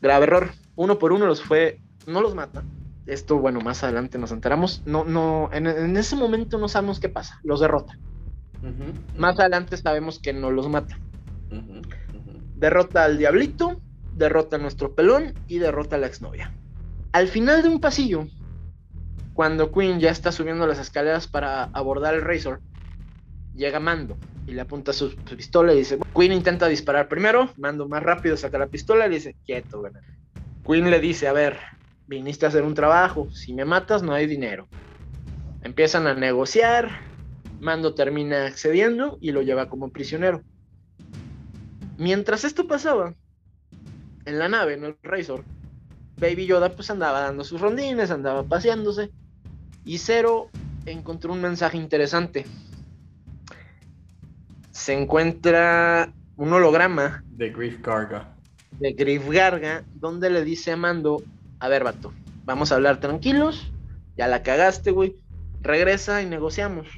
Grave 0.00 0.24
error. 0.26 0.50
Uno 0.74 0.98
por 0.98 1.12
uno 1.12 1.26
los 1.26 1.42
fue, 1.42 1.80
no 2.06 2.20
los 2.20 2.34
mata. 2.34 2.62
Esto, 3.06 3.38
bueno, 3.38 3.60
más 3.60 3.82
adelante 3.84 4.18
nos 4.18 4.32
enteramos. 4.32 4.82
No, 4.84 5.04
no, 5.04 5.48
en, 5.52 5.66
en 5.66 5.96
ese 5.96 6.16
momento 6.16 6.58
no 6.58 6.68
sabemos 6.68 7.00
qué 7.00 7.08
pasa. 7.08 7.38
Los 7.42 7.60
derrota. 7.60 7.98
Más 9.16 9.38
adelante 9.38 9.76
sabemos 9.76 10.18
que 10.18 10.32
no 10.32 10.50
los 10.50 10.68
mata. 10.68 10.98
Derrota 12.56 13.04
al 13.04 13.18
diablito, 13.18 13.80
derrota 14.14 14.56
a 14.56 14.58
nuestro 14.58 14.94
pelón 14.94 15.34
y 15.46 15.58
derrota 15.58 15.96
a 15.96 15.98
la 15.98 16.06
exnovia. 16.06 16.52
Al 17.12 17.28
final 17.28 17.62
de 17.62 17.68
un 17.68 17.80
pasillo, 17.80 18.26
cuando 19.34 19.70
Queen 19.70 20.00
ya 20.00 20.10
está 20.10 20.32
subiendo 20.32 20.66
las 20.66 20.78
escaleras 20.78 21.28
para 21.28 21.64
abordar 21.64 22.14
el 22.14 22.22
Razor, 22.22 22.60
llega 23.54 23.80
Mando 23.80 24.16
y 24.46 24.52
le 24.52 24.60
apunta 24.60 24.92
su, 24.92 25.14
pistola 25.36 25.72
y 25.72 25.78
dice, 25.78 25.98
Queen 26.14 26.32
intenta 26.32 26.66
disparar 26.68 27.08
primero, 27.08 27.50
Mando 27.56 27.88
más 27.88 28.02
rápido 28.02 28.36
saca 28.36 28.58
la 28.58 28.66
pistola 28.66 29.06
y 29.06 29.10
le 29.10 29.14
dice, 29.16 29.36
quieto, 29.44 29.80
güey". 29.80 29.92
Queen 30.66 30.90
le 30.90 30.98
dice, 30.98 31.28
a 31.28 31.32
ver, 31.32 31.58
viniste 32.06 32.46
a 32.46 32.48
hacer 32.48 32.62
un 32.62 32.74
trabajo, 32.74 33.30
si 33.30 33.52
me 33.52 33.64
matas 33.64 34.02
no 34.02 34.12
hay 34.12 34.26
dinero. 34.26 34.68
Empiezan 35.62 36.06
a 36.06 36.14
negociar, 36.14 37.00
Mando 37.60 37.94
termina 37.94 38.46
accediendo 38.46 39.18
y 39.20 39.32
lo 39.32 39.42
lleva 39.42 39.68
como 39.68 39.90
prisionero. 39.90 40.42
Mientras 41.98 42.44
esto 42.44 42.66
pasaba, 42.66 43.14
en 44.26 44.38
la 44.38 44.48
nave, 44.48 44.74
en 44.74 44.84
el 44.84 44.96
Razor, 45.02 45.44
Baby 46.18 46.46
Yoda 46.46 46.70
pues 46.70 46.90
andaba 46.90 47.20
dando 47.20 47.44
sus 47.44 47.60
rondines, 47.60 48.10
andaba 48.10 48.42
paseándose, 48.42 49.10
y 49.84 49.98
Zero 49.98 50.50
encontró 50.84 51.32
un 51.32 51.40
mensaje 51.40 51.78
interesante. 51.78 52.44
Se 54.70 54.92
encuentra 54.92 56.12
un 56.36 56.52
holograma 56.52 57.24
De 57.30 57.50
Grief 57.50 57.80
Garga. 57.80 58.34
de 58.78 58.92
Griff 58.92 59.28
Garga, 59.30 59.84
donde 59.94 60.28
le 60.28 60.44
dice 60.44 60.72
a 60.72 60.76
Mando, 60.76 61.22
a 61.58 61.68
ver, 61.68 61.84
vato, 61.84 62.12
vamos 62.44 62.72
a 62.72 62.76
hablar 62.76 63.00
tranquilos, 63.00 63.72
ya 64.16 64.28
la 64.28 64.42
cagaste, 64.42 64.90
güey, 64.90 65.16
regresa 65.60 66.22
y 66.22 66.26
negociamos. 66.26 66.88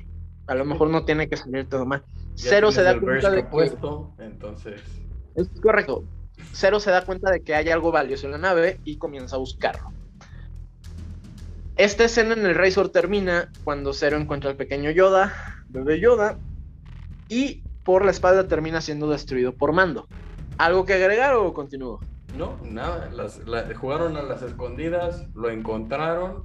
A 0.47 0.55
lo 0.55 0.65
mejor 0.65 0.91
no 0.91 1.05
tiene 1.05 1.29
que 1.29 1.37
salir 1.37 1.69
todo 1.69 1.85
mal. 1.85 2.03
Ya 2.35 2.51
Cero 2.51 2.73
se 2.73 2.83
da 2.83 2.99
cuenta 2.99 3.31
de 3.31 3.43
que... 3.43 3.49
puesto, 3.49 4.15
entonces. 4.19 4.81
Es 5.35 5.49
correcto. 5.61 6.05
Cero 6.53 6.81
se 6.81 6.91
da 6.91 7.05
cuenta 7.05 7.31
de 7.31 7.43
que 7.43 7.55
hay 7.55 7.69
algo 7.69 7.93
valioso 7.93 8.27
en 8.27 8.33
la 8.33 8.39
nave 8.39 8.81
y 8.85 8.97
comienza 8.97 9.37
a 9.37 9.39
buscarlo. 9.39 9.93
Esta 11.77 12.05
escena 12.05 12.35
en 12.35 12.45
el 12.45 12.55
Razor 12.55 12.89
termina 12.89 13.53
cuando 13.63 13.93
Cero 13.93 14.17
encuentra 14.17 14.51
al 14.51 14.57
pequeño 14.57 14.91
Yoda, 14.91 15.33
bebé 15.69 16.01
Yoda, 16.01 16.39
y 17.29 17.63
por 17.85 18.05
la 18.05 18.11
espalda 18.11 18.49
termina 18.49 18.81
siendo 18.81 19.09
destruido 19.09 19.55
por 19.55 19.73
Mando. 19.73 20.09
¿Algo 20.57 20.85
que 20.85 20.95
agregar 20.95 21.35
o 21.35 21.55
continúo? 21.55 22.01
No, 22.39 22.57
nada. 22.65 23.11
Las, 23.11 23.47
la- 23.49 23.67
jugaron 23.75 24.17
a 24.17 24.23
las 24.23 24.43
escondidas, 24.43 25.27
lo 25.35 25.51
encontraron. 25.51 26.45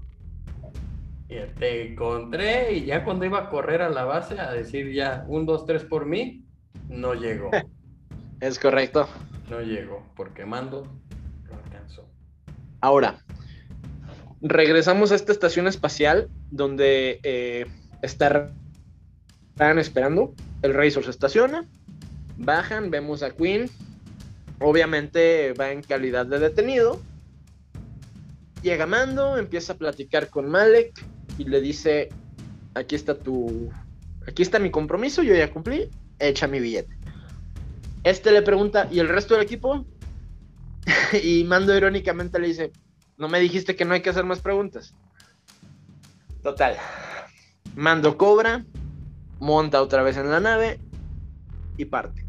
Y 1.29 1.35
te 1.59 1.91
encontré 1.91 2.73
y 2.73 2.85
ya 2.85 3.03
cuando 3.05 3.25
iba 3.25 3.39
a 3.39 3.49
correr 3.49 3.81
a 3.81 3.89
la 3.89 4.03
base 4.03 4.39
a 4.39 4.51
decir 4.51 4.91
ya 4.91 5.23
un, 5.27 5.45
dos, 5.45 5.65
tres 5.65 5.83
por 5.83 6.05
mí, 6.05 6.45
no 6.89 7.13
llegó. 7.13 7.49
Es 8.39 8.59
correcto. 8.59 9.07
No 9.49 9.61
llegó, 9.61 10.05
porque 10.17 10.45
Mando 10.45 10.85
no 11.49 11.55
alcanzó. 11.63 12.09
Ahora, 12.81 13.19
regresamos 14.41 15.13
a 15.13 15.15
esta 15.15 15.31
estación 15.31 15.65
espacial 15.67 16.27
donde 16.51 17.21
eh, 17.23 17.65
está- 18.01 18.51
están 19.51 19.79
esperando. 19.79 20.33
El 20.61 20.73
Razor 20.73 21.05
se 21.05 21.11
estaciona, 21.11 21.69
bajan, 22.37 22.89
vemos 22.91 23.23
a 23.23 23.31
Queen. 23.31 23.69
Obviamente 24.65 25.51
va 25.59 25.71
en 25.71 25.81
calidad 25.81 26.25
de 26.25 26.39
detenido. 26.39 27.01
Llega 28.61 28.85
Mando, 28.85 29.37
empieza 29.37 29.73
a 29.73 29.77
platicar 29.77 30.29
con 30.29 30.49
Malek 30.49 31.05
y 31.37 31.43
le 31.43 31.59
dice: 31.59 32.07
Aquí 32.73 32.95
está 32.95 33.13
tu. 33.13 33.69
Aquí 34.25 34.41
está 34.41 34.59
mi 34.59 34.71
compromiso, 34.71 35.21
yo 35.21 35.35
ya 35.35 35.51
cumplí, 35.51 35.89
echa 36.17 36.47
mi 36.47 36.61
billete. 36.61 36.97
Este 38.05 38.31
le 38.31 38.41
pregunta: 38.41 38.87
¿y 38.89 38.99
el 38.99 39.09
resto 39.09 39.33
del 39.33 39.43
equipo? 39.43 39.85
y 41.21 41.43
Mando 41.43 41.75
irónicamente 41.75 42.39
le 42.39 42.47
dice: 42.47 42.71
no 43.17 43.27
me 43.27 43.41
dijiste 43.41 43.75
que 43.75 43.83
no 43.83 43.95
hay 43.95 44.01
que 44.01 44.11
hacer 44.11 44.23
más 44.23 44.39
preguntas. 44.39 44.93
Total. 46.41 46.77
Mando 47.75 48.17
cobra, 48.17 48.63
monta 49.39 49.81
otra 49.81 50.03
vez 50.03 50.15
en 50.15 50.31
la 50.31 50.39
nave 50.39 50.79
y 51.75 51.83
parte. 51.83 52.22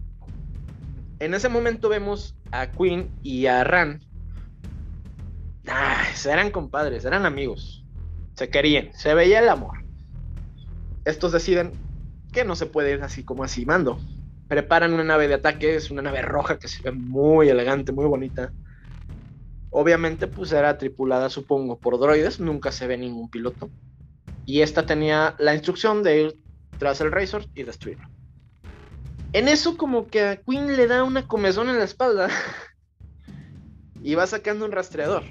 En 1.25 1.33
ese 1.33 1.49
momento 1.49 1.89
vemos 1.89 2.37
a 2.53 2.71
Queen 2.71 3.09
y 3.23 3.47
a 3.47 3.65
Ran. 3.65 4.05
Ah, 5.67 6.05
eran 6.27 6.51
compadres, 6.51 7.07
eran 7.07 7.25
amigos. 7.25 7.83
Se 8.35 8.51
querían, 8.51 8.93
se 8.93 9.15
veía 9.15 9.39
el 9.39 9.49
amor. 9.49 9.87
Estos 11.07 11.33
deciden 11.33 11.73
que 12.31 12.45
no 12.45 12.55
se 12.55 12.67
puede 12.67 12.93
ir 12.93 13.03
así 13.03 13.25
como 13.25 13.43
así. 13.43 13.65
Mando. 13.65 13.99
Preparan 14.49 14.93
una 14.93 15.03
nave 15.03 15.27
de 15.27 15.33
ataque, 15.33 15.77
es 15.77 15.91
una 15.91 16.03
nave 16.03 16.21
roja 16.21 16.59
que 16.59 16.69
se 16.69 16.83
ve 16.83 16.93
muy 16.93 17.49
elegante, 17.49 17.91
muy 17.91 18.05
bonita. 18.05 18.53
Obviamente, 19.71 20.27
pues 20.27 20.53
era 20.53 20.77
tripulada, 20.77 21.31
supongo, 21.31 21.79
por 21.79 21.99
droides. 21.99 22.39
Nunca 22.39 22.71
se 22.71 22.87
ve 22.87 22.99
ningún 22.99 23.31
piloto. 23.31 23.71
Y 24.45 24.61
esta 24.61 24.85
tenía 24.85 25.37
la 25.39 25.55
instrucción 25.55 26.03
de 26.03 26.21
ir 26.21 26.39
tras 26.79 27.01
el 27.01 27.11
Razor 27.11 27.47
y 27.55 27.63
destruirlo. 27.63 28.14
En 29.35 29.49
eso, 29.49 29.77
como 29.77 30.07
que 30.07 30.23
a 30.23 30.37
Queen 30.37 30.77
le 30.77 30.87
da 30.87 31.03
una 31.03 31.27
comezón 31.27 31.69
en 31.69 31.79
la 31.79 31.85
espalda. 31.85 32.29
y 34.03 34.15
va 34.15 34.29
sacando 34.29 34.65
un 34.65 34.71
rastreador. 34.71 35.25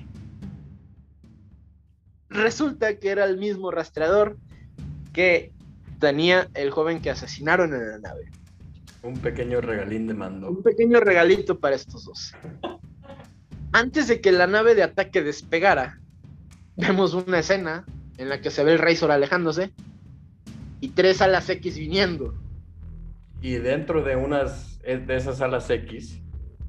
Resulta 2.27 2.99
que 2.99 3.09
era 3.09 3.23
el 3.23 3.37
mismo 3.37 3.71
rastreador 3.71 4.37
que 5.13 5.53
tenía 6.01 6.49
el 6.53 6.71
joven 6.71 7.01
que 7.01 7.11
asesinaron 7.11 7.73
en 7.73 7.91
la 7.91 7.97
nave. 7.99 8.29
Un 9.03 9.19
pequeño 9.19 9.61
regalín 9.61 10.07
de 10.07 10.15
Mando. 10.15 10.49
Un 10.49 10.63
pequeño 10.63 10.99
regalito 10.99 11.59
para 11.59 11.77
estos 11.77 12.03
dos. 12.03 12.33
Antes 13.71 14.09
de 14.09 14.19
que 14.19 14.33
la 14.33 14.47
nave 14.47 14.75
de 14.75 14.83
ataque 14.83 15.21
despegara, 15.21 16.01
vemos 16.75 17.13
una 17.13 17.39
escena 17.39 17.85
en 18.17 18.27
la 18.27 18.41
que 18.41 18.51
se 18.51 18.65
ve 18.65 18.73
el 18.73 18.79
Razor 18.79 19.11
alejándose 19.11 19.71
y 20.81 20.89
tres 20.89 21.21
alas 21.21 21.49
X 21.49 21.77
viniendo. 21.77 22.35
Y 23.43 23.55
dentro 23.57 24.01
de 24.03 24.15
unas 24.15 24.79
eh, 24.83 24.97
de 24.97 25.15
esas 25.17 25.41
alas 25.41 25.69
X, 25.69 26.19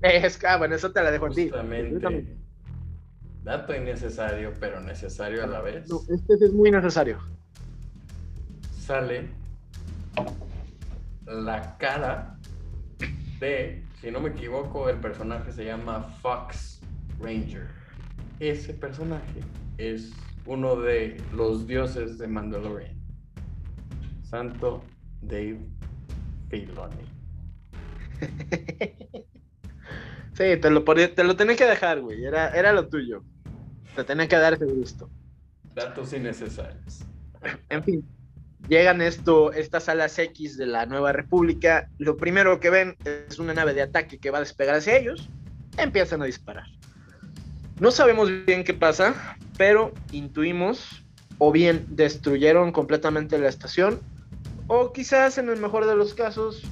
Es, 0.03 0.45
ah, 0.45 0.57
bueno, 0.59 0.75
eso 0.75 0.93
te 0.93 1.03
la 1.03 1.11
dejo 1.13 1.27
a 1.27 1.31
ti. 1.31 1.49
justamente, 1.49 2.37
dato 3.45 3.75
innecesario, 3.75 4.53
pero 4.59 4.81
necesario 4.81 5.45
a 5.45 5.47
la 5.47 5.61
vez, 5.61 5.89
No, 5.89 6.01
este 6.13 6.35
es 6.35 6.53
muy 6.53 6.71
necesario. 6.73 7.19
sale 8.73 9.29
la 11.27 11.77
cara 11.79 12.39
de, 13.41 13.83
si 14.01 14.11
no 14.11 14.21
me 14.21 14.31
equivoco, 14.31 14.89
el 14.89 14.99
personaje 14.99 15.53
se 15.53 15.65
llama 15.65 16.03
Fox 16.21 16.81
Ranger. 17.21 17.69
Ese 18.41 18.75
personaje 18.75 19.41
es 19.79 20.13
uno 20.45 20.77
de 20.77 21.17
los 21.33 21.67
dioses 21.67 22.19
de 22.19 22.27
Mandalorian. 22.27 23.01
Santo 24.23 24.83
Dave 25.23 25.61
Filoni. 26.55 27.05
Sí, 30.37 30.57
te 30.61 30.69
lo, 30.69 30.83
te 30.83 31.23
lo 31.23 31.37
tenía 31.37 31.55
que 31.55 31.65
dejar, 31.65 32.01
güey. 32.01 32.25
Era, 32.25 32.49
era 32.49 32.73
lo 32.73 32.89
tuyo. 32.89 33.23
Te 33.95 34.03
tenía 34.03 34.27
que 34.27 34.35
dar 34.35 34.55
ese 34.55 34.65
gusto. 34.65 35.09
Datos 35.77 36.13
innecesarios. 36.13 37.05
En 37.69 37.85
fin, 37.85 38.05
llegan 38.69 39.01
esto, 39.01 39.53
estas 39.53 39.89
alas 39.89 40.19
X 40.19 40.57
de 40.57 40.67
la 40.67 40.87
Nueva 40.87 41.13
República. 41.13 41.89
Lo 41.99 42.17
primero 42.17 42.59
que 42.59 42.71
ven 42.71 42.97
es 43.05 43.39
una 43.39 43.55
nave 43.55 43.75
de 43.75 43.83
ataque 43.83 44.19
que 44.19 44.33
va 44.33 44.39
a 44.39 44.41
despegar 44.41 44.75
hacia 44.75 44.97
ellos. 44.97 45.29
Empiezan 45.77 46.21
a 46.23 46.25
disparar. 46.25 46.67
No 47.79 47.93
sabemos 47.93 48.29
bien 48.45 48.65
qué 48.65 48.75
pasa, 48.75 49.37
pero 49.57 49.93
intuimos 50.11 51.05
o 51.39 51.53
bien 51.53 51.87
destruyeron 51.91 52.73
completamente 52.73 53.39
la 53.39 53.49
estación 53.49 54.01
o 54.69 54.93
quizás 54.93 55.39
en 55.39 55.49
el 55.49 55.61
mejor 55.61 55.87
de 55.87 55.95
los 55.97 56.15
casos 56.15 56.63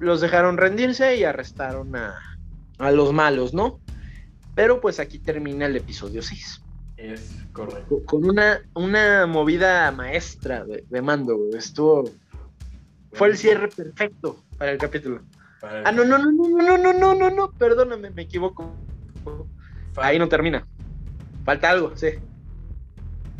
los 0.00 0.20
dejaron 0.20 0.56
rendirse 0.56 1.16
y 1.16 1.24
arrestaron 1.24 1.94
a, 1.96 2.14
a 2.78 2.90
los 2.90 3.12
malos, 3.12 3.54
¿no? 3.54 3.78
Pero 4.54 4.80
pues 4.80 5.00
aquí 5.00 5.18
termina 5.18 5.66
el 5.66 5.76
episodio 5.76 6.22
6 6.22 6.60
Es 6.96 7.36
correcto. 7.52 7.86
co- 7.88 8.02
con 8.04 8.28
una, 8.28 8.60
una 8.74 9.26
movida 9.26 9.90
maestra 9.92 10.64
de, 10.64 10.84
de 10.88 11.02
mando, 11.02 11.36
güey. 11.36 11.54
Estuvo. 11.56 12.04
Fue 13.12 13.28
el 13.28 13.36
cierre 13.36 13.68
perfecto 13.68 14.36
para 14.58 14.72
el 14.72 14.78
capítulo. 14.78 15.20
Para- 15.60 15.88
Ah, 15.88 15.92
no, 15.92 16.04
no, 16.04 16.18
no, 16.18 16.30
no, 16.32 16.48
no, 16.48 16.78
no, 16.78 16.92
no, 16.92 17.14
no, 17.14 17.30
no, 17.30 17.50
perdóname, 17.52 18.10
me 18.10 18.22
equivoco. 18.22 18.74
Ahí 19.96 20.18
no 20.18 20.28
termina. 20.28 20.66
Falta 21.44 21.70
algo, 21.70 21.96
sí. 21.96 22.08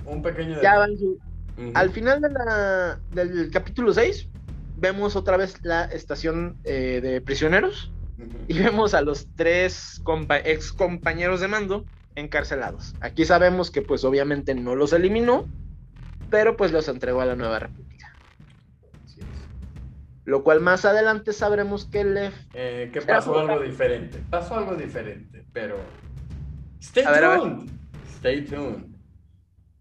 Un 0.04 0.22
pequeño 0.22 0.60
Ya 0.62 0.78
van 0.78 0.96
su- 0.98 1.18
Al 1.74 1.90
final 1.90 2.20
de 2.20 2.30
la, 2.30 2.98
del 3.11 3.50
capítulo 3.50 3.92
6, 3.92 4.28
vemos 4.76 5.16
otra 5.16 5.36
vez 5.36 5.57
la 5.62 5.84
estación 5.84 6.57
eh, 6.64 7.00
de 7.03 7.20
prisioneros 7.20 7.92
y 8.48 8.59
vemos 8.59 8.94
a 8.94 9.03
los 9.03 9.28
tres 9.36 10.00
compa- 10.05 10.42
ex 10.44 10.72
compañeros 10.72 11.40
de 11.40 11.48
mando 11.48 11.84
encarcelados. 12.14 12.94
Aquí 13.00 13.24
sabemos 13.24 13.70
que 13.70 13.82
pues 13.82 14.05
obviamente 14.05 14.55
no 14.55 14.74
los 14.74 14.92
eliminó, 14.92 15.46
pero 16.30 16.57
pues 16.57 16.72
los 16.72 16.88
entregó 16.88 17.20
a 17.20 17.26
la 17.26 17.36
Nueva 17.36 17.59
República. 17.59 18.12
Así 19.05 19.20
es. 19.20 19.26
Lo 20.24 20.42
cual 20.44 20.61
más 20.61 20.84
adelante 20.84 21.32
sabremos 21.32 21.86
que 21.86 22.05
le... 22.05 22.30
Eh, 22.55 22.90
que 22.92 23.03
pasó 23.03 23.38
algo 23.38 23.61
diferente. 23.61 24.22
Pasó 24.30 24.57
algo 24.57 24.74
diferente, 24.74 25.44
pero. 25.53 25.76
Stay 26.80 27.05
A 27.05 27.11
ver, 27.12 27.24
a 27.24 27.28
ver. 27.30 27.40
tuned. 27.40 27.70
Stay 28.18 28.44
tuned. 28.44 28.91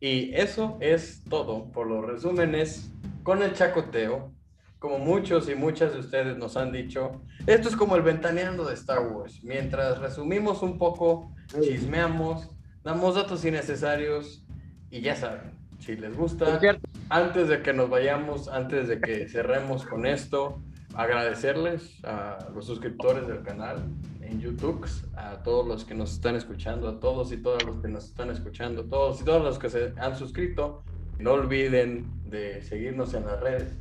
Y 0.03 0.33
eso 0.33 0.79
es 0.81 1.23
todo 1.29 1.71
por 1.71 1.85
los 1.85 2.03
resúmenes 2.03 2.91
con 3.21 3.43
el 3.43 3.53
chacoteo. 3.53 4.33
Como 4.79 4.97
muchos 4.97 5.47
y 5.47 5.53
muchas 5.53 5.93
de 5.93 5.99
ustedes 5.99 6.37
nos 6.37 6.57
han 6.57 6.71
dicho, 6.71 7.21
esto 7.45 7.69
es 7.69 7.75
como 7.75 7.95
el 7.95 8.01
ventaneando 8.01 8.65
de 8.65 8.73
Star 8.73 9.07
Wars. 9.07 9.43
Mientras 9.43 9.99
resumimos 9.99 10.63
un 10.63 10.79
poco, 10.79 11.31
chismeamos, 11.61 12.49
damos 12.83 13.13
datos 13.13 13.45
innecesarios 13.45 14.43
y 14.89 15.01
ya 15.01 15.15
saben, 15.15 15.51
si 15.77 15.95
les 15.95 16.17
gusta, 16.17 16.59
antes 17.09 17.47
de 17.47 17.61
que 17.61 17.73
nos 17.73 17.91
vayamos, 17.91 18.47
antes 18.47 18.87
de 18.87 18.99
que 18.99 19.29
cerremos 19.29 19.85
con 19.85 20.07
esto, 20.07 20.63
agradecerles 20.95 22.03
a 22.03 22.49
los 22.55 22.65
suscriptores 22.65 23.27
del 23.27 23.43
canal 23.43 23.83
en 24.31 24.39
YouTube, 24.39 24.87
a 25.15 25.43
todos 25.43 25.67
los 25.67 25.85
que 25.85 25.93
nos 25.93 26.13
están 26.13 26.35
escuchando, 26.35 26.87
a 26.87 26.99
todos 26.99 27.31
y 27.31 27.37
todas 27.37 27.63
los 27.63 27.77
que 27.81 27.89
nos 27.89 28.05
están 28.05 28.29
escuchando, 28.29 28.85
todos 28.85 29.21
y 29.21 29.25
todos 29.25 29.43
los 29.43 29.59
que 29.59 29.69
se 29.69 29.93
han 29.97 30.15
suscrito. 30.15 30.83
No 31.19 31.33
olviden 31.33 32.09
de 32.25 32.61
seguirnos 32.61 33.13
en 33.13 33.25
las 33.25 33.39
redes. 33.41 33.77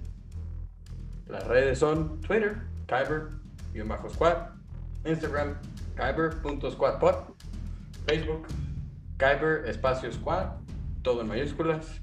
Las 1.28 1.46
redes 1.46 1.78
son 1.78 2.20
Twitter, 2.20 2.62
Kyber-Squad, 2.86 4.48
Instagram, 5.05 5.55
Kyber.squadpod, 5.94 7.14
Facebook, 8.07 8.48
Kyber 9.16 9.68
Espacio 9.68 10.12
Squad, 10.12 10.48
todo 11.03 11.20
en 11.20 11.28
mayúsculas, 11.28 12.01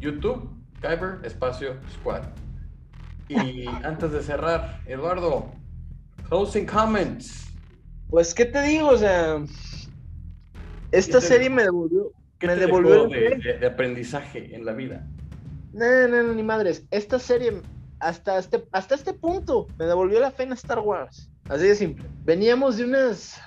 YouTube, 0.00 0.48
Kyber 0.80 1.20
Espacio 1.24 1.74
Squad. 1.92 2.22
Y 3.28 3.66
antes 3.66 4.12
de 4.12 4.22
cerrar, 4.22 4.80
Eduardo, 4.86 5.50
closing 6.28 6.66
comments. 6.66 7.51
Pues, 8.12 8.34
¿qué 8.34 8.44
te 8.44 8.60
digo? 8.62 8.88
O 8.90 8.96
sea, 8.98 9.42
esta 10.92 11.18
¿Qué 11.18 11.20
te- 11.20 11.26
serie 11.26 11.48
me 11.50 11.62
devolvió... 11.64 12.12
¿Qué 12.38 12.46
Me 12.46 12.54
te 12.54 12.60
devolvió 12.60 13.08
de, 13.08 13.38
de- 13.38 13.58
de 13.58 13.66
aprendizaje 13.66 14.54
en 14.54 14.66
la 14.66 14.72
vida? 14.72 15.02
No, 15.72 16.08
no, 16.08 16.22
no, 16.22 16.34
ni 16.34 16.42
madres. 16.42 16.84
Esta 16.90 17.18
serie, 17.18 17.54
hasta 18.00 18.38
este, 18.38 18.62
hasta 18.70 18.96
este 18.96 19.14
punto, 19.14 19.68
me 19.78 19.86
devolvió 19.86 20.20
la 20.20 20.30
fe 20.30 20.42
en 20.42 20.52
Star 20.52 20.80
Wars. 20.80 21.30
Así 21.48 21.66
de 21.68 21.74
simple. 21.74 22.04
Veníamos 22.24 22.76
de 22.76 22.84
unas 22.84 23.40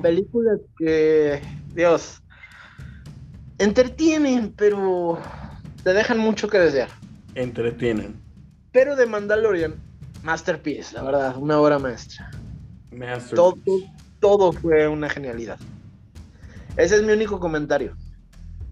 películas 0.00 0.60
que, 0.78 1.42
Dios, 1.74 2.22
entretienen, 3.58 4.52
pero 4.56 5.18
te 5.82 5.92
dejan 5.92 6.18
mucho 6.18 6.48
que 6.48 6.58
desear. 6.58 6.90
Entretienen. 7.34 8.20
Pero 8.70 8.94
de 8.94 9.06
Mandalorian 9.06 9.74
Masterpiece, 10.22 10.94
la 10.94 11.02
verdad, 11.02 11.36
una 11.36 11.58
obra 11.60 11.78
maestra. 11.80 12.30
Todo, 13.34 13.56
todo 14.20 14.52
fue 14.52 14.88
una 14.88 15.08
genialidad. 15.08 15.58
Ese 16.76 16.96
es 16.96 17.02
mi 17.02 17.12
único 17.12 17.40
comentario. 17.40 17.96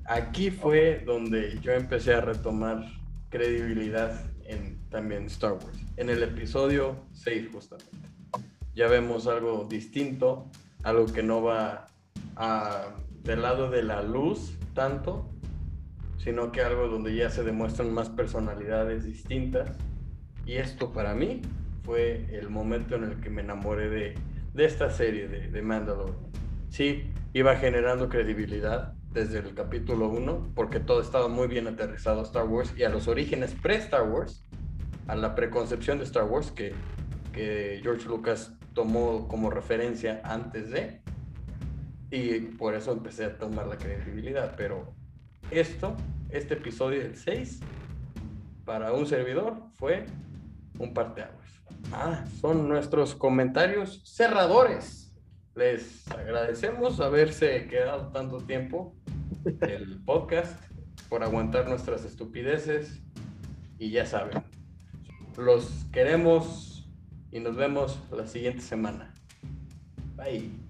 Aquí 0.05 0.51
fue 0.51 1.03
donde 1.05 1.59
yo 1.61 1.73
empecé 1.73 2.15
a 2.15 2.21
retomar 2.21 2.85
credibilidad 3.31 4.25
en 4.45 4.79
también 4.89 5.27
Star 5.27 5.53
Wars. 5.53 5.79
En 5.97 6.11
el 6.11 6.23
episodio 6.23 6.97
6 7.13 7.49
justamente. 7.53 8.09
Ya 8.75 8.89
vemos 8.89 9.27
algo 9.27 9.67
distinto, 9.69 10.51
algo 10.83 11.07
que 11.07 11.23
no 11.23 11.43
va 11.43 11.87
a, 12.37 12.95
del 13.25 13.43
lado 13.43 13.71
de 13.71 13.83
la 13.83 14.03
luz 14.03 14.57
tanto, 14.75 15.29
sino 16.19 16.53
que 16.53 16.61
algo 16.61 16.89
donde 16.89 17.15
ya 17.15 17.31
se 17.31 17.43
demuestran 17.43 17.93
más 17.93 18.09
personalidades 18.09 19.05
distintas. 19.05 19.71
Y 20.45 20.55
esto 20.55 20.93
para 20.93 21.15
mí 21.15 21.43
fue 21.87 22.27
el 22.37 22.51
momento 22.51 22.97
en 22.97 23.05
el 23.05 23.21
que 23.21 23.31
me 23.31 23.43
enamoré 23.43 23.89
de, 23.89 24.15
de 24.53 24.65
esta 24.65 24.91
serie 24.91 25.29
de, 25.29 25.49
de 25.49 25.63
Mandalorian. 25.63 26.17
Sí, 26.69 27.11
iba 27.33 27.55
generando 27.57 28.09
credibilidad 28.09 28.93
desde 29.13 29.39
el 29.39 29.55
capítulo 29.55 30.09
1, 30.09 30.53
porque 30.55 30.81
todo 30.81 31.01
estaba 31.01 31.29
muy 31.29 31.47
bien 31.47 31.69
aterrizado 31.69 32.21
a 32.21 32.25
Star 32.25 32.47
Wars 32.47 32.75
y 32.77 32.83
a 32.83 32.89
los 32.89 33.07
orígenes 33.07 33.55
pre-Star 33.55 34.11
Wars, 34.11 34.45
a 35.07 35.15
la 35.15 35.35
preconcepción 35.37 35.99
de 35.99 36.05
Star 36.05 36.25
Wars 36.25 36.51
que, 36.51 36.75
que 37.33 37.79
George 37.83 38.07
Lucas 38.09 38.53
tomó 38.75 39.29
como 39.29 39.49
referencia 39.49 40.21
antes 40.25 40.71
de, 40.71 41.01
y 42.11 42.41
por 42.41 42.75
eso 42.75 42.93
empecé 42.93 43.25
a 43.25 43.39
tomar 43.39 43.69
la 43.69 43.77
credibilidad. 43.77 44.55
Pero 44.57 44.93
esto, 45.51 45.97
este 46.31 46.55
episodio 46.55 47.01
del 47.01 47.17
6, 47.17 47.61
para 48.65 48.93
un 48.93 49.07
servidor 49.07 49.55
fue 49.75 50.05
un 50.79 50.93
parteaguas. 50.93 51.46
Ah, 51.93 52.25
son 52.41 52.69
nuestros 52.69 53.15
comentarios 53.15 54.03
cerradores. 54.05 55.15
Les 55.55 56.07
agradecemos 56.11 57.01
haberse 57.01 57.67
quedado 57.67 58.09
tanto 58.13 58.39
tiempo 58.39 58.95
el 59.63 60.03
podcast 60.05 60.61
por 61.09 61.23
aguantar 61.23 61.69
nuestras 61.69 62.05
estupideces 62.05 63.01
y 63.79 63.91
ya 63.91 64.07
saben, 64.07 64.43
los 65.37 65.85
queremos 65.93 66.89
y 67.31 67.41
nos 67.41 67.57
vemos 67.57 67.99
la 68.11 68.27
siguiente 68.27 68.63
semana. 68.63 69.15
Bye. 70.17 70.66